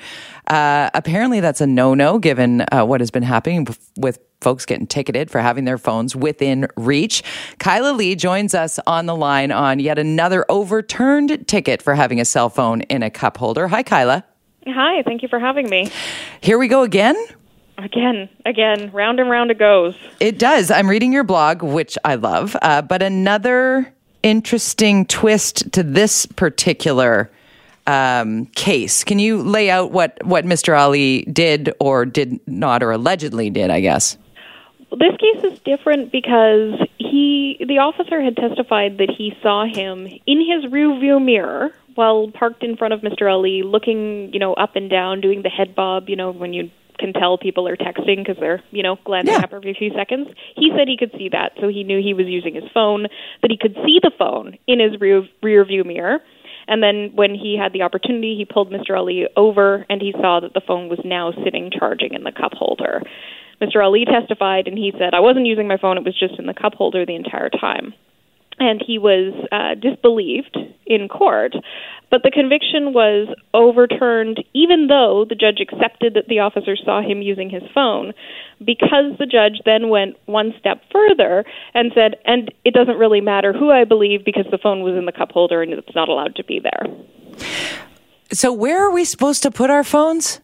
Uh, 0.48 0.90
apparently, 0.92 1.38
that's 1.38 1.60
a 1.60 1.66
no 1.66 1.94
no 1.94 2.18
given 2.18 2.64
uh, 2.72 2.84
what 2.84 3.00
has 3.00 3.12
been 3.12 3.22
happening 3.22 3.66
with 3.96 4.18
folks 4.44 4.66
getting 4.66 4.86
ticketed 4.86 5.30
for 5.30 5.40
having 5.40 5.64
their 5.64 5.78
phones 5.78 6.14
within 6.14 6.68
reach. 6.76 7.24
Kyla 7.58 7.92
Lee 7.94 8.14
joins 8.14 8.54
us 8.54 8.78
on 8.86 9.06
the 9.06 9.16
line 9.16 9.50
on 9.50 9.80
yet 9.80 9.98
another 9.98 10.44
overturned 10.48 11.48
ticket 11.48 11.80
for 11.82 11.94
having 11.94 12.20
a 12.20 12.24
cell 12.24 12.50
phone 12.50 12.82
in 12.82 13.02
a 13.02 13.10
cup 13.10 13.38
holder. 13.38 13.66
Hi, 13.68 13.82
Kyla. 13.82 14.22
Hi, 14.66 15.02
thank 15.02 15.22
you 15.22 15.28
for 15.28 15.40
having 15.40 15.68
me. 15.68 15.90
Here 16.42 16.58
we 16.58 16.68
go 16.68 16.82
again. 16.82 17.16
Again, 17.78 18.28
again, 18.46 18.90
round 18.92 19.18
and 19.18 19.28
round 19.28 19.50
it 19.50 19.58
goes. 19.58 19.96
It 20.20 20.38
does. 20.38 20.70
I'm 20.70 20.88
reading 20.88 21.12
your 21.12 21.24
blog, 21.24 21.62
which 21.62 21.98
I 22.04 22.14
love, 22.14 22.56
uh, 22.62 22.82
but 22.82 23.02
another 23.02 23.92
interesting 24.22 25.06
twist 25.06 25.72
to 25.72 25.82
this 25.82 26.26
particular 26.26 27.30
um, 27.86 28.46
case. 28.46 29.04
Can 29.04 29.18
you 29.18 29.42
lay 29.42 29.70
out 29.70 29.90
what, 29.90 30.18
what 30.24 30.44
Mr. 30.44 30.78
Ali 30.78 31.22
did 31.22 31.72
or 31.80 32.06
did 32.06 32.40
not, 32.46 32.82
or 32.82 32.92
allegedly 32.92 33.50
did, 33.50 33.70
I 33.70 33.80
guess? 33.80 34.16
This 34.98 35.16
case 35.16 35.52
is 35.52 35.58
different 35.60 36.12
because 36.12 36.80
he, 36.98 37.56
the 37.60 37.78
officer, 37.78 38.20
had 38.22 38.36
testified 38.36 38.98
that 38.98 39.10
he 39.10 39.36
saw 39.42 39.64
him 39.66 40.06
in 40.26 40.40
his 40.40 40.70
rear 40.70 40.98
view 40.98 41.20
mirror 41.20 41.72
while 41.94 42.30
parked 42.32 42.62
in 42.62 42.76
front 42.76 42.92
of 42.94 43.00
Mr. 43.00 43.30
Ali, 43.30 43.62
looking, 43.62 44.32
you 44.32 44.38
know, 44.40 44.54
up 44.54 44.76
and 44.76 44.90
down, 44.90 45.20
doing 45.20 45.42
the 45.42 45.48
head 45.48 45.74
bob, 45.74 46.08
you 46.08 46.16
know, 46.16 46.32
when 46.32 46.52
you 46.52 46.70
can 46.98 47.12
tell 47.12 47.38
people 47.38 47.66
are 47.68 47.76
texting 47.76 48.18
because 48.18 48.36
they're, 48.38 48.62
you 48.70 48.82
know, 48.82 48.96
glancing 49.04 49.34
Yeah. 49.34 49.40
up 49.40 49.52
every 49.52 49.74
few 49.74 49.90
seconds. 49.94 50.28
He 50.56 50.70
said 50.76 50.88
he 50.88 50.96
could 50.96 51.12
see 51.18 51.28
that, 51.30 51.52
so 51.60 51.68
he 51.68 51.84
knew 51.84 52.00
he 52.00 52.14
was 52.14 52.26
using 52.26 52.54
his 52.54 52.64
phone, 52.72 53.06
that 53.42 53.50
he 53.50 53.56
could 53.56 53.74
see 53.84 53.98
the 54.02 54.12
phone 54.16 54.56
in 54.66 54.80
his 54.80 55.00
rear, 55.00 55.26
rear 55.42 55.64
view 55.64 55.84
mirror. 55.84 56.20
And 56.66 56.82
then 56.82 57.10
when 57.14 57.34
he 57.34 57.58
had 57.58 57.72
the 57.72 57.82
opportunity, 57.82 58.36
he 58.36 58.44
pulled 58.44 58.70
Mr. 58.72 58.96
Ali 58.96 59.26
over 59.36 59.84
and 59.90 60.00
he 60.00 60.12
saw 60.12 60.40
that 60.40 60.54
the 60.54 60.62
phone 60.66 60.88
was 60.88 60.98
now 61.04 61.32
sitting 61.44 61.70
charging 61.70 62.14
in 62.14 62.24
the 62.24 62.32
cup 62.32 62.54
holder. 62.54 63.02
Mr. 63.60 63.82
Ali 63.84 64.04
testified 64.04 64.68
and 64.68 64.76
he 64.76 64.92
said, 64.98 65.14
I 65.14 65.20
wasn't 65.20 65.46
using 65.46 65.68
my 65.68 65.76
phone, 65.76 65.98
it 65.98 66.04
was 66.04 66.18
just 66.18 66.38
in 66.38 66.46
the 66.46 66.54
cup 66.54 66.74
holder 66.74 67.06
the 67.06 67.14
entire 67.14 67.50
time 67.50 67.94
and 68.58 68.82
he 68.84 68.98
was 68.98 69.34
uh, 69.52 69.74
disbelieved 69.74 70.56
in 70.86 71.08
court. 71.08 71.54
But 72.10 72.22
the 72.22 72.30
conviction 72.30 72.92
was 72.92 73.34
overturned, 73.52 74.44
even 74.54 74.86
though 74.86 75.26
the 75.28 75.34
judge 75.34 75.58
accepted 75.60 76.14
that 76.14 76.28
the 76.28 76.40
officer 76.40 76.76
saw 76.76 77.02
him 77.02 77.22
using 77.22 77.50
his 77.50 77.62
phone, 77.74 78.12
because 78.58 79.18
the 79.18 79.26
judge 79.26 79.60
then 79.64 79.88
went 79.88 80.16
one 80.26 80.54
step 80.60 80.82
further 80.92 81.44
and 81.72 81.90
said, 81.94 82.16
and 82.24 82.52
it 82.64 82.74
doesn't 82.74 82.98
really 82.98 83.20
matter 83.20 83.52
who 83.52 83.70
I 83.70 83.84
believe 83.84 84.24
because 84.24 84.46
the 84.50 84.58
phone 84.58 84.82
was 84.82 84.94
in 84.94 85.06
the 85.06 85.12
cup 85.12 85.32
holder 85.32 85.62
and 85.62 85.72
it's 85.72 85.94
not 85.94 86.08
allowed 86.08 86.36
to 86.36 86.44
be 86.44 86.60
there. 86.60 86.86
So 88.30 88.52
where 88.52 88.84
are 88.84 88.92
we 88.92 89.04
supposed 89.04 89.42
to 89.42 89.50
put 89.50 89.70
our 89.70 89.84
phones? 89.84 90.40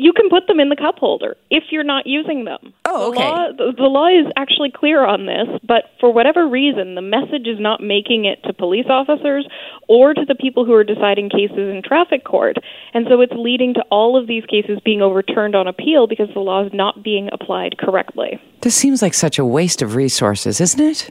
You 0.00 0.12
can 0.12 0.30
put 0.30 0.46
them 0.46 0.60
in 0.60 0.68
the 0.68 0.76
cup 0.76 0.96
holder 0.98 1.36
if 1.50 1.64
you're 1.72 1.82
not 1.82 2.06
using 2.06 2.44
them. 2.44 2.72
Oh, 2.84 3.08
okay. 3.08 3.18
The 3.18 3.24
law, 3.24 3.46
the, 3.56 3.72
the 3.76 3.82
law 3.82 4.06
is 4.06 4.30
actually 4.36 4.70
clear 4.70 5.04
on 5.04 5.26
this, 5.26 5.48
but 5.66 5.90
for 5.98 6.12
whatever 6.12 6.46
reason, 6.46 6.94
the 6.94 7.02
message 7.02 7.48
is 7.48 7.58
not 7.58 7.82
making 7.82 8.24
it 8.24 8.40
to 8.44 8.52
police 8.52 8.86
officers 8.88 9.48
or 9.88 10.14
to 10.14 10.24
the 10.24 10.36
people 10.36 10.64
who 10.64 10.72
are 10.72 10.84
deciding 10.84 11.30
cases 11.30 11.58
in 11.58 11.82
traffic 11.84 12.22
court. 12.22 12.58
And 12.94 13.06
so 13.08 13.20
it's 13.20 13.32
leading 13.34 13.74
to 13.74 13.82
all 13.90 14.16
of 14.16 14.28
these 14.28 14.44
cases 14.46 14.78
being 14.84 15.02
overturned 15.02 15.56
on 15.56 15.66
appeal 15.66 16.06
because 16.06 16.28
the 16.32 16.40
law 16.40 16.64
is 16.64 16.72
not 16.72 17.02
being 17.02 17.28
applied 17.32 17.76
correctly. 17.78 18.40
This 18.60 18.76
seems 18.76 19.02
like 19.02 19.14
such 19.14 19.36
a 19.36 19.44
waste 19.44 19.82
of 19.82 19.96
resources, 19.96 20.60
isn't 20.60 20.80
it? 20.80 21.10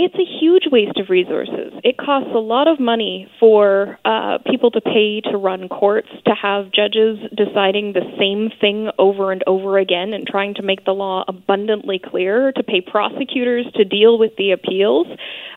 It's 0.00 0.14
a 0.14 0.24
huge 0.40 0.62
waste 0.70 0.96
of 0.98 1.10
resources. 1.10 1.72
It 1.82 1.96
costs 1.98 2.30
a 2.32 2.38
lot 2.38 2.68
of 2.68 2.78
money 2.78 3.28
for 3.40 3.98
uh, 4.04 4.38
people 4.48 4.70
to 4.70 4.80
pay 4.80 5.20
to 5.22 5.36
run 5.36 5.68
courts, 5.68 6.06
to 6.24 6.34
have 6.40 6.70
judges 6.70 7.18
deciding 7.36 7.94
the 7.94 8.06
same 8.16 8.48
thing 8.60 8.90
over 8.96 9.32
and 9.32 9.42
over 9.48 9.76
again 9.76 10.12
and 10.12 10.24
trying 10.24 10.54
to 10.54 10.62
make 10.62 10.84
the 10.84 10.92
law 10.92 11.24
abundantly 11.26 11.98
clear, 11.98 12.52
to 12.52 12.62
pay 12.62 12.80
prosecutors 12.80 13.66
to 13.74 13.84
deal 13.84 14.18
with 14.18 14.36
the 14.36 14.52
appeals. 14.52 15.08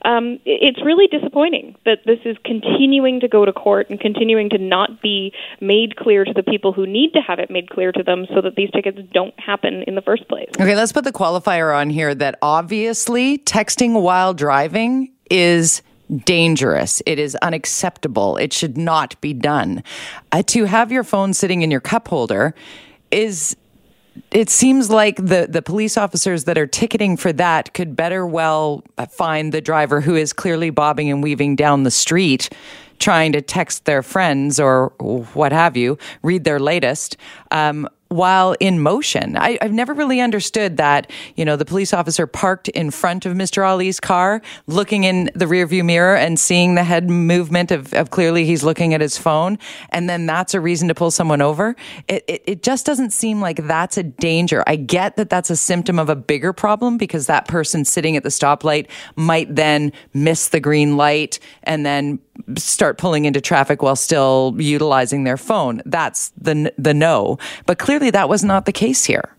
Um, 0.03 0.39
it's 0.45 0.83
really 0.83 1.05
disappointing 1.05 1.75
that 1.85 1.99
this 2.07 2.17
is 2.25 2.35
continuing 2.43 3.19
to 3.19 3.27
go 3.27 3.45
to 3.45 3.53
court 3.53 3.91
and 3.91 3.99
continuing 3.99 4.49
to 4.49 4.57
not 4.57 5.03
be 5.03 5.31
made 5.59 5.95
clear 5.97 6.25
to 6.25 6.33
the 6.33 6.41
people 6.41 6.73
who 6.73 6.87
need 6.87 7.13
to 7.13 7.21
have 7.21 7.37
it 7.37 7.51
made 7.51 7.69
clear 7.69 7.91
to 7.91 8.01
them 8.01 8.25
so 8.33 8.41
that 8.41 8.55
these 8.55 8.71
tickets 8.71 8.97
don't 9.13 9.39
happen 9.39 9.83
in 9.85 9.93
the 9.93 10.01
first 10.01 10.27
place. 10.27 10.49
Okay, 10.59 10.75
let's 10.75 10.91
put 10.91 11.03
the 11.03 11.11
qualifier 11.11 11.75
on 11.75 11.91
here 11.91 12.15
that 12.15 12.39
obviously 12.41 13.37
texting 13.37 14.01
while 14.01 14.30
driving 14.34 15.13
is 15.29 15.82
dangerous. 16.25 17.01
It 17.05 17.19
is 17.19 17.36
unacceptable. 17.41 18.38
It 18.38 18.51
should 18.51 18.77
not 18.77 19.19
be 19.21 19.34
done. 19.34 19.84
Uh, 20.32 20.43
to 20.47 20.65
have 20.65 20.91
your 20.91 21.03
phone 21.03 21.34
sitting 21.34 21.61
in 21.61 21.71
your 21.71 21.79
cup 21.79 22.07
holder 22.07 22.53
is 23.11 23.55
it 24.29 24.49
seems 24.49 24.89
like 24.89 25.15
the, 25.15 25.47
the 25.49 25.61
police 25.61 25.97
officers 25.97 26.43
that 26.43 26.57
are 26.57 26.67
ticketing 26.67 27.15
for 27.15 27.32
that 27.32 27.73
could 27.73 27.95
better 27.95 28.27
well 28.27 28.84
find 29.09 29.53
the 29.53 29.61
driver 29.61 30.01
who 30.01 30.15
is 30.15 30.34
clearly 30.34 30.69
bobbing 30.69 31.09
and 31.09 31.23
weaving 31.23 31.55
down 31.55 31.84
the 31.84 31.91
street 31.91 32.49
trying 32.99 33.32
to 33.32 33.41
text 33.41 33.86
their 33.86 34.03
friends 34.03 34.59
or 34.59 34.89
what 35.34 35.51
have 35.51 35.75
you, 35.75 35.97
read 36.21 36.43
their 36.43 36.59
latest. 36.59 37.17
Um, 37.49 37.89
while 38.12 38.57
in 38.59 38.82
motion. 38.82 39.38
I, 39.38 39.57
I've 39.62 39.72
never 39.72 39.93
really 39.93 40.20
understood 40.20 40.76
that, 40.78 41.09
you 41.38 41.45
know, 41.45 41.55
the 41.55 41.64
police 41.64 41.93
officer 41.93 42.28
parked 42.28 42.68
in 42.70 42.91
front 42.91 43.26
of 43.26 43.38
Mr. 43.38 43.66
Ali's 43.66 44.01
car, 44.01 44.41
looking 44.68 45.05
in 45.05 45.30
the 45.34 45.45
rearview 45.45 45.86
mirror 45.86 46.18
and 46.18 46.38
seeing 46.38 46.76
the 46.76 46.84
head 46.84 47.09
movement 47.09 47.72
of, 47.72 47.93
of 47.93 48.09
clearly 48.09 48.43
he's 48.45 48.64
looking 48.64 48.93
at 48.93 48.99
his 48.99 49.18
phone. 49.18 49.57
And 49.91 50.09
then 50.09 50.26
that's 50.26 50.53
a 50.53 50.59
reason 50.59 50.89
to 50.89 50.95
pull 50.95 51.09
someone 51.09 51.41
over. 51.41 51.74
It, 52.09 52.26
it, 52.28 52.43
it 52.45 52.64
just 52.64 52.86
doesn't 52.86 53.12
seem 53.12 53.39
like 53.39 53.66
that's 53.66 53.97
a 53.97 54.03
danger. 54.03 54.62
I 54.68 54.76
get 54.76 55.16
that 55.16 55.30
that's 55.30 55.49
a 55.49 55.55
symptom 55.55 55.97
of 55.97 56.09
a 56.09 56.16
bigger 56.16 56.51
problem 56.51 56.97
because 56.97 57.28
that 57.28 57.47
person 57.47 57.86
sitting 57.86 58.18
at 58.18 58.24
the 58.24 58.30
stoplight 58.30 58.88
might 59.16 59.55
then 59.55 59.93
miss 60.14 60.49
the 60.49 60.59
green 60.59 60.97
light 60.97 61.39
and 61.64 61.86
then 61.86 62.20
start 62.57 62.97
pulling 62.97 63.26
into 63.26 63.41
traffic 63.41 63.82
while 63.82 63.95
still 63.95 64.55
utilizing 64.57 65.24
their 65.24 65.38
phone. 65.38 65.82
That's 65.86 66.30
the 66.38 66.74
the 66.78 66.93
no. 66.93 67.38
But 67.66 67.80
clearly 67.80 68.00
that 68.09 68.29
was 68.29 68.43
not 68.43 68.65
the 68.65 68.71
case 68.73 69.05
here. 69.05 69.35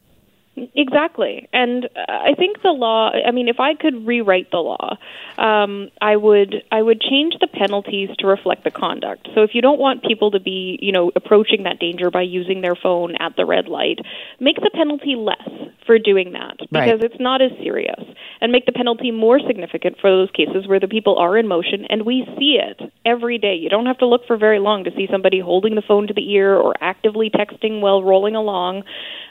Exactly. 0.75 1.49
And 1.53 1.85
uh, 1.85 1.89
I 2.09 2.35
think 2.37 2.63
the 2.63 2.71
law, 2.71 3.11
I 3.11 3.31
mean, 3.31 3.49
if 3.49 3.61
I 3.61 3.75
could 3.75 4.07
rewrite 4.07 4.51
the 4.51 4.59
law, 4.59 4.97
um, 5.39 5.89
I 6.01 6.17
would 6.17 6.63
I 6.71 6.83
would 6.83 7.01
change 7.01 7.35
the 7.41 7.47
penalties 7.47 8.11
to 8.19 8.27
reflect 8.27 8.65
the 8.65 8.71
conduct. 8.71 9.29
So 9.35 9.43
if 9.43 9.55
you 9.55 9.63
don't 9.63 9.79
want 9.81 10.03
people 10.05 10.31
to 10.33 10.41
be, 10.41 10.79
you 10.81 10.93
know, 10.93 11.11
approaching 11.17 11.65
that 11.65 11.79
danger 11.79 12.11
by 12.11 12.23
using 12.23 12.61
their 12.61 12.75
phone 12.75 13.17
at 13.17 13.37
the 13.37 13.45
red 13.47 13.69
light, 13.69 13.99
make 14.41 14.57
the 14.57 14.71
penalty 14.75 15.15
less 15.17 15.49
for 15.87 15.99
doing 15.99 16.33
that 16.33 16.59
because 16.71 17.01
Right. 17.01 17.05
it's 17.05 17.19
not 17.21 17.43
as 17.43 17.51
serious. 17.63 18.01
And 18.41 18.51
make 18.51 18.67
the 18.67 18.73
penalty 18.73 19.11
more 19.13 19.39
significant 19.41 19.99
for 20.01 20.11
those 20.11 20.31
cases 20.33 20.67
where 20.67 20.81
the 20.81 20.89
people 20.89 21.17
are 21.17 21.37
in 21.37 21.47
motion 21.47 21.87
and 21.91 22.03
we 22.03 22.25
see 22.39 22.59
it 22.61 22.81
every 23.07 23.39
day. 23.39 23.55
You 23.55 23.69
don't 23.69 23.87
have 23.87 23.99
to 23.99 24.07
look 24.07 24.27
for 24.27 24.37
very 24.37 24.59
long 24.59 24.83
to 24.85 24.91
see 24.97 25.07
somebody 25.11 25.39
holding 25.39 25.77
the 25.77 25.83
phone 25.83 26.09
to 26.09 26.15
the 26.15 26.29
ear 26.33 26.55
or 26.57 26.75
actively 26.81 27.31
texting 27.31 27.81
while 27.81 28.03
rolling 28.03 28.35
along. 28.35 28.83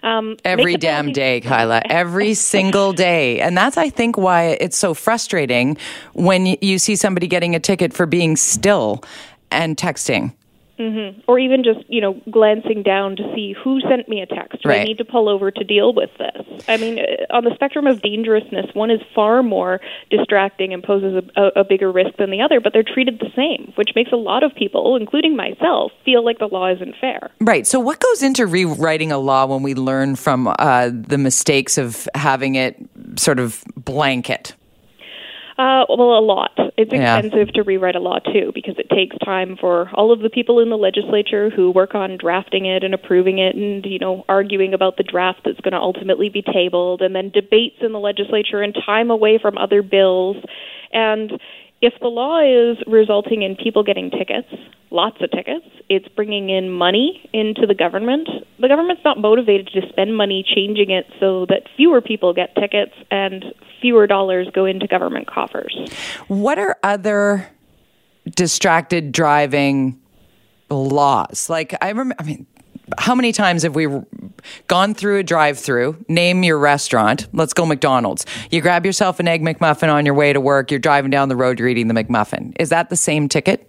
Um, 0.03 0.38
Every 0.45 0.75
damn 0.77 1.05
penalty- 1.05 1.20
day, 1.22 1.39
Kyla. 1.39 1.84
Every 1.86 2.34
single 2.34 2.93
day. 2.93 3.41
And 3.41 3.55
that's, 3.55 3.78
I 3.78 3.91
think, 3.91 4.17
why 4.17 4.57
it's 4.59 4.76
so 4.76 4.95
frustrating 4.95 5.78
when 6.13 6.57
you 6.61 6.80
see 6.80 6.95
somebody 6.95 7.28
getting 7.28 7.53
a 7.53 7.59
ticket 7.59 7.93
for 7.93 8.07
being 8.07 8.36
still 8.36 9.03
and 9.51 9.78
texting. 9.78 10.34
Or 11.27 11.39
even 11.39 11.63
just 11.63 11.79
you 11.89 12.01
know 12.01 12.19
glancing 12.29 12.84
down 12.84 13.15
to 13.15 13.23
see 13.36 13.55
who 13.63 13.79
sent 13.82 14.07
me 14.07 14.21
a 14.21 14.25
text. 14.25 14.63
Do 14.63 14.71
I 14.71 14.84
need 14.84 14.97
to 14.97 15.05
pull 15.05 15.29
over 15.29 15.51
to 15.51 15.63
deal 15.63 15.93
with 15.93 16.09
this? 16.17 16.63
I 16.67 16.77
mean, 16.77 16.99
uh, 16.99 17.36
on 17.36 17.43
the 17.43 17.53
spectrum 17.55 17.88
of 17.88 18.01
dangerousness, 18.01 18.67
one 18.73 18.91
is 18.91 18.99
far 19.15 19.43
more 19.43 19.79
distracting 20.09 20.73
and 20.73 20.84
poses 20.84 21.23
a, 21.36 21.41
a, 21.41 21.61
a 21.61 21.63
bigger 21.63 21.91
risk 21.91 22.17
than 22.17 22.32
the 22.32 22.41
other, 22.41 22.59
but 22.59 22.73
they're 22.73 22.84
treated 22.84 23.19
the 23.19 23.29
same, 23.36 23.73
which 23.75 23.89
makes 23.95 24.11
a 24.11 24.17
lot 24.17 24.43
of 24.43 24.53
people, 24.55 24.95
including 24.95 25.36
myself, 25.36 25.91
feel 26.05 26.23
like 26.23 26.39
the 26.39 26.47
law 26.47 26.71
isn't 26.71 26.95
fair. 26.99 27.32
Right. 27.39 27.65
So, 27.65 27.79
what 27.79 27.99
goes 27.99 28.23
into 28.23 28.45
rewriting 28.45 29.11
a 29.11 29.17
law 29.17 29.45
when 29.45 29.63
we 29.63 29.73
learn 29.73 30.15
from 30.15 30.47
uh, 30.47 30.89
the 30.91 31.17
mistakes 31.17 31.77
of 31.77 32.07
having 32.15 32.55
it 32.55 32.77
sort 33.17 33.39
of 33.39 33.63
blanket? 33.75 34.55
Uh, 35.62 35.86
well, 35.89 36.18
a 36.18 36.26
lot. 36.26 36.51
It's 36.76 36.91
Yeah. 36.91 37.20
expensive 37.20 37.53
to 37.53 37.62
rewrite 37.62 37.95
a 37.95 37.99
law 37.99 38.18
too 38.18 38.51
because 38.55 38.80
it 38.80 38.89
takes 38.89 39.16
time 39.20 39.57
for 39.57 39.91
all 39.93 40.12
of 40.12 40.22
the 40.22 40.30
people 40.30 40.59
in 40.59 40.70
the 40.70 40.78
legislature 40.78 41.51
who 41.51 41.70
work 41.70 41.93
on 41.93 42.18
drafting 42.18 42.66
it 42.66 42.84
and 42.84 42.95
approving 42.95 43.38
it, 43.38 43.55
and 43.55 43.86
you 43.86 43.99
know, 43.99 44.26
arguing 44.28 44.74
about 44.74 44.97
the 44.97 45.03
draft 45.03 45.41
that's 45.45 45.59
going 45.62 45.74
to 45.74 45.80
ultimately 45.80 46.30
be 46.30 46.41
tabled, 46.41 47.03
and 47.03 47.16
then 47.16 47.30
debates 47.30 47.78
in 47.82 47.91
the 47.91 47.99
legislature 47.99 48.64
and 48.64 48.74
time 48.74 49.12
away 49.12 49.38
from 49.38 49.55
other 49.59 49.84
bills. 49.84 50.38
And 50.93 51.39
if 51.82 51.93
the 51.99 52.07
law 52.07 52.39
is 52.39 52.77
resulting 52.86 53.41
in 53.41 53.55
people 53.55 53.84
getting 53.84 54.11
tickets, 54.11 54.47
lots 54.91 55.17
of 55.21 55.32
tickets, 55.32 55.65
it's 55.89 56.07
bringing 56.09 56.49
in 56.49 56.69
money 56.69 57.27
into 57.34 57.65
the 57.65 57.73
government. 57.73 58.27
The 58.59 58.67
government's 58.67 59.01
not 59.03 59.19
motivated 59.19 59.67
to 59.73 59.82
spend 59.89 60.15
money 60.15 60.45
changing 60.47 60.91
it 60.91 61.05
so 61.19 61.45
that 61.47 61.63
fewer 61.75 62.01
people 62.01 62.34
get 62.34 62.53
tickets 62.55 62.93
and 63.09 63.45
fewer 63.82 64.05
dollars 64.05 64.47
go 64.53 64.65
into 64.65 64.86
government 64.86 65.27
coffers. 65.27 65.75
What 66.27 66.59
are 66.59 66.77
other 66.84 67.49
distracted 68.36 69.11
driving 69.11 69.99
laws? 70.69 71.49
Like, 71.49 71.75
I 71.82 71.89
remember, 71.89 72.15
I 72.19 72.23
mean, 72.23 72.45
how 72.99 73.15
many 73.15 73.32
times 73.32 73.63
have 73.63 73.75
we 73.75 73.88
gone 74.68 74.94
through 74.94 75.20
a 75.20 75.24
drive 75.24 75.60
through? 75.60 76.04
Name 76.08 76.44
your 76.44 76.58
restaurant. 76.58 77.28
Let's 77.34 77.54
go 77.54 77.66
McDonald's. 77.66 78.26
You 78.50 78.62
grab 78.62 78.86
yourself 78.86 79.20
an 79.20 79.28
Egg 79.28 79.42
McMuffin 79.42 79.92
on 79.92 80.06
your 80.06 80.16
way 80.16 80.34
to 80.34 80.42
work. 80.42 80.72
You're 80.72 80.80
driving 80.80 81.12
down 81.12 81.30
the 81.30 81.36
road, 81.36 81.60
you're 81.60 81.68
eating 81.68 81.88
the 81.88 81.94
McMuffin. 81.94 82.54
Is 82.60 82.70
that 82.70 82.89
the 82.89 82.96
same 82.96 83.30
ticket? 83.30 83.68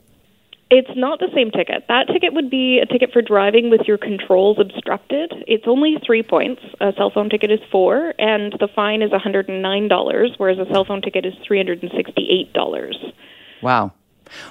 It's 0.75 0.91
not 0.97 1.18
the 1.18 1.29
same 1.35 1.51
ticket. 1.51 1.85
That 1.89 2.07
ticket 2.11 2.33
would 2.33 2.49
be 2.49 2.79
a 2.79 2.87
ticket 2.87 3.12
for 3.12 3.20
driving 3.20 3.68
with 3.68 3.83
your 3.87 3.99
controls 3.99 4.57
obstructed. 4.59 5.31
It's 5.47 5.64
only 5.66 5.99
three 6.07 6.23
points. 6.23 6.62
A 6.81 6.95
cell 6.97 7.11
phone 7.11 7.29
ticket 7.29 7.51
is 7.51 7.61
four, 7.70 8.14
and 8.18 8.55
the 8.59 8.68
fine 8.75 9.03
is 9.03 9.11
$109, 9.11 10.31
whereas 10.39 10.59
a 10.59 10.64
cell 10.73 10.87
phone 10.87 11.03
ticket 11.03 11.27
is 11.27 11.35
$368. 11.47 13.12
Wow. 13.61 13.93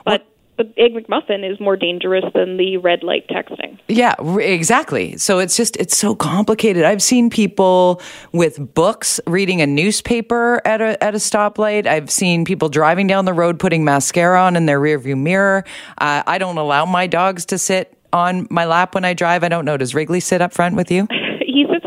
But 0.05 0.30
the 0.61 0.81
Egg 0.81 0.93
McMuffin 0.93 1.49
is 1.49 1.59
more 1.59 1.75
dangerous 1.75 2.25
than 2.33 2.57
the 2.57 2.77
red 2.77 3.03
light 3.03 3.27
texting. 3.27 3.79
Yeah, 3.87 4.15
exactly. 4.39 5.17
So 5.17 5.39
it's 5.39 5.57
just 5.57 5.75
it's 5.77 5.97
so 5.97 6.15
complicated. 6.15 6.83
I've 6.83 7.01
seen 7.01 7.29
people 7.29 8.01
with 8.31 8.73
books 8.73 9.19
reading 9.27 9.61
a 9.61 9.67
newspaper 9.67 10.61
at 10.65 10.81
a 10.81 11.01
at 11.03 11.13
a 11.15 11.17
stoplight. 11.17 11.87
I've 11.87 12.09
seen 12.09 12.45
people 12.45 12.69
driving 12.69 13.07
down 13.07 13.25
the 13.25 13.33
road 13.33 13.59
putting 13.59 13.83
mascara 13.83 14.41
on 14.41 14.55
in 14.55 14.65
their 14.65 14.79
rearview 14.79 15.17
mirror. 15.17 15.63
Uh, 15.97 16.23
I 16.25 16.37
don't 16.37 16.57
allow 16.57 16.85
my 16.85 17.07
dogs 17.07 17.45
to 17.47 17.57
sit 17.57 17.97
on 18.13 18.47
my 18.49 18.65
lap 18.65 18.95
when 18.95 19.05
I 19.05 19.13
drive. 19.13 19.43
I 19.43 19.49
don't 19.49 19.65
know. 19.65 19.77
Does 19.77 19.95
Wrigley 19.95 20.19
sit 20.19 20.41
up 20.41 20.53
front 20.53 20.75
with 20.75 20.91
you? 20.91 21.07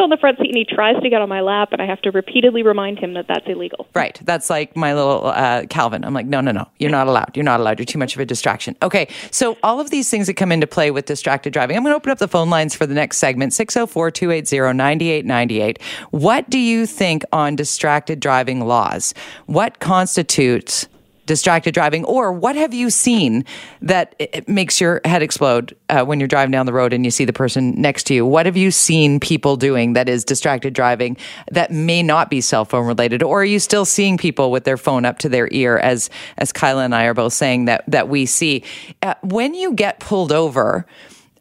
on 0.05 0.11
the 0.11 0.17
front 0.17 0.39
seat 0.39 0.49
and 0.49 0.57
he 0.57 0.65
tries 0.65 1.01
to 1.03 1.11
get 1.11 1.21
on 1.21 1.29
my 1.29 1.41
lap, 1.41 1.71
and 1.73 1.83
I 1.83 1.87
have 1.87 2.01
to 2.03 2.11
repeatedly 2.11 2.63
remind 2.63 2.99
him 2.99 3.15
that 3.15 3.27
that's 3.27 3.47
illegal. 3.47 3.89
Right. 3.95 4.21
That's 4.23 4.49
like 4.49 4.77
my 4.77 4.95
little 4.95 5.27
uh, 5.27 5.67
Calvin. 5.67 6.05
I'm 6.05 6.15
like, 6.15 6.27
no, 6.27 6.41
no, 6.41 6.53
no. 6.53 6.69
You're 6.79 6.91
not 6.91 7.09
allowed. 7.09 7.37
You're 7.37 7.45
not 7.45 7.59
allowed. 7.59 7.81
You're 7.81 7.87
too 7.87 7.99
much 7.99 8.15
of 8.15 8.21
a 8.21 8.25
distraction. 8.25 8.77
Okay. 8.83 9.09
So 9.33 9.59
all 9.65 9.81
of 9.81 9.91
these 9.91 10.09
things 10.09 10.29
that 10.29 10.35
come 10.35 10.53
into 10.53 10.67
play 10.67 10.93
with 10.93 11.07
distracted 11.07 11.53
driving. 11.53 11.77
I'm 11.77 11.83
going 11.83 11.93
to 11.93 11.97
open 11.97 12.13
up 12.13 12.19
the 12.19 12.29
phone 12.29 12.51
lines 12.51 12.75
for 12.75 12.87
the 12.87 12.95
next 12.95 13.19
segment 13.19 13.53
604 13.53 14.11
280 14.11 14.77
9898. 14.77 15.83
What 16.11 16.49
do 16.49 16.59
you 16.59 16.87
think 16.87 17.25
on 17.33 17.57
distracted 17.57 18.21
driving 18.21 18.61
laws? 18.61 19.15
What 19.47 19.81
constitutes 19.81 20.87
distracted 21.27 21.75
driving, 21.75 22.05
or 22.05 22.33
what 22.33 22.57
have 22.57 22.75
you 22.75 22.91
seen 22.91 23.45
that 23.83 24.15
makes 24.49 24.81
your 24.81 25.01
head 25.05 25.23
explode 25.23 25.77
uh, 25.89 26.05
when 26.05 26.21
you're 26.21 26.29
driving 26.29 26.51
down 26.51 26.67
the 26.67 26.73
road 26.73 26.93
and 26.93 27.05
you 27.05 27.11
see 27.11 27.25
the 27.25 27.33
person 27.33 27.81
next 27.81 28.05
to 28.05 28.15
you? 28.15 28.27
What 28.27 28.47
have 28.47 28.57
you 28.57 28.71
seen 28.71 29.21
people 29.21 29.57
doing 29.57 29.95
that 29.95 30.09
is 30.09 30.25
distracted 30.25 30.75
driving 30.75 31.17
that 31.51 31.71
may 31.71 32.03
not 32.03 32.31
be 32.31 32.41
cell 32.41 32.65
phone 32.65 32.87
related, 32.87 33.23
or 33.23 33.43
are 33.43 33.45
you 33.45 33.59
still 33.59 33.85
seeing 33.85 34.19
people 34.19 34.51
with 34.51 34.65
their 34.65 34.77
phone 34.77 35.05
up 35.05 35.19
to 35.21 35.29
their 35.29 35.49
ear, 35.51 35.79
as 35.79 36.11
as 36.39 36.53
Kyla 36.53 36.85
and 36.85 36.95
I 36.95 37.05
are 37.05 37.15
both 37.15 37.33
saying 37.33 37.67
that 37.67 37.85
that 37.89 38.09
we 38.09 38.27
see 38.27 38.65
uh, 39.03 39.15
when 39.23 39.55
you 39.55 39.73
get 39.73 40.01
pulled 40.01 40.33
over? 40.33 40.87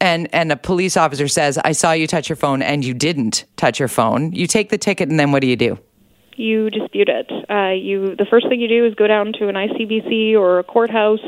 and 0.00 0.28
and 0.34 0.52
a 0.52 0.56
police 0.56 0.96
officer 0.96 1.28
says, 1.28 1.58
"I 1.64 1.72
saw 1.72 1.92
you 1.92 2.06
touch 2.06 2.28
your 2.28 2.36
phone 2.36 2.62
and 2.62 2.84
you 2.84 2.94
didn't 2.94 3.44
touch 3.56 3.78
your 3.78 3.88
phone." 3.88 4.32
You 4.32 4.46
take 4.46 4.68
the 4.68 4.78
ticket 4.78 5.08
and 5.08 5.18
then 5.18 5.32
what 5.32 5.40
do 5.40 5.46
you 5.46 5.56
do? 5.56 5.78
You 6.36 6.70
dispute 6.70 7.08
it. 7.08 7.30
Uh, 7.48 7.70
you 7.70 8.16
the 8.16 8.26
first 8.28 8.48
thing 8.48 8.60
you 8.60 8.68
do 8.68 8.84
is 8.84 8.94
go 8.94 9.06
down 9.06 9.32
to 9.34 9.48
an 9.48 9.54
ICBC 9.54 10.34
or 10.34 10.58
a 10.58 10.64
courthouse 10.64 11.20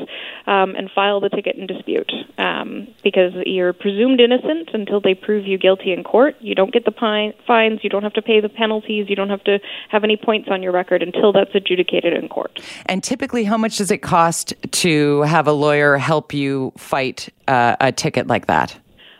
um, 0.47 0.75
and 0.77 0.91
file 0.91 1.21
the 1.21 1.29
ticket 1.29 1.57
in 1.57 1.67
dispute 1.67 2.11
um, 2.39 2.89
because 3.03 3.33
you're 3.45 3.73
presumed 3.73 4.21
innocent 4.21 4.71
until 4.73 5.01
they 5.01 5.15
prove 5.15 5.47
you 5.47 5.59
guilty 5.59 5.93
in 5.93 6.05
court. 6.05 6.37
You 6.41 6.55
don't 6.55 6.73
get 6.73 6.85
the 6.85 6.93
pine, 6.93 7.35
fines. 7.47 7.81
You 7.83 7.91
don't 7.91 8.03
have 8.03 8.15
to 8.15 8.23
pay 8.23 8.41
the 8.41 8.49
penalties. 8.49 9.09
You 9.09 9.17
don't 9.17 9.31
have 9.31 9.45
to 9.45 9.59
have 9.89 10.05
any 10.05 10.17
points 10.17 10.49
on 10.51 10.63
your 10.63 10.73
record 10.73 11.03
until 11.03 11.33
that's 11.33 11.55
adjudicated 11.55 12.13
in 12.13 12.29
court. 12.29 12.61
And 12.87 13.03
typically, 13.03 13.45
how 13.45 13.57
much 13.57 13.79
does 13.79 13.91
it 13.91 13.99
cost 13.99 14.55
to 14.71 15.23
have 15.23 15.47
a 15.47 15.53
lawyer 15.53 15.97
help 15.97 16.33
you 16.33 16.73
fight 16.77 17.29
uh, 17.49 17.77
a 17.81 17.93
ticket 17.93 18.27
like 18.27 18.47
that? 18.47 18.77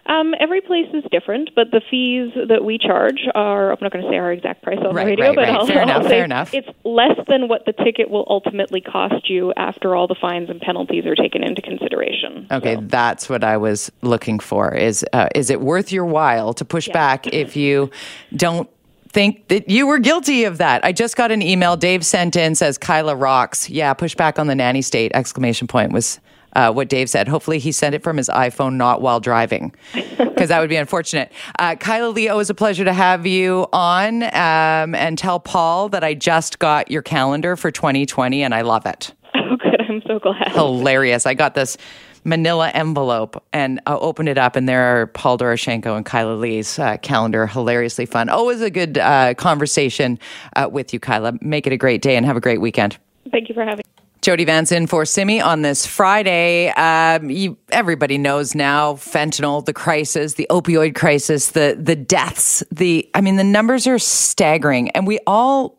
Um, 0.09 0.35
every 0.39 0.61
place 0.61 0.87
is 0.95 1.03
different, 1.11 1.51
but 1.57 1.71
the 1.73 1.81
fees 1.91 2.33
that 2.49 2.65
we 2.65 2.79
charge 2.79 3.21
are, 3.35 3.73
I'm 3.73 3.79
not 3.81 3.93
going 3.93 4.05
to 4.05 4.11
say 4.11 4.17
our 4.17 4.33
exact 4.33 4.63
price 4.63 4.79
on 4.79 4.95
right, 4.95 5.05
the 5.05 5.11
radio, 5.11 5.27
right, 5.27 5.35
but 5.35 5.41
right. 5.43 5.51
I'll, 5.55 5.67
fair 5.67 5.79
I'll 5.83 5.89
enough, 5.89 6.03
say 6.05 6.09
fair 6.09 6.25
enough. 6.25 6.55
it's 6.55 6.69
less 6.85 7.19
than 7.29 7.49
what 7.49 7.65
the 7.67 7.73
ticket 7.73 8.09
will 8.11 8.25
ultimately 8.29 8.81
cost 8.81 9.29
you 9.29 9.53
after 9.57 9.97
all 9.97 10.07
the 10.07 10.15
fines 10.21 10.49
and 10.49 10.61
penalties 10.61 11.07
are 11.07 11.15
taken 11.17 11.43
into 11.43 11.61
consideration. 11.63 12.47
Okay, 12.51 12.77
So- 12.77 12.83
that's 12.83 13.29
what 13.29 13.43
I 13.43 13.57
was 13.57 13.91
looking 14.03 14.39
for. 14.39 14.75
Is 14.75 15.05
uh, 15.13 15.29
is 15.35 15.51
it 15.51 15.61
worth 15.61 15.91
your 15.91 16.05
while 16.07 16.55
to 16.55 16.65
push 16.65 16.87
Yeah. 16.89 16.95
back 16.95 17.27
if 17.33 17.57
you 17.57 17.91
don't 18.35 18.69
think 19.09 19.49
that 19.49 19.69
you 19.69 19.87
were 19.87 19.99
guilty 19.99 20.45
of 20.45 20.59
that? 20.59 20.85
I 20.85 20.93
just 20.93 21.17
got 21.17 21.33
an 21.33 21.43
email. 21.43 21.77
Dave 21.77 22.05
sent 22.07 22.37
in 22.37 22.55
says 22.55 22.79
Kyla 22.79 23.17
rocks. 23.17 23.69
Yeah, 23.69 23.93
push 23.95 24.15
back 24.15 24.39
on 24.39 24.47
the 24.47 24.55
nanny 24.55 24.83
state! 24.83 25.11
Exclamation 25.15 25.67
point 25.67 25.93
was. 25.93 26.21
Uh, 26.55 26.73
what 26.73 26.89
Dave 26.89 27.11
said. 27.11 27.29
Hopefully, 27.29 27.59
he 27.59 27.71
sent 27.73 27.95
it 27.95 28.03
from 28.03 28.17
his 28.17 28.29
iPhone, 28.31 28.77
not 28.77 29.03
while 29.03 29.21
driving, 29.21 29.75
because 29.93 30.49
that 30.49 30.61
would 30.61 30.71
be 30.71 30.77
unfortunate. 30.77 31.31
Uh, 31.59 31.75
Kyla 31.77 32.09
Lee, 32.11 32.29
always 32.29 32.49
a 32.49 32.55
pleasure 32.55 32.85
to 32.85 32.93
have 32.95 33.27
you 33.27 33.67
on. 33.75 34.23
Um, 34.23 34.95
and 34.95 35.19
tell 35.19 35.39
Paul 35.39 35.91
that 35.91 36.03
I 36.03 36.15
just 36.15 36.59
got 36.59 36.91
your 36.91 37.03
calendar 37.03 37.57
for 37.57 37.71
2020 37.71 38.43
and 38.43 38.55
I 38.55 38.63
love 38.63 38.87
it 38.87 39.13
Oh, 39.35 39.57
good. 39.57 39.81
I'm 39.89 40.01
so 40.07 40.19
glad. 40.19 40.49
hilarious. 40.53 41.27
I 41.27 41.35
got 41.35 41.55
this 41.55 41.77
manila 42.25 42.71
envelope 42.71 43.43
and 43.53 43.81
I 43.87 43.95
opened 43.95 44.29
it 44.31 44.39
up, 44.39 44.57
and 44.57 44.67
there 44.69 45.03
are 45.03 45.07
Paul 45.09 45.37
Doroshenko 45.39 45.95
and 45.97 46.07
Kyla 46.07 46.33
Lee's 46.35 46.79
uh, 46.79 46.97
calendar. 46.99 47.47
Hilariously 47.47 48.07
fun. 48.07 48.29
Always 48.31 48.63
a 48.63 48.71
good 48.71 48.97
uh, 48.99 49.35
conversation 49.35 50.19
uh, 50.57 50.69
with 50.73 50.93
you, 50.95 51.01
Kyla. 51.01 51.35
Make 51.43 51.67
it 51.67 51.73
a 51.75 51.77
great 51.77 52.01
day 52.03 52.17
and 52.17 52.25
have 52.25 52.37
a 52.37 52.41
great 52.41 52.61
weekend. 52.63 52.97
Thank 53.31 53.49
you 53.51 53.55
for 53.55 53.65
having 53.65 53.85
Jody 54.27 54.45
Vance 54.45 54.73
in 54.73 54.89
for 54.89 55.05
Simi 55.05 55.41
on 55.41 55.63
this 55.63 55.87
Friday. 55.87 56.71
Um, 56.71 57.31
you, 57.31 57.57
everybody 57.69 58.19
knows 58.19 58.57
now 58.57 58.95
fentanyl, 58.95 59.65
the 59.65 59.73
crisis, 59.73 60.35
the 60.35 60.49
opioid 60.51 60.97
crisis, 60.97 61.53
the 61.53 61.79
the 61.81 61.95
deaths. 61.95 62.61
The 62.73 63.09
I 63.15 63.21
mean, 63.21 63.37
the 63.37 63.45
numbers 63.45 63.87
are 63.87 64.01
staggering, 64.01 64.91
and 64.91 65.07
we 65.07 65.21
all. 65.29 65.79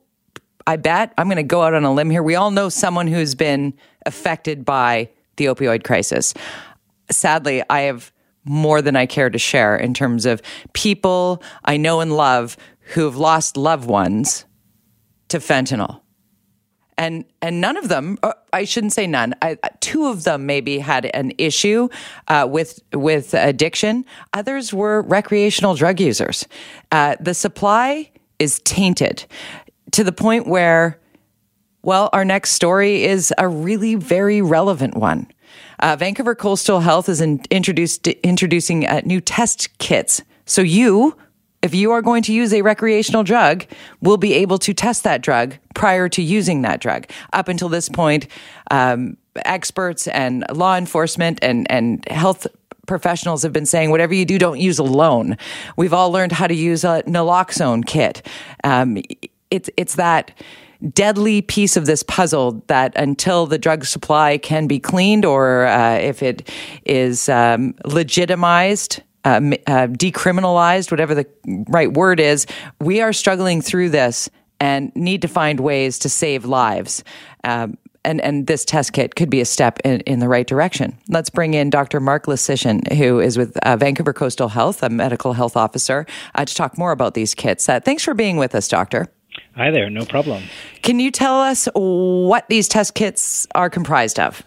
I 0.65 0.77
bet 0.77 1.13
I'm 1.17 1.27
going 1.27 1.35
to 1.35 1.43
go 1.43 1.63
out 1.63 1.73
on 1.73 1.83
a 1.83 1.93
limb 1.93 2.09
here. 2.09 2.23
We 2.23 2.35
all 2.35 2.51
know 2.51 2.69
someone 2.69 3.07
who's 3.07 3.35
been 3.35 3.73
affected 4.05 4.63
by 4.63 5.09
the 5.35 5.47
opioid 5.47 5.83
crisis. 5.83 6.33
Sadly, 7.11 7.63
I 7.69 7.81
have 7.81 8.13
more 8.45 8.81
than 8.81 8.95
I 8.95 9.07
care 9.07 9.29
to 9.29 9.37
share 9.37 9.75
in 9.75 9.93
terms 9.93 10.25
of 10.25 10.41
people 10.71 11.43
I 11.65 11.75
know 11.75 11.99
and 11.99 12.15
love 12.15 12.55
who 12.93 13.03
have 13.03 13.17
lost 13.17 13.57
loved 13.57 13.89
ones 13.89 14.45
to 15.27 15.39
fentanyl 15.39 15.99
and 16.97 17.25
and 17.41 17.61
none 17.61 17.77
of 17.77 17.89
them 17.89 18.17
uh, 18.23 18.33
i 18.53 18.63
shouldn't 18.63 18.93
say 18.93 19.07
none. 19.07 19.33
I, 19.41 19.57
two 19.79 20.07
of 20.07 20.23
them 20.23 20.45
maybe 20.45 20.79
had 20.79 21.05
an 21.05 21.31
issue 21.37 21.89
uh, 22.27 22.47
with 22.49 22.81
with 22.93 23.33
addiction. 23.33 24.05
Others 24.33 24.73
were 24.73 25.01
recreational 25.03 25.75
drug 25.75 25.99
users. 25.99 26.47
Uh, 26.91 27.15
the 27.19 27.33
supply 27.33 28.09
is 28.39 28.59
tainted 28.59 29.25
to 29.91 30.03
the 30.03 30.11
point 30.11 30.47
where 30.47 30.99
well 31.83 32.09
our 32.13 32.25
next 32.25 32.51
story 32.51 33.03
is 33.03 33.33
a 33.37 33.47
really 33.47 33.95
very 33.95 34.41
relevant 34.41 34.95
one. 34.95 35.27
Uh, 35.79 35.95
vancouver 35.95 36.35
coastal 36.35 36.79
health 36.79 37.07
is 37.07 37.21
in, 37.21 37.41
introduced 37.51 38.07
introducing 38.07 38.85
uh, 38.85 39.01
new 39.05 39.21
test 39.21 39.77
kits. 39.77 40.21
So 40.45 40.61
you 40.61 41.15
if 41.61 41.73
you 41.73 41.91
are 41.91 42.01
going 42.01 42.23
to 42.23 42.33
use 42.33 42.53
a 42.53 42.61
recreational 42.61 43.23
drug, 43.23 43.65
we'll 44.01 44.17
be 44.17 44.33
able 44.33 44.57
to 44.59 44.73
test 44.73 45.03
that 45.03 45.21
drug 45.21 45.55
prior 45.73 46.07
to 46.09 46.21
using 46.21 46.61
that 46.61 46.79
drug. 46.79 47.07
Up 47.33 47.47
until 47.47 47.69
this 47.69 47.89
point, 47.89 48.27
um, 48.71 49.17
experts 49.45 50.07
and 50.07 50.45
law 50.51 50.77
enforcement 50.77 51.39
and, 51.41 51.69
and 51.71 52.07
health 52.09 52.47
professionals 52.85 53.43
have 53.43 53.53
been 53.53 53.65
saying 53.65 53.91
whatever 53.91 54.13
you 54.13 54.25
do, 54.25 54.37
don't 54.37 54.59
use 54.59 54.79
alone. 54.79 55.37
We've 55.75 55.93
all 55.93 56.11
learned 56.11 56.31
how 56.31 56.47
to 56.47 56.55
use 56.55 56.83
a 56.83 57.03
naloxone 57.05 57.85
kit. 57.85 58.25
Um, 58.63 58.97
it's 59.51 59.69
it's 59.77 59.95
that 59.95 60.31
deadly 60.93 61.41
piece 61.41 61.75
of 61.75 61.85
this 61.85 62.03
puzzle 62.03 62.63
that 62.67 62.95
until 62.95 63.45
the 63.45 63.57
drug 63.57 63.85
supply 63.85 64.37
can 64.37 64.67
be 64.67 64.79
cleaned 64.79 65.25
or 65.25 65.65
uh, 65.65 65.95
if 65.95 66.21
it 66.21 66.49
is 66.85 67.29
um, 67.29 67.73
legitimized 67.85 69.01
uh, 69.27 69.41
uh, 69.67 69.87
decriminalized, 69.87 70.89
whatever 70.89 71.13
the 71.13 71.25
right 71.67 71.91
word 71.91 72.19
is, 72.19 72.47
we 72.79 73.01
are 73.01 73.11
struggling 73.11 73.61
through 73.61 73.89
this 73.89 74.29
and 74.61 74.95
need 74.95 75.21
to 75.21 75.27
find 75.27 75.59
ways 75.59 75.99
to 75.99 76.09
save 76.09 76.45
lives. 76.45 77.03
Um, 77.43 77.77
and, 78.05 78.21
and 78.21 78.47
this 78.47 78.63
test 78.63 78.93
kit 78.93 79.15
could 79.15 79.29
be 79.29 79.41
a 79.41 79.45
step 79.45 79.79
in, 79.83 79.99
in 80.01 80.19
the 80.19 80.29
right 80.29 80.47
direction. 80.47 80.97
Let's 81.09 81.29
bring 81.29 81.55
in 81.55 81.69
Dr. 81.69 81.99
Mark 81.99 82.27
Lysyshyn, 82.27 82.93
who 82.93 83.19
is 83.19 83.37
with 83.37 83.57
uh, 83.57 83.75
Vancouver 83.75 84.13
Coastal 84.13 84.47
Health, 84.47 84.81
a 84.81 84.89
medical 84.89 85.33
health 85.33 85.57
officer, 85.57 86.05
uh, 86.35 86.45
to 86.45 86.55
talk 86.55 86.77
more 86.77 86.93
about 86.93 87.13
these 87.13 87.35
kits. 87.35 87.67
Uh, 87.67 87.81
thanks 87.81 88.03
for 88.03 88.13
being 88.13 88.37
with 88.37 88.55
us, 88.55 88.69
Doctor. 88.69 89.07
Hi 89.57 89.71
there, 89.71 89.89
no 89.89 90.05
problem. 90.05 90.43
Can 90.83 91.01
you 91.01 91.11
tell 91.11 91.41
us 91.41 91.67
what 91.73 92.47
these 92.47 92.69
test 92.69 92.93
kits 92.93 93.45
are 93.55 93.69
comprised 93.69 94.19
of? 94.19 94.41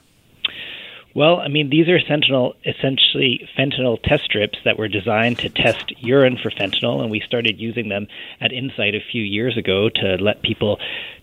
Well, 1.15 1.41
I 1.41 1.49
mean, 1.49 1.71
these 1.71 1.89
are 1.89 1.99
fentanyl, 1.99 2.55
essentially 2.65 3.49
fentanyl 3.59 4.01
test 4.03 4.25
strips 4.25 4.59
that 4.65 4.79
were 4.79 4.87
designed 4.87 5.39
to 5.39 5.49
test 5.49 5.93
urine 5.99 6.39
for 6.41 6.51
fentanyl, 6.51 7.03
and 7.03 7.11
we 7.11 7.21
started 7.21 7.59
using 7.59 7.89
them 7.89 8.07
at 8.41 8.53
Insite 8.53 8.95
a 8.95 9.01
few 9.01 9.23
years 9.23 9.57
ago 9.57 9.89
to 9.89 10.17
let 10.21 10.43
people 10.43 10.79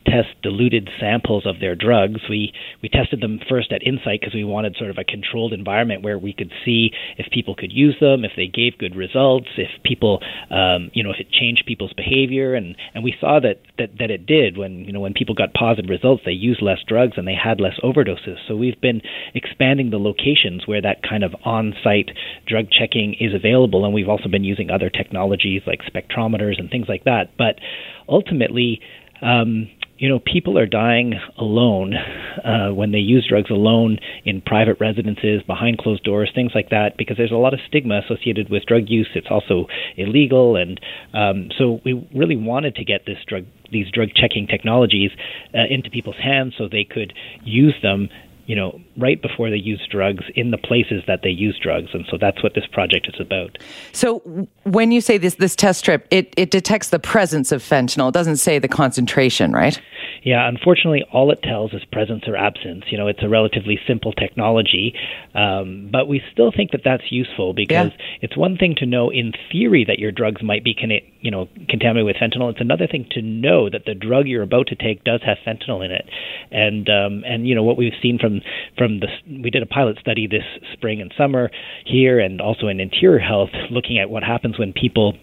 test 0.07 0.29
diluted 0.41 0.89
samples 0.99 1.45
of 1.45 1.59
their 1.59 1.75
drugs. 1.75 2.21
We 2.29 2.53
we 2.81 2.89
tested 2.89 3.21
them 3.21 3.39
first 3.49 3.71
at 3.71 3.83
Insite 3.83 4.21
because 4.21 4.33
we 4.33 4.43
wanted 4.43 4.75
sort 4.77 4.89
of 4.89 4.97
a 4.97 5.03
controlled 5.03 5.53
environment 5.53 6.03
where 6.03 6.17
we 6.17 6.33
could 6.33 6.51
see 6.63 6.91
if 7.17 7.29
people 7.31 7.55
could 7.55 7.71
use 7.71 7.95
them, 7.99 8.23
if 8.23 8.31
they 8.35 8.47
gave 8.47 8.77
good 8.77 8.95
results, 8.95 9.47
if 9.57 9.69
people, 9.83 10.21
um, 10.49 10.89
you 10.93 11.03
know, 11.03 11.11
if 11.11 11.19
it 11.19 11.29
changed 11.31 11.65
people's 11.65 11.93
behavior, 11.93 12.55
and 12.55 12.75
and 12.93 13.03
we 13.03 13.13
saw 13.19 13.39
that 13.39 13.59
that 13.77 13.91
that 13.99 14.09
it 14.09 14.25
did. 14.25 14.57
When 14.57 14.85
you 14.85 14.93
know 14.93 15.01
when 15.01 15.13
people 15.13 15.35
got 15.35 15.53
positive 15.53 15.89
results, 15.89 16.23
they 16.25 16.31
used 16.31 16.61
less 16.61 16.79
drugs 16.87 17.13
and 17.17 17.27
they 17.27 17.35
had 17.35 17.59
less 17.59 17.79
overdoses. 17.83 18.37
So 18.47 18.55
we've 18.55 18.79
been 18.79 19.01
expanding 19.33 19.89
the 19.89 19.97
locations 19.99 20.65
where 20.65 20.81
that 20.81 21.03
kind 21.07 21.23
of 21.23 21.35
on-site 21.43 22.11
drug 22.47 22.65
checking 22.71 23.15
is 23.19 23.33
available, 23.33 23.85
and 23.85 23.93
we've 23.93 24.09
also 24.09 24.29
been 24.29 24.43
using 24.43 24.69
other 24.69 24.89
technologies 24.89 25.61
like 25.67 25.81
spectrometers 25.81 26.59
and 26.59 26.69
things 26.69 26.87
like 26.87 27.03
that. 27.03 27.37
But 27.37 27.59
ultimately. 28.07 28.79
Um, 29.19 29.71
you 29.97 30.07
know, 30.07 30.19
people 30.19 30.57
are 30.57 30.65
dying 30.65 31.15
alone 31.37 31.93
uh, 31.95 32.69
when 32.69 32.91
they 32.91 32.99
use 32.99 33.25
drugs 33.27 33.49
alone 33.49 33.97
in 34.25 34.41
private 34.41 34.77
residences, 34.79 35.41
behind 35.43 35.79
closed 35.79 36.03
doors, 36.03 36.31
things 36.33 36.51
like 36.53 36.69
that, 36.69 36.97
because 36.97 37.17
there's 37.17 37.31
a 37.31 37.35
lot 37.35 37.53
of 37.53 37.59
stigma 37.67 38.01
associated 38.05 38.49
with 38.49 38.65
drug 38.65 38.83
use. 38.87 39.09
It's 39.15 39.27
also 39.29 39.67
illegal, 39.95 40.55
and 40.55 40.79
um, 41.13 41.49
so 41.57 41.79
we 41.83 42.07
really 42.13 42.35
wanted 42.35 42.75
to 42.75 42.85
get 42.85 43.05
this 43.05 43.17
drug, 43.27 43.45
these 43.71 43.89
drug 43.91 44.09
checking 44.15 44.47
technologies, 44.47 45.11
uh, 45.53 45.65
into 45.69 45.89
people's 45.89 46.17
hands 46.21 46.53
so 46.57 46.67
they 46.67 46.83
could 46.83 47.13
use 47.43 47.75
them 47.81 48.09
you 48.47 48.55
know, 48.55 48.79
right 48.97 49.21
before 49.21 49.49
they 49.49 49.57
use 49.57 49.85
drugs 49.91 50.23
in 50.35 50.51
the 50.51 50.57
places 50.57 51.03
that 51.05 51.21
they 51.21 51.29
use 51.29 51.59
drugs. 51.61 51.89
And 51.93 52.05
so 52.09 52.17
that's 52.19 52.41
what 52.41 52.53
this 52.55 52.65
project 52.65 53.07
is 53.13 53.19
about. 53.19 53.57
So 53.91 54.19
when 54.63 54.91
you 54.91 55.01
say 55.01 55.17
this 55.17 55.35
this 55.35 55.55
test 55.55 55.79
strip, 55.79 56.07
it, 56.11 56.33
it 56.37 56.49
detects 56.49 56.89
the 56.89 56.99
presence 56.99 57.51
of 57.51 57.61
fentanyl. 57.61 58.07
It 58.07 58.13
doesn't 58.13 58.37
say 58.37 58.57
the 58.57 58.69
concentration, 58.69 59.51
right? 59.51 59.79
Yeah, 60.23 60.47
unfortunately, 60.47 61.05
all 61.11 61.31
it 61.31 61.41
tells 61.43 61.73
is 61.73 61.83
presence 61.85 62.23
or 62.27 62.35
absence. 62.35 62.85
You 62.89 62.97
know, 62.97 63.07
it's 63.07 63.21
a 63.21 63.29
relatively 63.29 63.79
simple 63.87 64.13
technology, 64.13 64.93
um, 65.35 65.89
but 65.91 66.07
we 66.07 66.21
still 66.31 66.51
think 66.51 66.71
that 66.71 66.81
that's 66.83 67.11
useful 67.11 67.53
because 67.53 67.91
yeah. 67.91 68.17
it's 68.21 68.35
one 68.35 68.57
thing 68.57 68.75
to 68.79 68.85
know 68.85 69.09
in 69.09 69.33
theory 69.51 69.85
that 69.85 69.99
your 69.99 70.11
drugs 70.11 70.41
might 70.41 70.63
be, 70.63 70.73
con- 70.73 70.99
you 71.21 71.31
know, 71.31 71.47
contaminated 71.69 72.05
with 72.05 72.15
fentanyl. 72.15 72.51
It's 72.51 72.61
another 72.61 72.87
thing 72.87 73.07
to 73.11 73.21
know 73.21 73.69
that 73.69 73.85
the 73.85 73.95
drug 73.95 74.27
you're 74.27 74.43
about 74.43 74.67
to 74.67 74.75
take 74.75 75.03
does 75.03 75.21
have 75.25 75.37
fentanyl 75.45 75.83
in 75.83 75.91
it. 75.91 76.05
And 76.51 76.89
um, 76.89 77.23
and 77.25 77.47
you 77.47 77.55
know 77.55 77.63
what 77.63 77.77
we've 77.77 77.93
seen 78.01 78.19
from 78.19 78.41
from 78.77 78.99
the 78.99 79.07
we 79.27 79.49
did 79.49 79.63
a 79.63 79.67
pilot 79.67 79.97
study 79.99 80.27
this 80.27 80.43
spring 80.73 81.01
and 81.01 81.13
summer 81.17 81.49
here, 81.85 82.19
and 82.19 82.41
also 82.41 82.67
in 82.67 82.79
Interior 82.79 83.19
Health, 83.19 83.49
looking 83.71 83.99
at 83.99 84.09
what 84.09 84.23
happens 84.23 84.57
when 84.59 84.73
people 84.73 85.13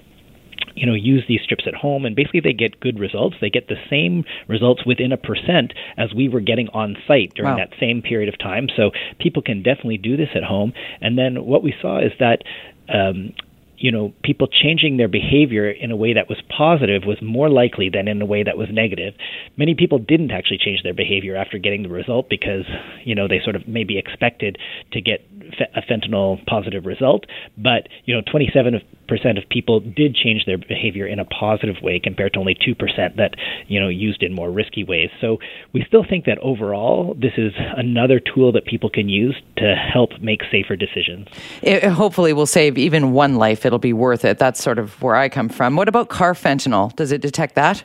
you 0.74 0.86
know 0.86 0.95
use 0.95 1.24
these 1.28 1.40
strips 1.42 1.64
at 1.66 1.74
home 1.74 2.05
and 2.05 2.16
basically 2.16 2.40
they 2.40 2.53
get 2.53 2.80
good 2.80 2.99
results 2.99 3.36
they 3.40 3.51
get 3.51 3.68
the 3.68 3.76
same 3.88 4.24
results 4.49 4.84
within 4.84 5.12
a 5.12 5.16
percent 5.16 5.72
as 5.97 6.12
we 6.14 6.28
were 6.28 6.40
getting 6.40 6.68
on 6.68 6.97
site 7.07 7.32
during 7.34 7.53
wow. 7.53 7.57
that 7.57 7.70
same 7.78 8.03
period 8.03 8.28
of 8.28 8.38
time 8.38 8.66
so 8.76 8.90
people 9.18 9.42
can 9.42 9.62
definitely 9.62 9.99
do 9.99 10.16
this 10.16 10.30
at 10.34 10.42
home 10.42 10.72
and 11.01 11.18
then 11.18 11.45
what 11.45 11.62
we 11.62 11.74
saw 11.80 11.99
is 11.99 12.12
that 12.18 12.42
um, 12.88 13.32
you 13.77 13.91
know, 13.91 14.12
people 14.22 14.47
changing 14.47 14.97
their 14.97 15.09
behavior 15.09 15.70
in 15.70 15.91
a 15.91 15.97
way 15.97 16.14
that 16.14 16.29
was 16.29 16.41
positive 16.57 17.03
was 17.05 17.18
more 17.22 17.49
likely 17.49 17.91
than 17.91 18.09
in 18.09 18.20
a 18.22 18.27
way 18.27 18.43
that 18.43 18.57
was 18.57 18.68
negative. 18.70 19.14
Many 19.57 19.75
people 19.75 19.99
didn't 19.99 20.31
actually 20.31 20.59
change 20.59 20.83
their 20.83 20.95
behavior 20.95 21.37
after 21.37 21.59
getting 21.59 21.83
the 21.83 21.89
result 21.89 22.29
because, 22.29 22.64
you 23.05 23.14
know, 23.14 23.29
they 23.29 23.41
sort 23.43 23.57
of 23.57 23.66
maybe 23.66 23.99
expected 23.99 24.59
to 24.93 25.01
get 25.01 25.27
a 25.75 25.83
fentanyl 25.83 26.45
positive 26.47 26.87
result, 26.87 27.25
but, 27.57 27.89
you 28.05 28.14
know, 28.14 28.22
27% 28.22 28.83
of 29.09 29.48
people 29.50 29.80
did 29.80 30.14
change 30.14 30.44
their 30.46 30.59
behavior 30.59 31.07
in 31.07 31.18
a 31.18 31.24
positive 31.24 31.76
way 31.82 31.98
compared 31.98 32.32
to 32.34 32.38
only 32.38 32.55
2% 32.55 33.16
that, 33.16 33.34
you 33.68 33.80
know, 33.80 33.88
used 33.88 34.22
in 34.22 34.34
more 34.34 34.50
risky 34.50 34.84
ways. 34.84 35.11
So 35.20 35.38
we 35.72 35.84
still 35.86 36.05
think 36.09 36.24
that 36.26 36.38
overall 36.38 37.14
this 37.14 37.32
is 37.36 37.52
another 37.76 38.20
tool 38.20 38.52
that 38.52 38.66
people 38.66 38.90
can 38.90 39.09
use 39.09 39.36
to 39.57 39.74
help 39.74 40.11
make 40.20 40.42
safer 40.50 40.76
decisions. 40.76 41.28
It 41.62 41.84
hopefully 41.84 42.32
will 42.32 42.46
save 42.46 42.78
even 42.78 43.12
one 43.12 43.36
life 43.36 43.64
it'll 43.64 43.78
be 43.78 43.92
worth 43.92 44.24
it. 44.24 44.38
That's 44.38 44.62
sort 44.62 44.78
of 44.78 45.00
where 45.02 45.16
I 45.16 45.28
come 45.28 45.48
from. 45.48 45.76
What 45.76 45.88
about 45.88 46.09
carfentanil? 46.09 46.96
Does 46.96 47.12
it 47.12 47.20
detect 47.20 47.55
that? 47.55 47.84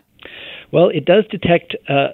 Well, 0.71 0.89
it 0.89 1.05
does 1.05 1.25
detect 1.31 1.75
uh, 1.87 2.09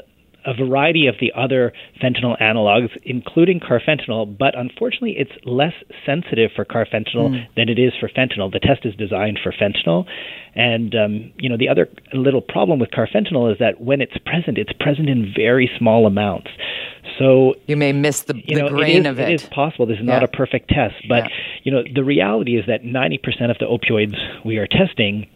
a 0.45 0.53
variety 0.53 1.07
of 1.07 1.15
the 1.19 1.31
other 1.35 1.73
fentanyl 2.01 2.39
analogs, 2.41 2.89
including 3.03 3.59
carfentanil, 3.59 4.37
but 4.37 4.57
unfortunately, 4.57 5.15
it's 5.17 5.31
less 5.45 5.73
sensitive 6.05 6.51
for 6.55 6.65
carfentanil 6.65 7.29
mm. 7.29 7.47
than 7.55 7.69
it 7.69 7.79
is 7.79 7.93
for 7.99 8.07
fentanyl. 8.09 8.51
The 8.51 8.59
test 8.59 8.85
is 8.85 8.95
designed 8.95 9.39
for 9.43 9.51
fentanyl, 9.51 10.05
and 10.53 10.93
um, 10.95 11.33
you 11.37 11.49
know 11.49 11.57
the 11.57 11.69
other 11.69 11.89
little 12.13 12.41
problem 12.41 12.79
with 12.79 12.91
carfentanil 12.91 13.51
is 13.51 13.59
that 13.59 13.81
when 13.81 14.01
it's 14.01 14.17
present, 14.25 14.57
it's 14.57 14.73
present 14.73 15.09
in 15.09 15.33
very 15.35 15.69
small 15.77 16.05
amounts. 16.05 16.49
So 17.19 17.55
you 17.65 17.77
may 17.77 17.93
miss 17.93 18.23
the, 18.23 18.35
you 18.45 18.57
know, 18.57 18.69
grain 18.69 18.97
it 18.97 18.99
is, 18.99 19.05
of 19.07 19.19
it. 19.19 19.29
It 19.29 19.41
is 19.41 19.49
possible. 19.49 19.85
This 19.85 19.99
is 19.99 20.05
yeah. 20.05 20.13
not 20.13 20.23
a 20.23 20.27
perfect 20.27 20.69
test, 20.69 20.95
but 21.07 21.23
yeah. 21.23 21.29
you 21.63 21.71
know 21.71 21.83
the 21.93 22.03
reality 22.03 22.57
is 22.57 22.65
that 22.67 22.83
90% 22.83 23.49
of 23.49 23.57
the 23.57 23.65
opioids 23.65 24.15
we 24.45 24.57
are 24.57 24.67
testing 24.67 25.27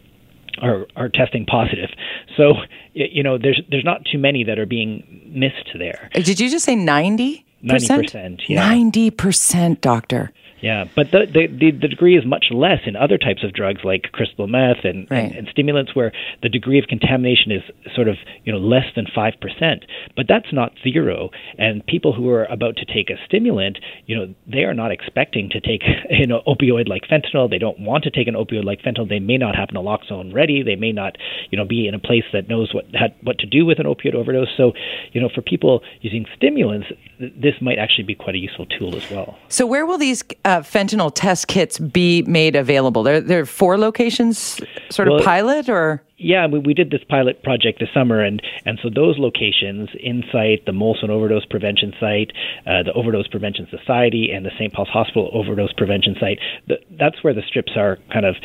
are 0.60 0.86
are 0.96 1.08
testing 1.08 1.46
positive. 1.46 1.90
So 2.36 2.54
you 2.92 3.22
know, 3.22 3.38
there's 3.38 3.60
there's 3.70 3.84
not 3.84 4.04
too 4.10 4.18
many 4.18 4.44
that 4.44 4.58
are 4.58 4.66
being 4.66 5.30
missed 5.32 5.70
there. 5.78 6.10
Did 6.14 6.40
you 6.40 6.50
just 6.50 6.64
say 6.64 6.76
ninety? 6.76 7.44
Ninety 7.62 7.88
percent. 7.88 8.42
Yeah. 8.48 8.66
Ninety 8.66 9.10
percent, 9.10 9.80
doctor. 9.80 10.32
Yeah, 10.60 10.84
but 10.94 11.10
the, 11.10 11.26
the, 11.26 11.70
the 11.70 11.88
degree 11.88 12.16
is 12.16 12.24
much 12.24 12.46
less 12.50 12.80
in 12.86 12.96
other 12.96 13.18
types 13.18 13.44
of 13.44 13.52
drugs 13.52 13.80
like 13.84 14.12
crystal 14.12 14.46
meth 14.46 14.84
and, 14.84 15.10
right. 15.10 15.24
and, 15.24 15.34
and 15.34 15.48
stimulants, 15.48 15.94
where 15.94 16.12
the 16.42 16.48
degree 16.48 16.78
of 16.78 16.86
contamination 16.86 17.52
is 17.52 17.62
sort 17.94 18.08
of 18.08 18.16
you 18.44 18.52
know 18.52 18.58
less 18.58 18.86
than 18.94 19.06
five 19.14 19.34
percent. 19.40 19.84
But 20.16 20.26
that's 20.28 20.52
not 20.52 20.72
zero. 20.82 21.30
And 21.58 21.84
people 21.86 22.12
who 22.12 22.28
are 22.30 22.44
about 22.44 22.76
to 22.76 22.84
take 22.84 23.10
a 23.10 23.16
stimulant, 23.26 23.78
you 24.06 24.16
know, 24.16 24.34
they 24.46 24.64
are 24.64 24.74
not 24.74 24.92
expecting 24.92 25.48
to 25.50 25.60
take 25.60 25.82
you 26.10 26.26
know 26.26 26.42
opioid 26.46 26.88
like 26.88 27.02
fentanyl. 27.10 27.48
They 27.48 27.58
don't 27.58 27.80
want 27.80 28.04
to 28.04 28.10
take 28.10 28.28
an 28.28 28.34
opioid 28.34 28.64
like 28.64 28.82
fentanyl. 28.82 29.08
They 29.08 29.20
may 29.20 29.38
not 29.38 29.56
have 29.56 29.68
naloxone 29.68 30.34
ready. 30.34 30.62
They 30.62 30.76
may 30.76 30.92
not 30.92 31.16
you 31.50 31.58
know 31.58 31.64
be 31.64 31.88
in 31.88 31.94
a 31.94 31.98
place 31.98 32.24
that 32.32 32.48
knows 32.48 32.74
what 32.74 32.86
what 33.22 33.38
to 33.38 33.46
do 33.46 33.64
with 33.64 33.78
an 33.78 33.86
opioid 33.86 34.14
overdose. 34.14 34.48
So, 34.56 34.72
you 35.12 35.20
know, 35.20 35.28
for 35.34 35.42
people 35.42 35.82
using 36.00 36.26
stimulants, 36.36 36.88
this 37.18 37.54
might 37.60 37.78
actually 37.78 38.04
be 38.04 38.14
quite 38.14 38.34
a 38.34 38.38
useful 38.38 38.66
tool 38.66 38.96
as 38.96 39.08
well. 39.10 39.38
So, 39.48 39.66
where 39.66 39.86
will 39.86 39.98
these 39.98 40.22
uh, 40.44 40.49
fentanyl 40.58 41.12
test 41.14 41.48
kits 41.48 41.78
be 41.78 42.22
made 42.22 42.56
available? 42.56 43.02
There, 43.02 43.20
there 43.20 43.40
are 43.40 43.46
four 43.46 43.78
locations, 43.78 44.60
sort 44.90 45.08
of 45.08 45.22
pilot, 45.22 45.68
or 45.68 46.02
yeah, 46.16 46.46
we, 46.46 46.58
we 46.58 46.74
did 46.74 46.90
this 46.90 47.00
pilot 47.08 47.42
project 47.42 47.80
this 47.80 47.88
summer, 47.94 48.22
and 48.22 48.42
and 48.66 48.78
so 48.82 48.90
those 48.94 49.18
locations, 49.18 49.88
Insite, 49.98 50.66
the 50.66 50.72
Molson 50.72 51.08
Overdose 51.08 51.46
Prevention 51.46 51.94
Site, 51.98 52.32
uh, 52.66 52.82
the 52.82 52.92
Overdose 52.94 53.28
Prevention 53.28 53.66
Society, 53.70 54.30
and 54.30 54.44
the 54.44 54.50
St. 54.58 54.72
Paul's 54.72 54.88
Hospital 54.88 55.30
Overdose 55.32 55.72
Prevention 55.72 56.16
Site, 56.20 56.38
the, 56.68 56.76
that's 56.98 57.24
where 57.24 57.32
the 57.32 57.42
strips 57.48 57.72
are 57.76 57.98
kind 58.12 58.26
of 58.26 58.36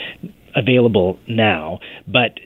available 0.56 1.20
now. 1.28 1.80
But 2.08 2.40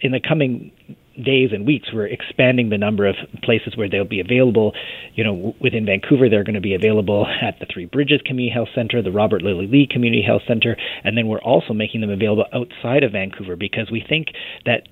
in 0.00 0.12
the 0.12 0.20
coming 0.20 0.72
days 1.16 1.50
and 1.52 1.66
weeks, 1.66 1.88
we're 1.92 2.06
expanding 2.06 2.70
the 2.70 2.78
number 2.78 3.06
of 3.06 3.16
places 3.42 3.76
where 3.76 3.88
they'll 3.88 4.04
be 4.04 4.20
available. 4.20 4.72
You 5.14 5.24
know, 5.24 5.54
within 5.60 5.86
Vancouver, 5.86 6.28
they're 6.28 6.44
going 6.44 6.54
to 6.54 6.60
be 6.60 6.74
available 6.74 7.26
at 7.26 7.58
the 7.60 7.66
Three 7.72 7.86
Bridges 7.86 8.20
Community 8.24 8.52
Health 8.52 8.68
Center, 8.74 9.02
the 9.02 9.12
Robert 9.12 9.42
Lily 9.42 9.66
Lee 9.66 9.88
Community 9.90 10.22
Health 10.22 10.42
Center, 10.46 10.76
and 11.04 11.16
then 11.16 11.28
we're 11.28 11.42
also 11.42 11.72
making 11.72 12.00
them 12.00 12.10
available 12.10 12.46
outside 12.52 13.02
of 13.02 13.12
Vancouver 13.12 13.56
because 13.56 13.90
we 13.90 14.04
think 14.06 14.28
that 14.64 14.88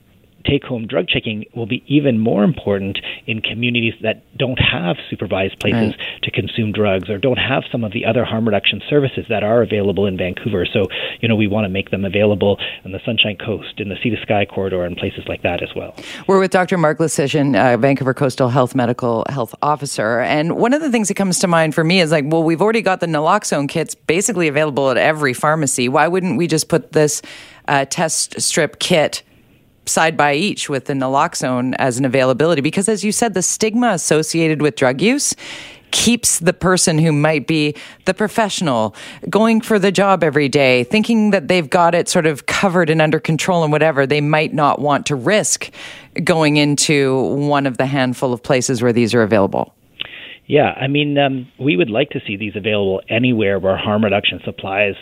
take 0.48 0.64
home 0.64 0.86
drug 0.86 1.08
checking 1.08 1.44
will 1.54 1.66
be 1.66 1.82
even 1.86 2.18
more 2.18 2.44
important 2.44 2.98
in 3.26 3.40
communities 3.40 3.94
that 4.02 4.24
don't 4.36 4.58
have 4.58 4.96
supervised 5.10 5.58
places 5.60 5.94
right. 5.96 6.22
to 6.22 6.30
consume 6.30 6.72
drugs 6.72 7.10
or 7.10 7.18
don't 7.18 7.38
have 7.38 7.64
some 7.70 7.84
of 7.84 7.92
the 7.92 8.04
other 8.06 8.24
harm 8.24 8.46
reduction 8.46 8.80
services 8.88 9.26
that 9.28 9.42
are 9.42 9.62
available 9.62 10.06
in 10.06 10.16
Vancouver. 10.16 10.66
So, 10.66 10.86
you 11.20 11.28
know, 11.28 11.36
we 11.36 11.46
want 11.46 11.64
to 11.64 11.68
make 11.68 11.90
them 11.90 12.04
available 12.04 12.58
on 12.84 12.92
the 12.92 13.00
Sunshine 13.04 13.36
Coast, 13.36 13.74
in 13.78 13.88
the 13.88 13.96
Sea 14.02 14.10
to 14.10 14.22
Sky 14.22 14.46
corridor, 14.46 14.84
and 14.84 14.96
places 14.96 15.24
like 15.28 15.42
that 15.42 15.62
as 15.62 15.68
well. 15.74 15.94
We're 16.26 16.38
with 16.38 16.50
Dr. 16.50 16.78
Mark 16.78 16.98
Lysyshyn, 16.98 17.56
uh, 17.56 17.76
Vancouver 17.76 18.14
Coastal 18.14 18.48
Health 18.48 18.74
Medical 18.74 19.24
Health 19.28 19.54
Officer. 19.62 20.20
And 20.20 20.56
one 20.56 20.72
of 20.72 20.80
the 20.80 20.90
things 20.90 21.08
that 21.08 21.14
comes 21.14 21.38
to 21.40 21.46
mind 21.46 21.74
for 21.74 21.84
me 21.84 22.00
is 22.00 22.10
like, 22.10 22.24
well, 22.26 22.42
we've 22.42 22.62
already 22.62 22.82
got 22.82 23.00
the 23.00 23.06
naloxone 23.06 23.68
kits 23.68 23.94
basically 23.94 24.48
available 24.48 24.90
at 24.90 24.96
every 24.96 25.34
pharmacy. 25.34 25.88
Why 25.88 26.08
wouldn't 26.08 26.38
we 26.38 26.46
just 26.46 26.68
put 26.68 26.92
this 26.92 27.22
uh, 27.66 27.84
test 27.84 28.40
strip 28.40 28.78
kit 28.78 29.22
side 29.88 30.16
by 30.16 30.34
each 30.34 30.68
with 30.68 30.84
the 30.86 30.92
naloxone 30.92 31.74
as 31.78 31.98
an 31.98 32.04
availability 32.04 32.60
because 32.60 32.88
as 32.88 33.04
you 33.04 33.12
said 33.12 33.34
the 33.34 33.42
stigma 33.42 33.88
associated 33.88 34.62
with 34.62 34.76
drug 34.76 35.00
use 35.00 35.34
keeps 35.90 36.38
the 36.40 36.52
person 36.52 36.98
who 36.98 37.12
might 37.12 37.46
be 37.46 37.74
the 38.04 38.14
professional 38.14 38.94
going 39.28 39.60
for 39.60 39.78
the 39.78 39.92
job 39.92 40.22
every 40.22 40.48
day 40.48 40.84
thinking 40.84 41.30
that 41.30 41.48
they've 41.48 41.70
got 41.70 41.94
it 41.94 42.08
sort 42.08 42.26
of 42.26 42.46
covered 42.46 42.90
and 42.90 43.00
under 43.00 43.18
control 43.20 43.62
and 43.62 43.72
whatever. 43.72 44.06
They 44.06 44.20
might 44.20 44.52
not 44.52 44.80
want 44.80 45.06
to 45.06 45.16
risk 45.16 45.70
going 46.24 46.56
into 46.56 47.34
one 47.36 47.66
of 47.66 47.78
the 47.78 47.86
handful 47.86 48.32
of 48.32 48.42
places 48.42 48.82
where 48.82 48.92
these 48.92 49.14
are 49.14 49.22
available. 49.22 49.74
Yeah 50.46 50.72
i 50.80 50.86
mean 50.86 51.18
um, 51.18 51.46
we 51.58 51.76
would 51.76 51.90
like 51.90 52.08
to 52.10 52.20
see 52.26 52.36
these 52.36 52.56
available 52.56 53.02
anywhere 53.10 53.58
where 53.58 53.76
harm 53.76 54.02
reduction 54.02 54.40
supplies 54.44 54.94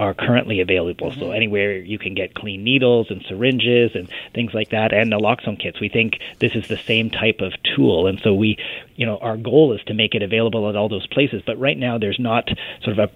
are 0.00 0.14
currently 0.14 0.60
available. 0.60 1.10
Mm-hmm. 1.10 1.20
So 1.20 1.30
anywhere 1.30 1.78
you 1.78 1.98
can 1.98 2.14
get 2.14 2.34
clean 2.34 2.64
needles 2.64 3.08
and 3.10 3.22
syringes 3.28 3.90
and 3.94 4.08
things 4.34 4.54
like 4.54 4.70
that, 4.70 4.94
and 4.94 5.12
naloxone 5.12 5.60
kits. 5.60 5.78
We 5.78 5.90
think 5.90 6.18
this 6.38 6.54
is 6.54 6.66
the 6.68 6.78
same 6.78 7.10
type 7.10 7.40
of 7.40 7.52
tool, 7.76 8.06
and 8.06 8.18
so 8.18 8.34
we, 8.34 8.56
you 8.96 9.04
know, 9.04 9.18
our 9.18 9.36
goal 9.36 9.74
is 9.74 9.82
to 9.84 9.94
make 9.94 10.14
it 10.14 10.22
available 10.22 10.70
at 10.70 10.74
all 10.74 10.88
those 10.88 11.06
places. 11.06 11.42
But 11.44 11.60
right 11.60 11.76
now, 11.76 11.98
there's 11.98 12.18
not 12.18 12.48
sort 12.82 12.98
of 12.98 13.10
a 13.10 13.12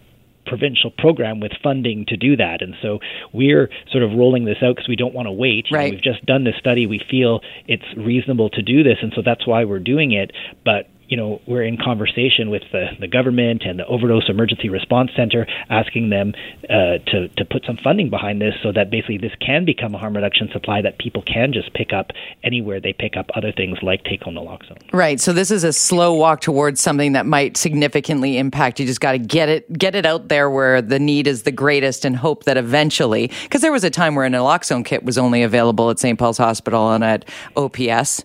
provincial 0.47 0.91
program 0.91 1.41
with 1.41 1.53
funding 1.63 2.05
to 2.05 2.19
do 2.19 2.37
that. 2.37 2.61
And 2.61 2.75
so 2.83 3.01
we're 3.33 3.71
sort 3.91 4.05
of 4.05 4.11
rolling 4.13 4.45
this 4.45 4.59
out 4.63 4.77
because 4.77 4.89
we 4.89 4.97
don't 4.97 5.15
want 5.15 5.27
to 5.27 5.33
wait. 5.33 5.69
right. 5.73 5.87
Know, 5.87 5.95
we've 5.95 6.03
just 6.03 6.27
done 6.27 6.45
this 6.45 6.57
study. 6.57 6.87
We 6.87 7.01
feel 7.11 7.41
it's 7.67 7.85
reasonable 7.97 8.51
to 8.51 8.61
do 8.61 8.83
this. 8.83 8.99
And 9.01 9.11
so 9.17 9.23
that's 9.23 9.47
why 9.47 9.65
we're 9.65 9.79
doing 9.79 10.13
it. 10.13 10.33
But 10.63 10.91
you 11.09 11.17
know, 11.17 11.41
we're 11.47 11.63
in 11.63 11.77
conversation 11.77 12.51
with 12.51 12.63
the, 12.73 12.87
the 13.01 13.09
government 13.09 13.63
and 13.65 13.79
the 13.79 13.87
Overdose 13.87 14.29
Emergency 14.29 14.69
Response 14.69 15.11
Center, 15.17 15.47
asking 15.71 16.11
them 16.11 16.33
uh, 16.65 16.99
to 17.07 17.29
to 17.37 17.45
put 17.45 17.65
some 17.67 17.79
funding 17.83 18.11
behind 18.11 18.41
this, 18.41 18.55
so 18.63 18.73
that 18.73 18.91
basically 18.91 19.19
this 19.19 19.33
can 19.41 19.65
become 19.65 19.95
a 19.95 19.99
harm 19.99 20.15
reduction 20.17 20.49
supply 20.53 20.83
that 20.83 20.99
people 20.99 21.23
can 21.23 21.53
just 21.53 21.73
pick 21.75 21.93
up 21.93 22.11
anywhere 22.43 22.81
they 22.81 22.93
pick 22.93 23.17
up 23.17 23.27
other 23.35 23.53
things 23.53 23.79
like 23.83 24.05
take 24.05 24.23
home 24.23 24.35
naloxone. 24.35 24.81
Right. 24.93 25.21
So 25.21 25.33
this 25.33 25.51
is 25.51 25.65
a 25.65 25.73
slow 25.73 26.15
walk 26.15 26.41
towards 26.41 26.81
something 26.81 27.13
that 27.13 27.27
might 27.27 27.57
significantly 27.57 28.39
impact. 28.39 28.81
You 28.81 28.87
just 28.87 29.01
got 29.01 29.13
to 29.13 29.19
get 29.19 29.49
it 29.49 29.73
get 29.79 29.95
it 29.95 30.07
out 30.07 30.29
there 30.29 30.51
where 30.51 30.81
the 30.81 30.99
need 30.99 31.27
is 31.27 31.43
the 31.43 31.53
greatest, 31.53 32.05
and 32.05 32.17
hope 32.17 32.45
that 32.45 32.57
eventually, 32.57 33.31
because 33.43 33.61
there 33.61 33.73
was 33.73 33.85
a 33.85 33.91
time 33.91 34.15
where 34.15 34.27
a 34.27 34.31
naloxone 34.31 34.85
kit 34.85 35.05
was 35.05 35.19
only 35.19 35.43
available 35.43 35.91
at 35.91 35.99
St. 35.99 36.19
Paul's 36.19 36.39
Hospital 36.39 36.93
and 36.93 37.05
at 37.05 37.29
OPS 37.57 38.25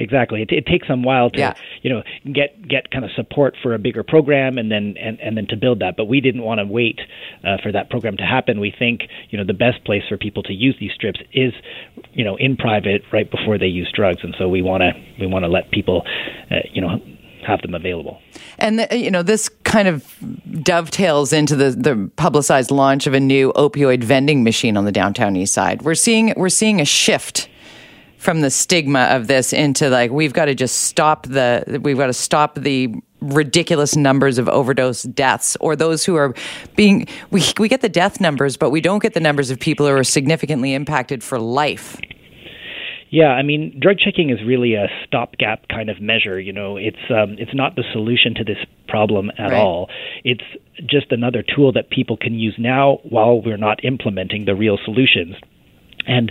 Exactly. 0.00 0.42
It, 0.42 0.50
it 0.50 0.66
takes 0.66 0.88
some 0.88 1.02
while 1.02 1.30
to 1.30 1.38
Yeah. 1.38 1.54
you 1.82 1.90
know 1.90 2.02
get 2.32 2.66
get 2.66 2.90
kind 2.90 3.04
of 3.04 3.10
support 3.12 3.54
for 3.62 3.74
a 3.74 3.78
bigger 3.78 4.02
program 4.02 4.58
and 4.58 4.70
then 4.70 4.96
and, 4.98 5.20
and 5.20 5.36
then 5.36 5.46
to 5.48 5.56
build 5.56 5.80
that. 5.80 5.96
But 5.96 6.06
we 6.06 6.20
didn't 6.20 6.42
want 6.42 6.58
to 6.58 6.64
wait 6.64 6.98
uh, 7.44 7.58
for 7.62 7.70
that 7.70 7.90
program 7.90 8.16
to 8.16 8.24
happen. 8.24 8.58
We 8.60 8.74
think 8.76 9.02
you 9.28 9.38
know 9.38 9.44
the 9.44 9.54
best 9.54 9.84
place 9.84 10.02
for 10.08 10.16
people 10.16 10.42
to 10.44 10.52
use 10.52 10.76
these 10.80 10.92
strips 10.92 11.20
is 11.32 11.52
you 12.12 12.24
know 12.24 12.36
in 12.36 12.56
private 12.56 13.02
right 13.12 13.30
before 13.30 13.58
they 13.58 13.66
use 13.66 13.92
drugs, 13.94 14.20
and 14.22 14.34
so 14.38 14.48
we 14.48 14.62
want 14.62 14.82
to 14.82 14.92
we 15.20 15.26
want 15.26 15.44
to 15.44 15.48
let 15.48 15.70
people 15.70 16.02
uh, 16.50 16.56
you 16.72 16.80
know 16.80 16.98
have 17.46 17.62
them 17.62 17.74
available. 17.74 18.20
And 18.58 18.78
the, 18.78 18.98
you 18.98 19.10
know, 19.10 19.22
this 19.22 19.48
kind 19.64 19.88
of 19.88 20.14
dovetails 20.62 21.32
into 21.32 21.56
the, 21.56 21.70
the 21.70 22.10
publicized 22.16 22.70
launch 22.70 23.06
of 23.06 23.14
a 23.14 23.20
new 23.20 23.52
opioid 23.54 24.04
vending 24.04 24.44
machine 24.44 24.76
on 24.76 24.84
the 24.84 24.92
downtown 24.92 25.36
east 25.36 25.54
side. 25.54 25.82
We're 25.82 25.94
seeing 25.94 26.32
we're 26.36 26.48
seeing 26.48 26.80
a 26.80 26.84
shift 26.84 27.48
from 28.20 28.42
the 28.42 28.50
stigma 28.50 29.04
of 29.10 29.28
this 29.28 29.50
into 29.52 29.88
like 29.88 30.10
we've 30.10 30.34
got 30.34 30.44
to 30.44 30.54
just 30.54 30.82
stop 30.82 31.26
the 31.26 31.80
we've 31.82 31.96
got 31.96 32.08
to 32.08 32.12
stop 32.12 32.54
the 32.54 32.94
ridiculous 33.22 33.96
numbers 33.96 34.36
of 34.36 34.46
overdose 34.48 35.04
deaths 35.04 35.56
or 35.58 35.74
those 35.74 36.04
who 36.04 36.16
are 36.16 36.34
being 36.76 37.06
we 37.30 37.42
we 37.58 37.66
get 37.66 37.80
the 37.80 37.88
death 37.88 38.20
numbers 38.20 38.58
but 38.58 38.68
we 38.68 38.80
don't 38.80 39.02
get 39.02 39.14
the 39.14 39.20
numbers 39.20 39.50
of 39.50 39.58
people 39.58 39.86
who 39.86 39.92
are 39.92 40.04
significantly 40.04 40.74
impacted 40.74 41.24
for 41.24 41.38
life. 41.38 41.98
Yeah, 43.12 43.30
I 43.30 43.42
mean, 43.42 43.76
drug 43.80 43.98
checking 43.98 44.30
is 44.30 44.38
really 44.46 44.74
a 44.74 44.86
stopgap 45.04 45.66
kind 45.66 45.90
of 45.90 46.00
measure. 46.00 46.38
You 46.38 46.52
know, 46.52 46.76
it's 46.76 47.10
um, 47.10 47.34
it's 47.38 47.54
not 47.54 47.74
the 47.74 47.82
solution 47.92 48.34
to 48.36 48.44
this 48.44 48.58
problem 48.86 49.32
at 49.36 49.50
Right. 49.50 49.58
all. 49.60 49.88
It's 50.22 50.44
just 50.86 51.10
another 51.10 51.42
tool 51.42 51.72
that 51.72 51.90
people 51.90 52.16
can 52.16 52.34
use 52.34 52.54
now 52.56 52.98
while 53.02 53.40
we're 53.42 53.56
not 53.56 53.82
implementing 53.84 54.44
the 54.44 54.54
real 54.54 54.78
solutions. 54.84 55.34
And 56.06 56.30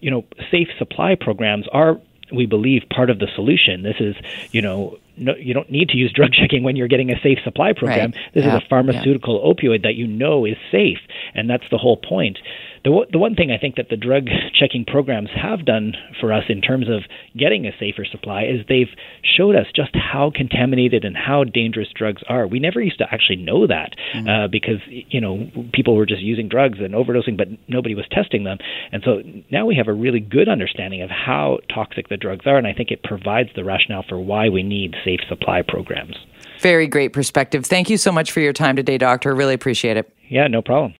you 0.00 0.10
know, 0.10 0.24
safe 0.50 0.68
supply 0.78 1.14
programs 1.14 1.66
are, 1.72 2.00
we 2.32 2.46
believe, 2.46 2.82
part 2.94 3.10
of 3.10 3.18
the 3.18 3.28
solution. 3.34 3.82
This 3.82 3.96
is, 4.00 4.16
you 4.52 4.62
know. 4.62 4.98
No, 5.16 5.34
you 5.36 5.52
don't 5.52 5.70
need 5.70 5.90
to 5.90 5.98
use 5.98 6.10
drug 6.14 6.30
checking 6.32 6.62
when 6.62 6.76
you're 6.76 6.88
getting 6.88 7.10
a 7.10 7.20
safe 7.20 7.40
supply 7.44 7.74
program. 7.74 8.12
Right. 8.12 8.20
This 8.32 8.44
Yeah. 8.46 8.56
is 8.56 8.62
a 8.62 8.66
pharmaceutical 8.70 9.38
opioid 9.54 9.82
that 9.82 9.94
you 9.94 10.06
know 10.06 10.46
is 10.46 10.56
safe, 10.72 10.96
and 11.34 11.50
that's 11.50 11.64
the 11.70 11.76
whole 11.76 11.98
point. 11.98 12.38
The, 12.84 12.90
one- 12.90 13.06
the 13.12 13.18
one 13.18 13.34
thing 13.34 13.50
I 13.50 13.58
think 13.58 13.76
that 13.76 13.88
the 13.90 13.96
drug 13.96 14.28
checking 14.58 14.84
programs 14.84 15.28
have 15.34 15.64
done 15.66 15.92
for 16.20 16.32
us 16.32 16.44
in 16.48 16.60
terms 16.62 16.88
of 16.88 17.02
getting 17.36 17.66
a 17.66 17.72
safer 17.78 18.04
supply 18.10 18.44
is 18.44 18.64
they've 18.68 18.88
showed 19.22 19.54
us 19.54 19.66
just 19.74 19.90
how 19.94 20.30
contaminated 20.34 21.04
and 21.04 21.16
how 21.16 21.44
dangerous 21.44 21.88
drugs 21.94 22.22
are. 22.28 22.46
We 22.46 22.58
never 22.58 22.80
used 22.80 22.98
to 22.98 23.06
actually 23.12 23.36
know 23.36 23.66
that 23.66 23.94
uh, 24.28 24.48
because 24.48 24.80
you 24.88 25.20
know 25.20 25.50
people 25.72 25.94
were 25.94 26.06
just 26.06 26.22
using 26.22 26.48
drugs 26.48 26.78
and 26.80 26.94
overdosing, 26.94 27.36
but 27.36 27.48
nobody 27.68 27.94
was 27.94 28.06
testing 28.10 28.44
them. 28.44 28.58
And 28.92 29.02
so 29.04 29.22
now 29.50 29.66
we 29.66 29.74
have 29.76 29.88
a 29.88 29.92
really 29.92 30.20
good 30.20 30.48
understanding 30.48 31.02
of 31.02 31.10
how 31.10 31.58
toxic 31.72 32.08
the 32.08 32.16
drugs 32.16 32.46
are, 32.46 32.56
and 32.56 32.66
I 32.66 32.72
think 32.72 32.90
it 32.90 33.02
provides 33.02 33.50
the 33.54 33.64
rationale 33.64 34.04
for 34.08 34.18
why 34.18 34.48
we 34.48 34.62
need 34.62 34.94
safe 35.04 35.20
supply 35.28 35.62
programs. 35.66 36.16
Very 36.60 36.86
great 36.86 37.12
perspective. 37.12 37.64
Thank 37.64 37.88
you 37.90 37.96
so 37.96 38.12
much 38.12 38.32
for 38.32 38.40
your 38.40 38.52
time 38.52 38.76
today, 38.76 38.98
doctor. 38.98 39.34
Really 39.34 39.54
appreciate 39.54 39.96
it. 39.96 40.12
Yeah, 40.28 40.46
no 40.46 40.62
problem. 40.62 40.88